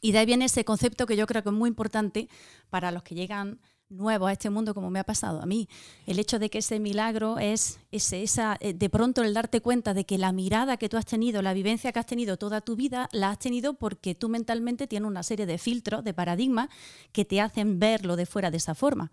Y 0.00 0.12
de 0.12 0.18
ahí 0.18 0.26
viene 0.26 0.46
ese 0.46 0.64
concepto 0.64 1.06
que 1.06 1.16
yo 1.16 1.26
creo 1.26 1.42
que 1.42 1.48
es 1.48 1.54
muy 1.54 1.68
importante 1.68 2.28
para 2.70 2.90
los 2.90 3.02
que 3.02 3.14
llegan 3.14 3.60
nuevo 3.90 4.26
a 4.26 4.32
este 4.32 4.50
mundo 4.50 4.74
como 4.74 4.90
me 4.90 4.98
ha 4.98 5.04
pasado 5.04 5.40
a 5.40 5.46
mí. 5.46 5.68
El 6.06 6.18
hecho 6.18 6.38
de 6.38 6.50
que 6.50 6.58
ese 6.58 6.78
milagro 6.78 7.38
es 7.38 7.80
ese, 7.90 8.22
esa, 8.22 8.56
eh, 8.60 8.74
de 8.74 8.90
pronto 8.90 9.22
el 9.22 9.34
darte 9.34 9.60
cuenta 9.60 9.94
de 9.94 10.04
que 10.04 10.18
la 10.18 10.32
mirada 10.32 10.76
que 10.76 10.88
tú 10.88 10.96
has 10.96 11.06
tenido, 11.06 11.42
la 11.42 11.54
vivencia 11.54 11.92
que 11.92 11.98
has 11.98 12.06
tenido 12.06 12.36
toda 12.36 12.60
tu 12.60 12.76
vida, 12.76 13.08
la 13.12 13.30
has 13.30 13.38
tenido 13.38 13.74
porque 13.74 14.14
tú 14.14 14.28
mentalmente 14.28 14.86
tienes 14.86 15.08
una 15.08 15.22
serie 15.22 15.46
de 15.46 15.58
filtros, 15.58 16.04
de 16.04 16.14
paradigmas 16.14 16.68
que 17.12 17.24
te 17.24 17.40
hacen 17.40 17.78
verlo 17.78 18.16
de 18.16 18.26
fuera 18.26 18.50
de 18.50 18.58
esa 18.58 18.74
forma. 18.74 19.12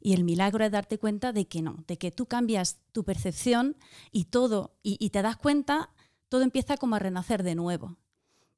Y 0.00 0.14
el 0.14 0.24
milagro 0.24 0.64
es 0.64 0.72
darte 0.72 0.98
cuenta 0.98 1.32
de 1.32 1.46
que 1.46 1.62
no, 1.62 1.84
de 1.86 1.96
que 1.96 2.10
tú 2.10 2.26
cambias 2.26 2.78
tu 2.90 3.04
percepción 3.04 3.76
y 4.10 4.24
todo, 4.24 4.74
y 4.82 5.10
te 5.10 5.22
das 5.22 5.36
cuenta, 5.36 5.90
todo 6.28 6.42
empieza 6.42 6.76
como 6.76 6.96
a 6.96 6.98
renacer 6.98 7.44
de 7.44 7.54
nuevo. 7.54 7.96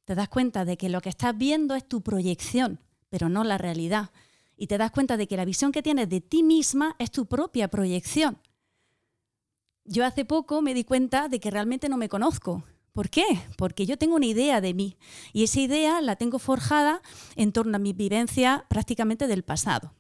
Te 0.04 0.14
das 0.14 0.28
cuenta 0.28 0.64
de 0.64 0.76
que 0.76 0.88
lo 0.88 1.00
que 1.00 1.08
estás 1.08 1.36
viendo 1.36 1.74
es 1.74 1.86
tu 1.86 2.02
proyección, 2.02 2.80
pero 3.08 3.28
no 3.28 3.44
la 3.44 3.58
realidad 3.58 4.10
y 4.56 4.66
te 4.66 4.78
das 4.78 4.90
cuenta 4.90 5.16
de 5.16 5.26
que 5.26 5.36
la 5.36 5.44
visión 5.44 5.72
que 5.72 5.82
tienes 5.82 6.08
de 6.08 6.20
ti 6.20 6.42
misma 6.42 6.96
es 6.98 7.10
tu 7.10 7.26
propia 7.26 7.68
proyección. 7.68 8.38
Yo 9.84 10.04
hace 10.04 10.24
poco 10.24 10.62
me 10.62 10.74
di 10.74 10.84
cuenta 10.84 11.28
de 11.28 11.40
que 11.40 11.50
realmente 11.50 11.88
no 11.88 11.96
me 11.96 12.08
conozco. 12.08 12.64
¿Por 12.92 13.10
qué? 13.10 13.24
Porque 13.58 13.86
yo 13.86 13.98
tengo 13.98 14.14
una 14.14 14.26
idea 14.26 14.60
de 14.60 14.72
mí 14.72 14.96
y 15.32 15.44
esa 15.44 15.60
idea 15.60 16.00
la 16.00 16.16
tengo 16.16 16.38
forjada 16.38 17.02
en 17.34 17.52
torno 17.52 17.76
a 17.76 17.80
mi 17.80 17.92
vivencia 17.92 18.66
prácticamente 18.68 19.26
del 19.26 19.42
pasado 19.42 19.94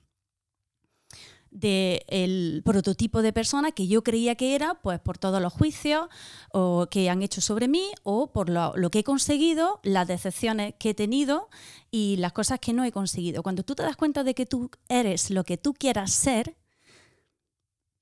del 1.54 2.62
prototipo 2.64 3.22
de 3.22 3.32
persona 3.32 3.70
que 3.70 3.86
yo 3.86 4.02
creía 4.02 4.34
que 4.34 4.56
era, 4.56 4.74
pues 4.74 4.98
por 4.98 5.18
todos 5.18 5.40
los 5.40 5.52
juicios 5.52 6.08
o 6.52 6.88
que 6.90 7.08
han 7.08 7.22
hecho 7.22 7.40
sobre 7.40 7.68
mí 7.68 7.92
o 8.02 8.32
por 8.32 8.50
lo, 8.50 8.90
que 8.90 8.98
he 8.98 9.04
conseguido, 9.04 9.78
las 9.84 10.08
decepciones 10.08 10.74
que 10.80 10.90
he 10.90 10.94
tenido 10.94 11.48
y 11.92 12.16
las 12.16 12.32
cosas 12.32 12.58
que 12.58 12.72
no 12.72 12.84
he 12.84 12.90
conseguido. 12.90 13.44
Cuando 13.44 13.62
tú 13.62 13.76
te 13.76 13.84
das 13.84 13.96
cuenta 13.96 14.24
de 14.24 14.34
que 14.34 14.46
tú 14.46 14.68
eres 14.88 15.30
lo 15.30 15.44
que 15.44 15.56
tú 15.56 15.74
quieras 15.74 16.12
ser, 16.12 16.56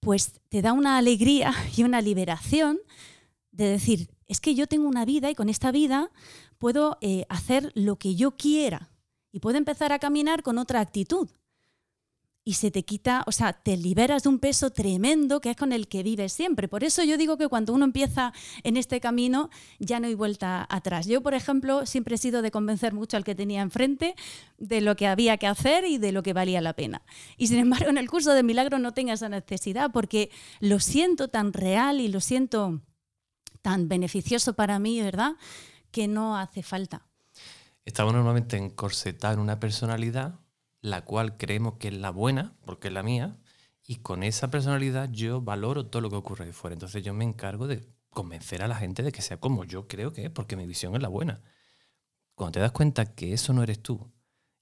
pues 0.00 0.40
te 0.48 0.62
da 0.62 0.72
una 0.72 0.96
alegría 0.96 1.52
y 1.76 1.82
una 1.82 2.00
liberación 2.00 2.80
de 3.50 3.68
decir, 3.68 4.08
es 4.28 4.40
que 4.40 4.54
yo 4.54 4.66
tengo 4.66 4.88
una 4.88 5.04
vida 5.04 5.30
y 5.30 5.34
con 5.34 5.50
esta 5.50 5.70
vida 5.70 6.10
puedo 6.56 6.96
eh, 7.02 7.26
hacer 7.28 7.70
lo 7.74 7.96
que 7.96 8.14
yo 8.14 8.34
quiera 8.34 8.88
y 9.30 9.40
puedo 9.40 9.58
empezar 9.58 9.92
a 9.92 9.98
caminar 9.98 10.42
con 10.42 10.56
otra 10.56 10.80
actitud 10.80 11.28
y 12.44 12.54
se 12.54 12.70
te 12.72 12.84
quita, 12.84 13.22
o 13.26 13.32
sea, 13.32 13.52
te 13.52 13.76
liberas 13.76 14.24
de 14.24 14.28
un 14.28 14.40
peso 14.40 14.70
tremendo 14.70 15.40
que 15.40 15.50
es 15.50 15.56
con 15.56 15.72
el 15.72 15.86
que 15.86 16.02
vives 16.02 16.32
siempre. 16.32 16.66
Por 16.66 16.82
eso 16.82 17.04
yo 17.04 17.16
digo 17.16 17.36
que 17.36 17.46
cuando 17.46 17.72
uno 17.72 17.84
empieza 17.84 18.32
en 18.64 18.76
este 18.76 19.00
camino 19.00 19.48
ya 19.78 20.00
no 20.00 20.08
hay 20.08 20.14
vuelta 20.14 20.66
atrás. 20.68 21.06
Yo, 21.06 21.22
por 21.22 21.34
ejemplo, 21.34 21.86
siempre 21.86 22.16
he 22.16 22.18
sido 22.18 22.42
de 22.42 22.50
convencer 22.50 22.94
mucho 22.94 23.16
al 23.16 23.22
que 23.22 23.36
tenía 23.36 23.62
enfrente 23.62 24.16
de 24.58 24.80
lo 24.80 24.96
que 24.96 25.06
había 25.06 25.36
que 25.36 25.46
hacer 25.46 25.84
y 25.84 25.98
de 25.98 26.10
lo 26.10 26.24
que 26.24 26.32
valía 26.32 26.60
la 26.60 26.72
pena. 26.72 27.02
Y 27.36 27.46
sin 27.46 27.58
embargo, 27.58 27.90
en 27.90 27.98
el 27.98 28.10
curso 28.10 28.32
de 28.32 28.42
milagro 28.42 28.78
no 28.80 28.92
tengo 28.92 29.12
esa 29.12 29.28
necesidad 29.28 29.92
porque 29.92 30.30
lo 30.58 30.80
siento 30.80 31.28
tan 31.28 31.52
real 31.52 32.00
y 32.00 32.08
lo 32.08 32.20
siento 32.20 32.80
tan 33.62 33.88
beneficioso 33.88 34.54
para 34.54 34.80
mí, 34.80 35.00
¿verdad? 35.00 35.36
Que 35.92 36.08
no 36.08 36.36
hace 36.36 36.64
falta. 36.64 37.06
Estamos 37.84 38.12
normalmente 38.12 38.56
encorsetados 38.56 39.36
en 39.36 39.42
una 39.42 39.60
personalidad 39.60 40.41
la 40.82 41.04
cual 41.04 41.36
creemos 41.36 41.74
que 41.78 41.88
es 41.88 41.94
la 41.94 42.10
buena, 42.10 42.54
porque 42.66 42.88
es 42.88 42.94
la 42.94 43.02
mía, 43.02 43.38
y 43.84 43.96
con 43.96 44.22
esa 44.22 44.50
personalidad 44.50 45.10
yo 45.10 45.40
valoro 45.40 45.86
todo 45.86 46.02
lo 46.02 46.10
que 46.10 46.16
ocurre 46.16 46.44
de 46.44 46.52
fuera. 46.52 46.74
Entonces 46.74 47.02
yo 47.02 47.14
me 47.14 47.24
encargo 47.24 47.66
de 47.66 47.88
convencer 48.10 48.62
a 48.62 48.68
la 48.68 48.76
gente 48.76 49.02
de 49.02 49.12
que 49.12 49.22
sea 49.22 49.38
como 49.38 49.64
yo 49.64 49.88
creo 49.88 50.12
que 50.12 50.26
es, 50.26 50.30
porque 50.30 50.56
mi 50.56 50.66
visión 50.66 50.94
es 50.94 51.02
la 51.02 51.08
buena. 51.08 51.40
Cuando 52.34 52.52
te 52.52 52.60
das 52.60 52.72
cuenta 52.72 53.14
que 53.14 53.32
eso 53.32 53.52
no 53.52 53.62
eres 53.62 53.80
tú 53.80 54.12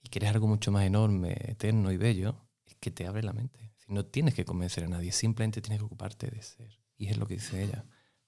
y 0.03 0.09
que 0.09 0.19
eres 0.19 0.31
algo 0.31 0.47
mucho 0.47 0.71
más 0.71 0.85
enorme, 0.85 1.37
eterno 1.41 1.91
y 1.91 1.97
bello, 1.97 2.37
es 2.67 2.77
que 2.77 2.91
te 2.91 3.07
abre 3.07 3.23
la 3.23 3.33
mente. 3.33 3.73
No 3.89 4.05
tienes 4.05 4.35
que 4.35 4.45
convencer 4.45 4.85
a 4.85 4.89
nadie, 4.89 5.11
simplemente 5.13 5.61
tienes 5.61 5.81
que 5.81 5.87
ocuparte 5.87 6.31
de 6.31 6.43
ser. 6.43 6.81
Y 6.97 7.09
es 7.09 7.17
lo 7.17 7.27
que 7.27 7.35
dice 7.35 7.63
ella. 7.63 7.85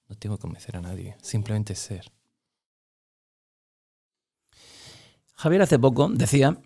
No 0.09 0.17
tengo 0.17 0.37
que 0.37 0.41
convencer 0.41 0.75
a 0.75 0.81
nadie, 0.81 1.15
simplemente 1.21 1.75
ser. 1.75 2.11
Javier 5.35 5.61
hace 5.61 5.79
poco 5.79 6.09
decía 6.09 6.61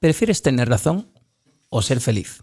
¿prefieres 0.00 0.42
tener 0.42 0.68
razón 0.68 1.08
o 1.68 1.82
ser 1.82 2.00
feliz? 2.00 2.42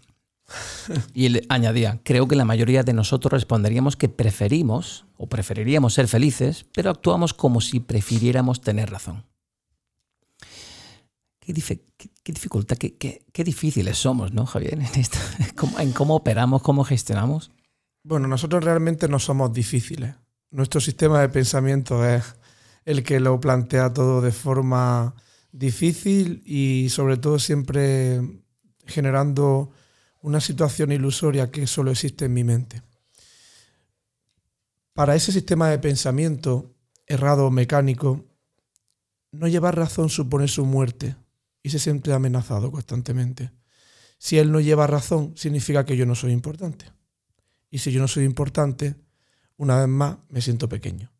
Y 1.12 1.26
él 1.26 1.46
añadía, 1.50 2.00
creo 2.04 2.26
que 2.26 2.36
la 2.36 2.46
mayoría 2.46 2.82
de 2.82 2.94
nosotros 2.94 3.32
responderíamos 3.32 3.96
que 3.96 4.08
preferimos 4.08 5.04
o 5.18 5.28
preferiríamos 5.28 5.92
ser 5.92 6.08
felices, 6.08 6.64
pero 6.72 6.90
actuamos 6.90 7.34
como 7.34 7.60
si 7.60 7.80
prefiriéramos 7.80 8.62
tener 8.62 8.90
razón. 8.90 9.26
Qué, 11.40 11.52
dificultad, 11.52 12.76
qué, 12.76 13.44
difíciles 13.44 13.98
somos, 13.98 14.32
¿no, 14.32 14.46
Javier? 14.46 14.74
En, 14.74 14.86
en 15.78 15.92
cómo 15.92 16.16
operamos, 16.16 16.62
cómo 16.62 16.84
gestionamos. 16.84 17.50
Bueno, 18.02 18.28
nosotros 18.28 18.64
realmente 18.64 19.08
no 19.08 19.18
somos 19.18 19.52
difíciles. 19.52 20.14
Nuestro 20.50 20.80
sistema 20.80 21.20
de 21.20 21.28
pensamiento 21.28 22.06
es 22.06 22.36
el 22.84 23.02
que 23.02 23.20
lo 23.20 23.38
plantea 23.40 23.92
todo 23.92 24.20
de 24.20 24.32
forma 24.32 25.14
difícil 25.58 26.40
y 26.44 26.88
sobre 26.88 27.16
todo 27.16 27.38
siempre 27.38 28.20
generando 28.86 29.70
una 30.22 30.40
situación 30.40 30.92
ilusoria 30.92 31.50
que 31.50 31.66
solo 31.66 31.90
existe 31.90 32.26
en 32.26 32.34
mi 32.34 32.44
mente. 32.44 32.82
Para 34.92 35.16
ese 35.16 35.32
sistema 35.32 35.68
de 35.68 35.78
pensamiento 35.78 36.74
errado 37.06 37.50
mecánico, 37.50 38.24
no 39.32 39.48
llevar 39.48 39.76
razón 39.76 40.08
supone 40.08 40.48
su 40.48 40.64
muerte 40.64 41.16
y 41.62 41.70
se 41.70 41.78
siente 41.78 42.12
amenazado 42.12 42.70
constantemente. 42.70 43.50
Si 44.18 44.38
él 44.38 44.50
no 44.52 44.60
lleva 44.60 44.86
razón, 44.86 45.34
significa 45.36 45.84
que 45.84 45.96
yo 45.96 46.06
no 46.06 46.14
soy 46.14 46.32
importante. 46.32 46.86
Y 47.70 47.78
si 47.78 47.92
yo 47.92 48.00
no 48.00 48.08
soy 48.08 48.24
importante, 48.24 48.96
una 49.56 49.78
vez 49.78 49.88
más 49.88 50.18
me 50.28 50.40
siento 50.40 50.68
pequeño. 50.68 51.12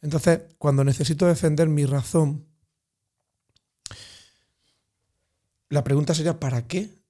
Entonces, 0.00 0.40
cuando 0.58 0.84
necesito 0.84 1.26
defender 1.26 1.68
mi 1.68 1.86
razón, 1.86 2.47
la 5.68 5.84
pregunta 5.84 6.14
sería, 6.14 6.40
¿para 6.40 6.66
qué 6.66 7.02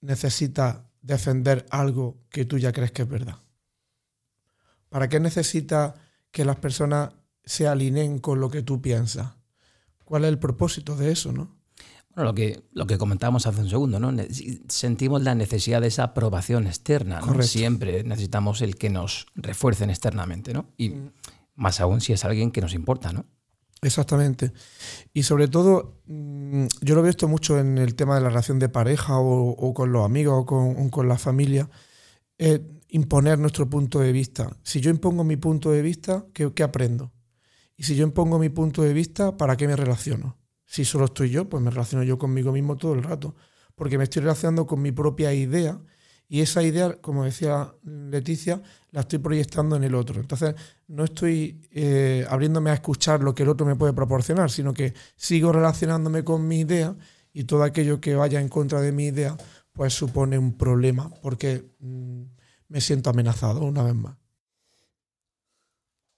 necesitas 0.00 0.78
defender 1.02 1.66
algo 1.70 2.18
que 2.30 2.44
tú 2.44 2.58
ya 2.58 2.72
crees 2.72 2.92
que 2.92 3.02
es 3.02 3.08
verdad? 3.08 3.38
¿Para 4.88 5.08
qué 5.08 5.20
necesitas 5.20 5.94
que 6.30 6.44
las 6.44 6.56
personas 6.56 7.14
se 7.44 7.68
alineen 7.68 8.18
con 8.18 8.40
lo 8.40 8.50
que 8.50 8.62
tú 8.62 8.80
piensas? 8.80 9.34
¿Cuál 10.04 10.24
es 10.24 10.28
el 10.28 10.38
propósito 10.38 10.96
de 10.96 11.12
eso, 11.12 11.32
no? 11.32 11.56
Bueno, 12.14 12.30
lo 12.30 12.34
que, 12.34 12.62
lo 12.72 12.86
que 12.86 12.96
comentábamos 12.96 13.46
hace 13.46 13.60
un 13.60 13.68
segundo, 13.68 14.00
¿no? 14.00 14.10
Sentimos 14.68 15.22
la 15.22 15.34
necesidad 15.34 15.82
de 15.82 15.88
esa 15.88 16.04
aprobación 16.04 16.66
externa, 16.66 17.20
¿no? 17.20 17.42
Siempre 17.42 18.04
necesitamos 18.04 18.62
el 18.62 18.76
que 18.76 18.88
nos 18.88 19.26
refuercen 19.34 19.90
externamente, 19.90 20.54
¿no? 20.54 20.70
Y 20.78 20.90
mm. 20.90 21.12
más 21.56 21.80
aún 21.80 22.00
si 22.00 22.14
es 22.14 22.24
alguien 22.24 22.52
que 22.52 22.62
nos 22.62 22.72
importa, 22.72 23.12
¿no? 23.12 23.26
Exactamente. 23.82 24.52
Y 25.12 25.22
sobre 25.22 25.48
todo, 25.48 26.00
mm, 26.06 26.66
yo 26.80 26.94
lo 26.94 27.02
he 27.02 27.06
visto 27.06 27.28
mucho 27.28 27.58
en 27.58 27.78
el 27.78 27.94
tema 27.94 28.14
de 28.14 28.22
la 28.22 28.28
relación 28.28 28.58
de 28.58 28.68
pareja 28.68 29.18
o, 29.18 29.74
con 29.74 29.92
los 29.92 30.04
amigos 30.04 30.44
o 30.46 30.90
con, 30.90 31.08
la 31.08 31.18
familia, 31.18 31.68
imponer 32.88 33.38
nuestro 33.38 33.68
punto 33.68 34.00
de 34.00 34.12
vista. 34.12 34.56
Si 34.62 34.80
yo 34.80 34.90
impongo 34.90 35.24
mi 35.24 35.36
punto 35.36 35.70
de 35.70 35.82
vista, 35.82 36.26
¿qué, 36.32 36.52
¿qué, 36.54 36.62
aprendo? 36.62 37.12
Y 37.76 37.84
si 37.84 37.94
yo 37.96 38.04
impongo 38.04 38.38
mi 38.38 38.48
punto 38.48 38.82
de 38.82 38.92
vista, 38.92 39.36
¿para 39.36 39.56
qué 39.56 39.66
me 39.66 39.76
relaciono? 39.76 40.38
Si 40.64 40.84
solo 40.84 41.06
estoy 41.06 41.30
yo, 41.30 41.48
pues 41.48 41.62
me 41.62 41.70
relaciono 41.70 42.02
yo 42.04 42.18
conmigo 42.18 42.52
mismo 42.52 42.76
todo 42.76 42.94
el 42.94 43.02
rato, 43.02 43.36
porque 43.74 43.98
me 43.98 44.04
estoy 44.04 44.22
relacionando 44.22 44.66
con 44.66 44.80
mi 44.82 44.92
propia 44.92 45.32
idea 45.34 45.80
y 46.28 46.40
esa 46.40 46.62
idea, 46.62 46.94
como 47.00 47.24
decía 47.24 47.72
Leticia, 47.84 48.60
la 48.90 49.02
estoy 49.02 49.20
proyectando 49.20 49.76
en 49.76 49.84
el 49.84 49.94
otro. 49.94 50.20
Entonces, 50.20 50.54
no 50.88 51.04
estoy 51.04 51.68
eh, 51.70 52.26
abriéndome 52.28 52.70
a 52.70 52.74
escuchar 52.74 53.22
lo 53.22 53.34
que 53.34 53.44
el 53.44 53.48
otro 53.48 53.64
me 53.64 53.76
puede 53.76 53.92
proporcionar, 53.92 54.50
sino 54.50 54.74
que 54.74 54.92
sigo 55.14 55.52
relacionándome 55.52 56.24
con 56.24 56.48
mi 56.48 56.60
idea 56.60 56.96
y 57.32 57.44
todo 57.44 57.62
aquello 57.62 58.00
que 58.00 58.16
vaya 58.16 58.40
en 58.40 58.48
contra 58.48 58.80
de 58.80 58.90
mi 58.90 59.06
idea, 59.06 59.36
pues 59.72 59.94
supone 59.94 60.38
un 60.38 60.56
problema, 60.56 61.10
porque 61.22 61.70
mm, 61.78 62.22
me 62.68 62.80
siento 62.80 63.10
amenazado 63.10 63.62
una 63.62 63.82
vez 63.82 63.94
más. 63.94 64.16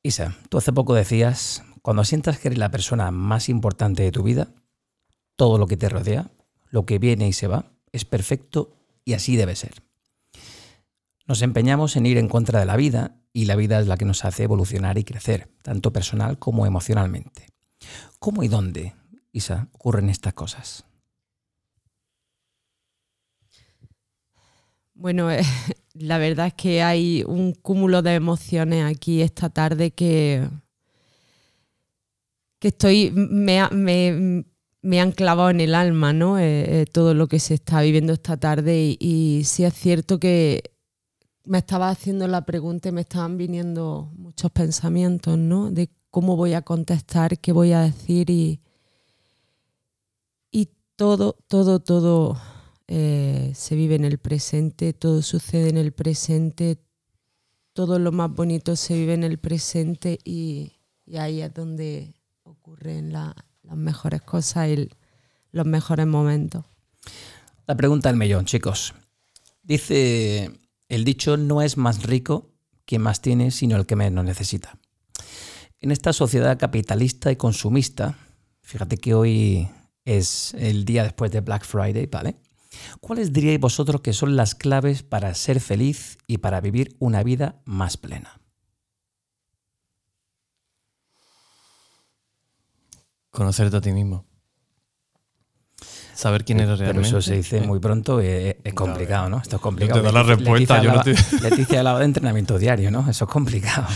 Isa, 0.02 0.38
tú 0.48 0.56
hace 0.56 0.72
poco 0.72 0.94
decías, 0.94 1.64
cuando 1.82 2.04
sientas 2.04 2.38
que 2.38 2.48
eres 2.48 2.58
la 2.58 2.70
persona 2.70 3.10
más 3.10 3.48
importante 3.48 4.04
de 4.04 4.12
tu 4.12 4.22
vida, 4.22 4.54
todo 5.36 5.58
lo 5.58 5.66
que 5.66 5.76
te 5.76 5.88
rodea, 5.88 6.30
lo 6.70 6.86
que 6.86 6.98
viene 6.98 7.28
y 7.28 7.32
se 7.32 7.46
va, 7.46 7.72
es 7.92 8.04
perfecto 8.04 8.72
y 9.04 9.14
así 9.14 9.36
debe 9.36 9.56
ser. 9.56 9.87
Nos 11.28 11.42
empeñamos 11.42 11.96
en 11.96 12.06
ir 12.06 12.16
en 12.18 12.28
contra 12.28 12.58
de 12.60 12.66
la 12.66 12.76
vida 12.76 13.14
y 13.32 13.44
la 13.44 13.54
vida 13.54 13.78
es 13.78 13.86
la 13.86 13.96
que 13.98 14.06
nos 14.06 14.24
hace 14.24 14.44
evolucionar 14.44 14.98
y 14.98 15.04
crecer, 15.04 15.48
tanto 15.62 15.92
personal 15.92 16.38
como 16.38 16.66
emocionalmente. 16.66 17.46
¿Cómo 18.18 18.42
y 18.42 18.48
dónde, 18.48 18.94
Isa, 19.32 19.68
ocurren 19.72 20.08
estas 20.08 20.32
cosas? 20.34 20.84
Bueno, 24.94 25.30
eh, 25.30 25.42
la 25.94 26.18
verdad 26.18 26.48
es 26.48 26.54
que 26.54 26.82
hay 26.82 27.24
un 27.26 27.52
cúmulo 27.52 28.02
de 28.02 28.14
emociones 28.14 28.84
aquí 28.84 29.22
esta 29.22 29.50
tarde 29.50 29.90
que, 29.90 30.48
que 32.58 32.68
estoy, 32.68 33.10
me, 33.14 33.68
me- 33.70 34.44
me 34.80 35.00
han 35.00 35.12
clavado 35.12 35.50
en 35.50 35.60
el 35.60 35.74
alma, 35.74 36.12
¿no? 36.12 36.38
Eh, 36.38 36.82
eh, 36.82 36.86
todo 36.86 37.12
lo 37.12 37.26
que 37.26 37.40
se 37.40 37.54
está 37.54 37.82
viviendo 37.82 38.12
esta 38.12 38.36
tarde 38.36 38.78
y, 38.80 38.96
y 39.00 39.44
sí 39.44 39.64
es 39.64 39.74
cierto 39.74 40.18
que 40.20 40.62
me 41.48 41.58
estaba 41.58 41.88
haciendo 41.88 42.28
la 42.28 42.44
pregunta 42.44 42.88
y 42.88 42.92
me 42.92 43.00
estaban 43.00 43.36
viniendo 43.38 44.12
muchos 44.16 44.50
pensamientos, 44.50 45.38
¿no? 45.38 45.70
De 45.70 45.90
cómo 46.10 46.36
voy 46.36 46.54
a 46.54 46.62
contestar, 46.62 47.38
qué 47.38 47.52
voy 47.52 47.72
a 47.72 47.80
decir 47.80 48.30
y, 48.30 48.60
y 50.50 50.68
todo, 50.96 51.36
todo, 51.48 51.80
todo 51.80 52.40
eh, 52.86 53.52
se 53.54 53.74
vive 53.76 53.94
en 53.94 54.04
el 54.04 54.18
presente, 54.18 54.92
todo 54.92 55.22
sucede 55.22 55.68
en 55.68 55.76
el 55.76 55.92
presente, 55.92 56.78
todo 57.72 57.98
lo 57.98 58.12
más 58.12 58.30
bonito 58.30 58.76
se 58.76 58.94
vive 58.94 59.14
en 59.14 59.24
el 59.24 59.38
presente 59.38 60.18
y, 60.24 60.72
y 61.06 61.16
ahí 61.18 61.40
es 61.42 61.52
donde 61.54 62.14
ocurren 62.42 63.12
la- 63.12 63.34
las 63.62 63.76
mejores 63.76 64.22
cosas 64.22 64.68
y 64.68 64.88
los 65.52 65.66
mejores 65.66 66.06
momentos. 66.06 66.64
La 67.66 67.76
pregunta 67.76 68.08
del 68.08 68.18
millón, 68.18 68.46
chicos. 68.46 68.94
Dice, 69.62 70.50
el 70.88 71.04
dicho 71.04 71.36
no 71.36 71.62
es 71.62 71.76
más 71.76 72.02
rico 72.02 72.50
quien 72.84 73.02
más 73.02 73.20
tiene, 73.20 73.50
sino 73.50 73.76
el 73.76 73.86
que 73.86 73.96
menos 73.96 74.24
necesita. 74.24 74.78
En 75.80 75.92
esta 75.92 76.12
sociedad 76.12 76.58
capitalista 76.58 77.30
y 77.30 77.36
consumista, 77.36 78.18
fíjate 78.62 78.96
que 78.96 79.14
hoy 79.14 79.68
es 80.04 80.54
el 80.54 80.84
día 80.84 81.02
después 81.02 81.30
de 81.30 81.40
Black 81.40 81.64
Friday, 81.64 82.06
¿vale? 82.06 82.36
¿Cuáles 83.00 83.32
diríais 83.32 83.60
vosotros 83.60 84.00
que 84.00 84.12
son 84.12 84.36
las 84.36 84.54
claves 84.54 85.02
para 85.02 85.34
ser 85.34 85.60
feliz 85.60 86.18
y 86.26 86.38
para 86.38 86.60
vivir 86.60 86.96
una 86.98 87.22
vida 87.22 87.60
más 87.64 87.96
plena? 87.96 88.40
Conocerte 93.30 93.76
a 93.76 93.80
ti 93.80 93.92
mismo. 93.92 94.27
Saber 96.18 96.44
quién 96.44 96.58
eres 96.58 96.70
Pero 96.78 96.80
realmente. 96.82 97.08
eso 97.10 97.22
se 97.22 97.36
dice 97.36 97.60
muy 97.60 97.78
pronto, 97.78 98.20
eh, 98.20 98.58
es 98.64 98.74
complicado, 98.74 99.28
¿no? 99.30 99.38
Esto 99.40 99.54
es 99.56 99.62
complicado. 99.62 100.00
te 100.00 100.04
doy 100.06 100.12
la 100.12 100.22
Leticia- 100.24 100.36
respuesta, 100.36 100.74
Leticia 100.74 100.82
yo 100.82 100.92
no 100.92 101.00
hablaba- 101.00 101.38
te- 101.40 101.40
Leticia 101.50 101.78
hablaba 101.78 101.98
de 102.00 102.04
entrenamiento 102.06 102.58
diario, 102.58 102.90
¿no? 102.90 103.08
Eso 103.08 103.24
es 103.26 103.30
complicado. 103.30 103.86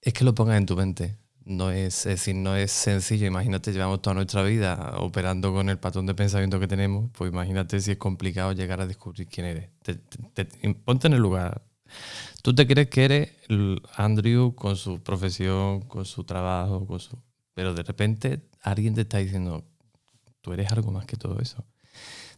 Es 0.00 0.12
que 0.12 0.24
lo 0.24 0.34
pongas 0.34 0.58
en 0.58 0.66
tu 0.66 0.76
mente. 0.76 1.16
No 1.44 1.70
es, 1.70 1.98
es 1.98 2.04
decir, 2.04 2.34
no 2.34 2.56
es 2.56 2.72
sencillo. 2.72 3.26
Imagínate, 3.26 3.72
llevamos 3.72 4.00
toda 4.02 4.14
nuestra 4.14 4.42
vida 4.42 4.94
operando 4.98 5.52
con 5.52 5.68
el 5.68 5.78
patrón 5.78 6.06
de 6.06 6.14
pensamiento 6.14 6.58
que 6.58 6.66
tenemos. 6.66 7.10
Pues 7.16 7.30
imagínate 7.30 7.80
si 7.80 7.92
es 7.92 7.96
complicado 7.98 8.52
llegar 8.52 8.80
a 8.80 8.86
descubrir 8.86 9.28
quién 9.28 9.46
eres. 9.46 9.68
Te- 9.82 9.94
te- 9.94 10.44
te- 10.46 10.74
ponte 10.74 11.06
en 11.06 11.12
el 11.12 11.20
lugar. 11.20 11.62
Tú 12.42 12.54
te 12.54 12.66
crees 12.66 12.88
que 12.88 13.04
eres 13.04 13.30
el 13.48 13.80
Andrew 13.96 14.54
con 14.54 14.76
su 14.76 15.00
profesión, 15.02 15.82
con 15.82 16.04
su 16.04 16.24
trabajo, 16.24 16.86
con 16.86 16.98
su... 16.98 17.16
pero 17.54 17.74
de 17.74 17.82
repente 17.82 18.40
alguien 18.62 18.94
te 18.94 19.02
está 19.02 19.18
diciendo, 19.18 19.64
tú 20.44 20.52
eres 20.52 20.70
algo 20.70 20.92
más 20.92 21.06
que 21.06 21.16
todo 21.16 21.40
eso. 21.40 21.64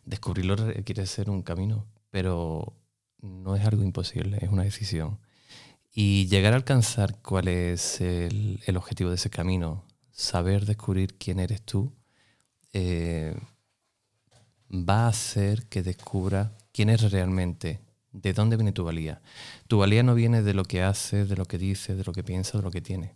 Descubrirlo 0.04 0.54
requiere 0.54 1.04
ser 1.06 1.28
un 1.28 1.42
camino, 1.42 1.84
pero 2.10 2.72
no 3.20 3.56
es 3.56 3.66
algo 3.66 3.82
imposible, 3.82 4.38
es 4.40 4.48
una 4.48 4.62
decisión. 4.62 5.18
Y 5.92 6.28
llegar 6.28 6.52
a 6.52 6.56
alcanzar 6.56 7.20
cuál 7.20 7.48
es 7.48 8.00
el, 8.00 8.60
el 8.64 8.76
objetivo 8.76 9.10
de 9.10 9.16
ese 9.16 9.28
camino, 9.28 9.84
saber 10.12 10.66
descubrir 10.66 11.18
quién 11.18 11.40
eres 11.40 11.62
tú, 11.62 11.92
eh, 12.72 13.34
va 14.70 15.06
a 15.06 15.08
hacer 15.08 15.66
que 15.66 15.82
descubra 15.82 16.56
quién 16.72 16.90
eres 16.90 17.10
realmente, 17.10 17.80
de 18.12 18.32
dónde 18.34 18.56
viene 18.56 18.70
tu 18.70 18.84
valía. 18.84 19.20
Tu 19.66 19.78
valía 19.78 20.04
no 20.04 20.14
viene 20.14 20.42
de 20.42 20.54
lo 20.54 20.64
que 20.64 20.82
haces, 20.82 21.28
de 21.28 21.36
lo 21.36 21.46
que 21.46 21.58
dices, 21.58 21.98
de 21.98 22.04
lo 22.04 22.12
que 22.12 22.22
piensas, 22.22 22.60
de 22.60 22.62
lo 22.62 22.70
que 22.70 22.80
tienes, 22.80 23.10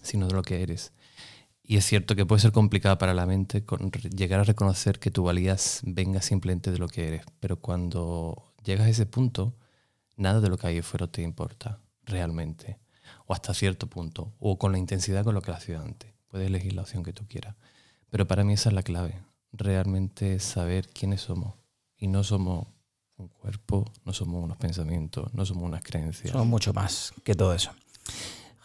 sino 0.00 0.28
de 0.28 0.34
lo 0.34 0.42
que 0.42 0.62
eres. 0.62 0.92
Y 1.68 1.76
es 1.78 1.84
cierto 1.84 2.14
que 2.14 2.24
puede 2.24 2.40
ser 2.40 2.52
complicado 2.52 2.96
para 2.96 3.12
la 3.12 3.26
mente 3.26 3.64
llegar 4.14 4.38
a 4.38 4.44
reconocer 4.44 5.00
que 5.00 5.10
tu 5.10 5.24
valía 5.24 5.56
venga 5.82 6.22
simplemente 6.22 6.70
de 6.70 6.78
lo 6.78 6.86
que 6.86 7.08
eres, 7.08 7.24
pero 7.40 7.60
cuando 7.60 8.52
llegas 8.64 8.86
a 8.86 8.90
ese 8.90 9.04
punto, 9.04 9.56
nada 10.16 10.40
de 10.40 10.48
lo 10.48 10.58
que 10.58 10.68
hay 10.68 10.78
afuera 10.78 11.08
te 11.08 11.22
importa 11.22 11.80
realmente, 12.04 12.78
o 13.26 13.34
hasta 13.34 13.52
cierto 13.52 13.88
punto, 13.88 14.32
o 14.38 14.58
con 14.58 14.70
la 14.70 14.78
intensidad 14.78 15.24
con 15.24 15.34
lo 15.34 15.42
que 15.42 15.50
has 15.50 15.64
sido 15.64 15.82
antes. 15.82 16.14
Puedes 16.28 16.46
elegir 16.46 16.72
la 16.72 16.82
opción 16.82 17.02
que 17.02 17.12
tú 17.12 17.26
quieras. 17.26 17.56
Pero 18.10 18.28
para 18.28 18.44
mí 18.44 18.52
esa 18.52 18.68
es 18.68 18.74
la 18.74 18.84
clave, 18.84 19.20
realmente 19.52 20.38
saber 20.38 20.88
quiénes 20.88 21.22
somos. 21.22 21.54
Y 21.96 22.06
no 22.06 22.22
somos 22.22 22.68
un 23.16 23.26
cuerpo, 23.26 23.90
no 24.04 24.12
somos 24.12 24.44
unos 24.44 24.56
pensamientos, 24.56 25.34
no 25.34 25.44
somos 25.44 25.64
unas 25.64 25.82
creencias. 25.82 26.32
Son 26.32 26.46
mucho 26.46 26.72
más 26.72 27.12
que 27.24 27.34
todo 27.34 27.54
eso. 27.54 27.72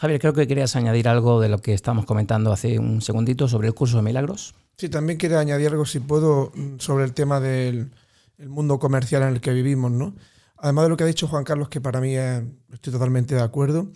Javier, 0.02 0.20
creo 0.20 0.34
que 0.34 0.47
querías 0.47 0.76
añadir 0.76 1.08
algo 1.08 1.39
de 1.39 1.47
lo 1.47 1.60
que 1.60 1.76
estábamos 1.76 2.08
comentando 2.08 2.52
hace 2.52 2.80
un 2.80 3.04
segundito 3.04 3.47
sobre 3.47 3.68
el 3.68 3.76
curso 3.76 3.97
de 3.97 4.02
milagros. 4.02 4.56
Sí, 4.76 4.89
también 4.89 5.20
quería 5.20 5.39
añadir 5.39 5.68
algo, 5.68 5.86
si 5.86 5.99
puedo, 5.99 6.52
sobre 6.80 7.04
el 7.04 7.14
tema 7.14 7.39
del 7.39 7.91
el 8.39 8.49
mundo 8.49 8.80
comercial 8.80 9.22
en 9.22 9.30
el 9.30 9.41
que 9.41 9.54
vivimos, 9.54 9.91
¿no? 9.91 10.16
Además 10.58 10.86
de 10.86 10.89
lo 10.89 10.97
que 10.97 11.04
ha 11.04 11.08
dicho 11.08 11.28
Juan 11.28 11.43
Carlos, 11.43 11.70
que 11.70 11.80
para 11.82 12.02
mí 12.02 12.16
es- 12.16 12.41
estoy 12.74 12.91
totalmente 12.91 13.36
de 13.36 13.41
acuerdo, 13.41 13.91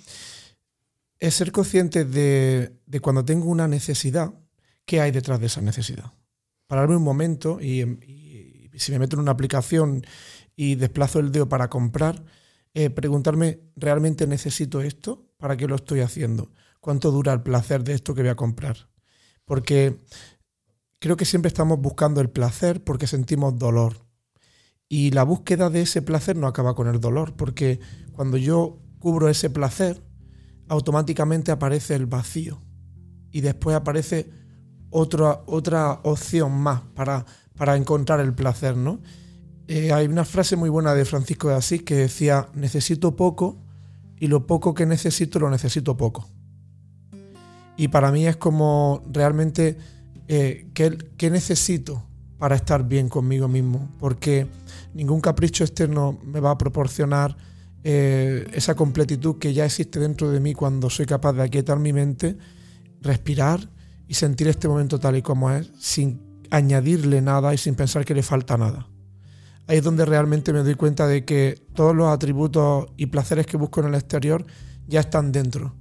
es 1.17 1.33
ser 1.33 1.51
consciente 1.51 2.05
de, 2.05 2.77
de 2.85 2.99
cuando 2.99 3.25
tengo 3.25 3.47
una 3.49 3.67
necesidad, 3.67 4.31
qué 4.85 5.01
hay 5.01 5.09
detrás 5.09 5.39
de 5.39 5.47
esa 5.47 5.61
necesidad. 5.61 6.13
Pararme 6.67 6.97
un 6.97 7.03
momento 7.03 7.59
y, 7.59 7.81
y 7.81 8.69
si 8.77 8.91
me 8.91 8.99
meto 8.99 9.15
en 9.15 9.21
una 9.21 9.31
aplicación 9.31 10.05
y 10.55 10.75
desplazo 10.75 11.17
el 11.17 11.31
dedo 11.31 11.49
para 11.49 11.67
comprar, 11.67 12.23
eh, 12.77 12.89
preguntarme, 12.89 13.61
¿realmente 13.77 14.27
necesito 14.27 14.81
esto? 14.81 15.31
¿Para 15.37 15.55
qué 15.55 15.65
lo 15.65 15.75
estoy 15.75 16.01
haciendo? 16.01 16.51
¿Cuánto 16.81 17.09
dura 17.09 17.31
el 17.31 17.41
placer 17.41 17.85
de 17.85 17.93
esto 17.93 18.13
que 18.13 18.21
voy 18.21 18.31
a 18.31 18.35
comprar? 18.35 18.89
Porque 19.45 20.03
creo 20.99 21.15
que 21.15 21.23
siempre 21.23 21.47
estamos 21.47 21.79
buscando 21.79 22.19
el 22.19 22.29
placer 22.29 22.83
porque 22.83 23.07
sentimos 23.07 23.57
dolor. 23.57 24.05
Y 24.89 25.11
la 25.11 25.23
búsqueda 25.23 25.69
de 25.69 25.83
ese 25.83 26.01
placer 26.01 26.35
no 26.35 26.47
acaba 26.47 26.75
con 26.75 26.87
el 26.89 26.99
dolor, 26.99 27.37
porque 27.37 27.79
cuando 28.11 28.35
yo 28.35 28.81
cubro 28.99 29.29
ese 29.29 29.49
placer, 29.49 30.03
automáticamente 30.67 31.53
aparece 31.53 31.95
el 31.95 32.07
vacío. 32.07 32.61
Y 33.31 33.39
después 33.39 33.73
aparece 33.73 34.29
otra, 34.89 35.43
otra 35.45 36.01
opción 36.03 36.51
más 36.51 36.81
para, 36.93 37.25
para 37.55 37.77
encontrar 37.77 38.19
el 38.19 38.33
placer, 38.33 38.75
¿no? 38.75 38.99
Eh, 39.67 39.91
hay 39.91 40.07
una 40.07 40.25
frase 40.25 40.55
muy 40.55 40.69
buena 40.69 40.93
de 40.93 41.05
Francisco 41.05 41.49
de 41.49 41.55
Asís 41.55 41.83
que 41.83 41.95
decía, 41.95 42.49
necesito 42.53 43.15
poco 43.15 43.57
y 44.19 44.27
lo 44.27 44.45
poco 44.45 44.73
que 44.73 44.85
necesito 44.85 45.39
lo 45.39 45.49
necesito 45.49 45.97
poco. 45.97 46.29
Y 47.77 47.89
para 47.89 48.11
mí 48.11 48.25
es 48.27 48.37
como 48.37 49.03
realmente 49.11 49.77
eh, 50.27 50.67
¿qué, 50.73 51.29
necesito 51.29 52.03
para 52.37 52.55
estar 52.55 52.87
bien 52.87 53.09
conmigo 53.09 53.47
mismo? 53.47 53.89
Porque 53.99 54.47
ningún 54.93 55.21
capricho 55.21 55.63
externo 55.63 56.17
me 56.23 56.39
va 56.39 56.51
a 56.51 56.57
proporcionar 56.57 57.37
eh, 57.83 58.47
esa 58.53 58.75
completitud 58.75 59.37
que 59.37 59.53
ya 59.53 59.65
existe 59.65 59.99
dentro 59.99 60.31
de 60.31 60.39
mí 60.39 60.53
cuando 60.53 60.89
soy 60.89 61.05
capaz 61.05 61.33
de 61.33 61.43
aquietar 61.43 61.79
mi 61.79 61.93
mente, 61.93 62.37
respirar 63.01 63.69
y 64.07 64.15
sentir 64.15 64.47
este 64.47 64.67
momento 64.67 64.99
tal 64.99 65.17
y 65.17 65.21
como 65.21 65.51
es, 65.51 65.71
sin 65.79 66.21
añadirle 66.49 67.21
nada 67.21 67.53
y 67.53 67.57
sin 67.57 67.75
pensar 67.75 68.05
que 68.05 68.15
le 68.15 68.23
falta 68.23 68.57
nada. 68.57 68.87
Ahí 69.67 69.77
es 69.77 69.83
donde 69.83 70.05
realmente 70.05 70.53
me 70.53 70.59
doy 70.59 70.75
cuenta 70.75 71.07
de 71.07 71.25
que 71.25 71.59
todos 71.73 71.95
los 71.95 72.07
atributos 72.07 72.87
y 72.97 73.07
placeres 73.07 73.47
que 73.47 73.57
busco 73.57 73.81
en 73.81 73.87
el 73.87 73.95
exterior 73.95 74.45
ya 74.87 74.99
están 74.99 75.31
dentro. 75.31 75.73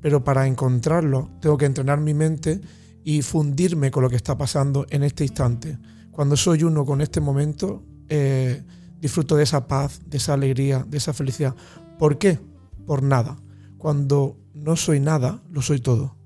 Pero 0.00 0.24
para 0.24 0.46
encontrarlos 0.46 1.28
tengo 1.40 1.58
que 1.58 1.66
entrenar 1.66 2.00
mi 2.00 2.14
mente 2.14 2.60
y 3.04 3.22
fundirme 3.22 3.90
con 3.90 4.02
lo 4.02 4.10
que 4.10 4.16
está 4.16 4.38
pasando 4.38 4.86
en 4.90 5.02
este 5.02 5.24
instante. 5.24 5.78
Cuando 6.10 6.36
soy 6.36 6.62
uno 6.62 6.86
con 6.86 7.02
este 7.02 7.20
momento, 7.20 7.84
eh, 8.08 8.62
disfruto 9.00 9.36
de 9.36 9.42
esa 9.42 9.68
paz, 9.68 10.00
de 10.06 10.16
esa 10.16 10.34
alegría, 10.34 10.84
de 10.88 10.96
esa 10.96 11.12
felicidad. 11.12 11.54
¿Por 11.98 12.18
qué? 12.18 12.40
Por 12.86 13.02
nada. 13.02 13.36
Cuando 13.76 14.38
no 14.54 14.76
soy 14.76 14.98
nada, 14.98 15.42
lo 15.50 15.60
soy 15.60 15.80
todo. 15.80 16.16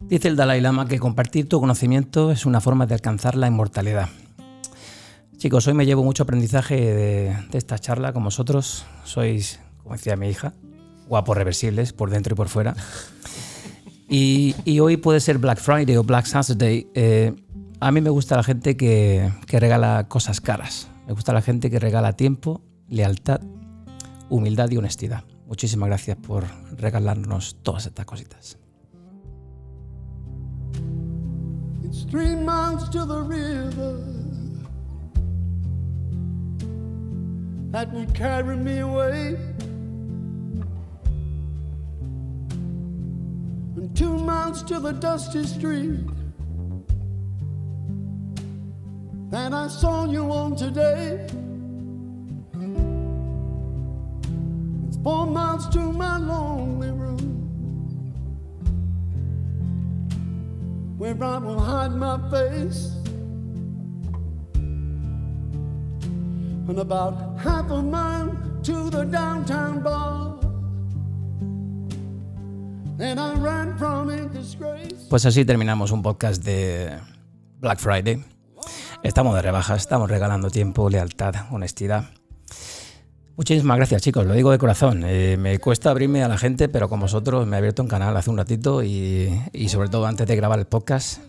Dice 0.00 0.28
el 0.28 0.36
Dalai 0.36 0.60
Lama 0.60 0.86
que 0.86 1.00
compartir 1.00 1.48
tu 1.48 1.58
conocimiento 1.58 2.30
es 2.30 2.46
una 2.46 2.60
forma 2.60 2.86
de 2.86 2.94
alcanzar 2.94 3.34
la 3.34 3.48
inmortalidad. 3.48 4.08
Chicos, 5.46 5.68
hoy 5.68 5.74
me 5.74 5.86
llevo 5.86 6.02
mucho 6.02 6.24
aprendizaje 6.24 6.74
de, 6.74 7.36
esta 7.52 7.78
charla 7.78 8.12
con 8.12 8.24
vosotros. 8.24 8.84
Sois, 9.04 9.60
como 9.80 9.94
decía 9.94 10.16
mi 10.16 10.28
hija, 10.28 10.54
guapos 11.06 11.36
reversibles 11.36 11.92
por 11.92 12.10
dentro 12.10 12.34
y 12.34 12.36
por 12.36 12.48
fuera. 12.48 12.74
Y, 14.08 14.56
hoy 14.80 14.96
puede 14.96 15.20
ser 15.20 15.38
Black 15.38 15.60
Friday 15.60 15.96
o 15.98 16.02
Black 16.02 16.26
Saturday. 16.26 16.88
Eh, 16.96 17.32
a 17.78 17.92
mí 17.92 18.00
me 18.00 18.10
gusta 18.10 18.34
la 18.34 18.42
gente 18.42 18.76
que, 18.76 19.30
regala 19.46 20.08
cosas 20.08 20.40
caras, 20.40 20.88
Me 21.06 21.12
gusta 21.12 21.32
la 21.32 21.42
gente 21.42 21.70
que 21.70 21.78
regala 21.78 22.14
tiempo, 22.14 22.60
lealtad, 22.88 23.40
humildad 24.28 24.68
y 24.72 24.78
honestidad. 24.78 25.22
Muchísimas 25.46 25.88
gracias 25.88 26.16
por 26.16 26.42
regalarnos 26.76 27.58
todas 27.62 27.86
estas 27.86 28.04
cositas. 28.04 28.58
That 37.70 37.92
would 37.92 38.14
carry 38.14 38.56
me 38.56 38.78
away. 38.78 39.36
And 43.76 43.96
two 43.96 44.18
miles 44.18 44.62
to 44.64 44.80
the 44.80 44.92
dusty 44.92 45.44
street 45.44 46.00
that 49.30 49.52
I 49.52 49.68
saw 49.68 50.10
you 50.10 50.30
on 50.32 50.56
today. 50.56 51.26
It's 54.88 54.96
four 55.02 55.26
miles 55.26 55.68
to 55.70 55.80
my 55.80 56.16
lonely 56.18 56.90
room. 56.90 57.06
where 60.98 61.22
I 61.22 61.38
will 61.38 61.60
hide 61.60 61.92
my 61.92 62.18
face. 62.30 63.05
And 66.68 66.80
about 66.80 67.38
half 67.38 67.70
a 67.70 67.80
mile 67.80 68.34
to 68.64 68.90
the 68.90 69.04
downtown 69.04 69.84
bar. 69.84 70.36
And 72.98 73.20
I 73.20 73.34
ran 73.34 73.78
from 73.78 74.08
disgrace. 74.32 75.06
Pues 75.08 75.24
así 75.26 75.44
terminamos 75.44 75.92
un 75.92 76.02
podcast 76.02 76.42
de 76.42 76.98
Black 77.60 77.78
Friday. 77.78 78.24
Estamos 79.04 79.36
de 79.36 79.42
rebajas, 79.42 79.82
estamos 79.82 80.10
regalando 80.10 80.50
tiempo, 80.50 80.90
lealtad, 80.90 81.34
honestidad. 81.52 82.06
Muchísimas 83.36 83.76
gracias, 83.76 84.02
chicos. 84.02 84.26
Lo 84.26 84.34
digo 84.34 84.50
de 84.50 84.58
corazón. 84.58 85.04
Eh, 85.06 85.36
me 85.38 85.60
cuesta 85.60 85.90
abrirme 85.90 86.24
a 86.24 86.28
la 86.28 86.36
gente, 86.36 86.68
pero 86.68 86.88
con 86.88 86.98
vosotros 86.98 87.46
me 87.46 87.54
he 87.54 87.58
abierto 87.58 87.82
un 87.82 87.88
canal 87.88 88.16
hace 88.16 88.30
un 88.30 88.38
ratito 88.38 88.82
y, 88.82 89.40
y 89.52 89.68
sobre 89.68 89.88
todo 89.88 90.06
antes 90.06 90.26
de 90.26 90.34
grabar 90.34 90.58
el 90.58 90.66
podcast. 90.66 91.20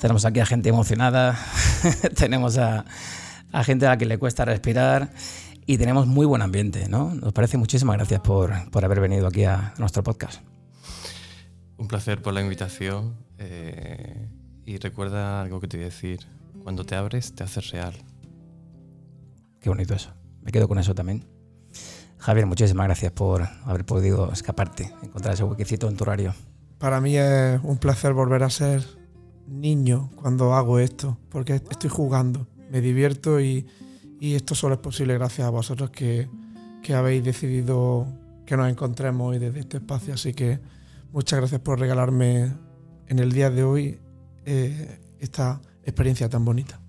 Tenemos 0.00 0.24
aquí 0.24 0.40
a 0.40 0.46
gente 0.46 0.68
emocionada, 0.68 1.38
tenemos 2.16 2.56
a, 2.58 2.84
a, 3.52 3.64
gente 3.64 3.86
a 3.86 3.90
la 3.90 3.98
que 3.98 4.06
le 4.06 4.18
cuesta 4.18 4.44
respirar 4.44 5.10
y 5.66 5.78
tenemos 5.78 6.06
muy 6.06 6.26
buen 6.26 6.42
ambiente, 6.42 6.88
¿no? 6.88 7.14
Nos 7.14 7.32
parece 7.32 7.58
muchísimas 7.58 7.96
gracias 7.96 8.20
por, 8.20 8.70
por 8.70 8.84
haber 8.84 9.00
venido 9.00 9.26
aquí 9.26 9.44
a 9.44 9.74
nuestro 9.78 10.02
podcast. 10.02 10.40
Un 11.76 11.88
placer 11.88 12.22
por 12.22 12.34
la 12.34 12.40
invitación 12.40 13.14
eh, 13.38 14.28
y 14.64 14.78
recuerda 14.78 15.42
algo 15.42 15.60
que 15.60 15.68
te 15.68 15.76
voy 15.76 15.84
a 15.84 15.88
decir. 15.88 16.20
Cuando 16.62 16.84
te 16.84 16.94
abres, 16.94 17.34
te 17.34 17.44
haces 17.44 17.70
real. 17.70 17.94
Qué 19.60 19.68
bonito 19.68 19.94
eso. 19.94 20.12
Me 20.42 20.52
quedo 20.52 20.68
con 20.68 20.78
eso 20.78 20.94
también. 20.94 21.24
Javier, 22.18 22.46
muchísimas 22.46 22.86
gracias 22.86 23.12
por 23.12 23.48
haber 23.64 23.84
podido 23.84 24.32
escaparte, 24.32 24.92
encontrar 25.02 25.34
ese 25.34 25.44
huequecito 25.44 25.88
en 25.88 25.96
tu 25.96 26.04
horario. 26.04 26.34
Para 26.78 27.00
mí 27.00 27.16
es 27.16 27.60
un 27.62 27.78
placer 27.78 28.12
volver 28.12 28.42
a 28.42 28.50
ser 28.50 28.84
niño 29.46 30.10
cuando 30.16 30.54
hago 30.54 30.78
esto, 30.78 31.16
porque 31.30 31.54
estoy 31.54 31.90
jugando, 31.90 32.46
me 32.70 32.80
divierto 32.80 33.40
y, 33.40 33.66
y 34.20 34.34
esto 34.34 34.54
solo 34.54 34.74
es 34.74 34.80
posible 34.80 35.14
gracias 35.14 35.46
a 35.46 35.50
vosotros 35.50 35.90
que, 35.90 36.28
que, 36.82 36.94
habéis 36.94 37.24
decidido 37.24 38.06
que 38.46 38.56
nos 38.56 38.68
encontremos 38.68 39.30
hoy 39.30 39.38
desde 39.38 39.60
este 39.60 39.76
espacio. 39.78 40.14
Así 40.14 40.34
que 40.34 40.60
muchas 41.12 41.38
gracias 41.38 41.60
por 41.60 41.78
regalarme 41.78 42.52
en 43.06 43.18
el 43.18 43.32
día 43.32 43.50
de 43.50 43.62
hoy 43.64 43.98
eh, 44.44 45.00
esta 45.20 45.60
experiencia 45.84 46.28
tan 46.28 46.44
bonita. 46.44 46.80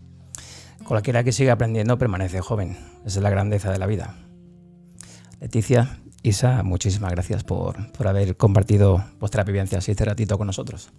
Cualquiera 0.88 1.23
que 1.23 1.32
siga 1.32 1.53
aprendiendo 1.53 1.97
permanece 1.97 2.41
joven. 2.41 2.77
Esa 3.05 3.19
es 3.19 3.23
la 3.23 3.30
grandeza 3.30 3.71
de 3.71 3.77
la 3.77 3.86
vida. 3.86 4.17
Leticia, 5.39 5.99
Isa, 6.23 6.63
muchísimas 6.63 7.11
gracias 7.11 7.43
por, 7.43 7.91
por 7.91 8.07
haber 8.07 8.36
compartido 8.36 9.05
vuestras 9.19 9.45
vivencias 9.45 9.88
y 9.88 9.91
este 9.91 10.05
ratito 10.05 10.38
con 10.38 10.47
nosotros. 10.47 10.89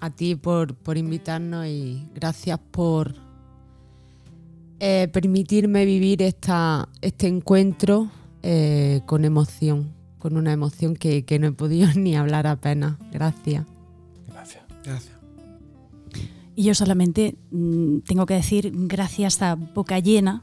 A 0.00 0.10
ti 0.10 0.34
por, 0.34 0.74
por 0.76 0.96
invitarnos 0.96 1.66
y 1.66 2.08
gracias 2.14 2.58
por 2.70 3.25
eh, 4.80 5.08
permitirme 5.12 5.84
vivir 5.84 6.22
esta, 6.22 6.88
este 7.00 7.28
encuentro 7.28 8.10
eh, 8.42 9.00
con 9.06 9.24
emoción, 9.24 9.92
con 10.18 10.36
una 10.36 10.52
emoción 10.52 10.94
que, 10.96 11.24
que 11.24 11.38
no 11.38 11.48
he 11.48 11.52
podido 11.52 11.88
ni 11.96 12.16
hablar 12.16 12.46
apenas. 12.46 12.96
Gracias. 13.10 13.64
Gracias. 14.28 14.64
Gracias. 14.84 15.16
Y 16.54 16.64
yo 16.64 16.74
solamente 16.74 17.36
mmm, 17.50 17.98
tengo 18.00 18.24
que 18.26 18.34
decir 18.34 18.72
gracias 18.72 19.42
a 19.42 19.54
boca 19.56 19.98
llena 19.98 20.42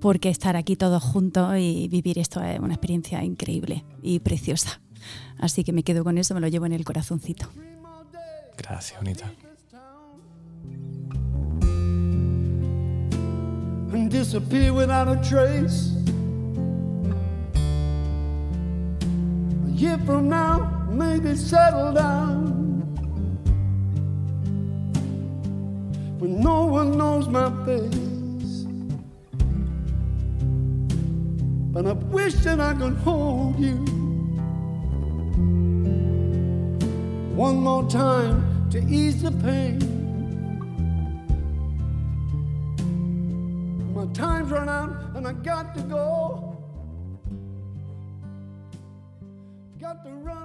porque 0.00 0.28
estar 0.28 0.56
aquí 0.56 0.74
todos 0.74 1.02
juntos 1.02 1.56
y 1.58 1.86
vivir 1.88 2.18
esto 2.18 2.42
es 2.42 2.58
una 2.58 2.74
experiencia 2.74 3.22
increíble 3.22 3.84
y 4.02 4.18
preciosa. 4.18 4.80
Así 5.38 5.62
que 5.62 5.72
me 5.72 5.84
quedo 5.84 6.02
con 6.02 6.18
eso, 6.18 6.34
me 6.34 6.40
lo 6.40 6.48
llevo 6.48 6.66
en 6.66 6.72
el 6.72 6.84
corazoncito. 6.84 7.48
Gracias, 8.58 9.00
Unita. 9.00 9.32
And 13.92 14.10
disappear 14.10 14.72
without 14.72 15.06
a 15.06 15.16
trace. 15.28 15.94
A 19.66 19.70
year 19.70 19.98
from 20.06 20.30
now, 20.30 20.86
maybe 20.88 21.36
settle 21.36 21.92
down. 21.92 22.46
When 26.18 26.40
no 26.40 26.64
one 26.64 26.96
knows 26.96 27.28
my 27.28 27.50
face. 27.66 28.64
But 31.72 31.86
I 31.86 31.92
wish 31.92 32.34
that 32.44 32.60
I 32.60 32.72
could 32.72 32.96
hold 32.96 33.58
you 33.58 33.76
one 37.36 37.56
more 37.56 37.86
time 37.90 38.70
to 38.70 38.82
ease 38.88 39.22
the 39.22 39.32
pain. 39.32 39.91
Time's 44.12 44.50
run 44.50 44.68
out 44.68 44.90
and 45.14 45.26
I 45.26 45.32
got 45.32 45.74
to 45.74 45.82
go. 45.82 46.56
Got 49.80 50.04
to 50.04 50.10
run. 50.10 50.41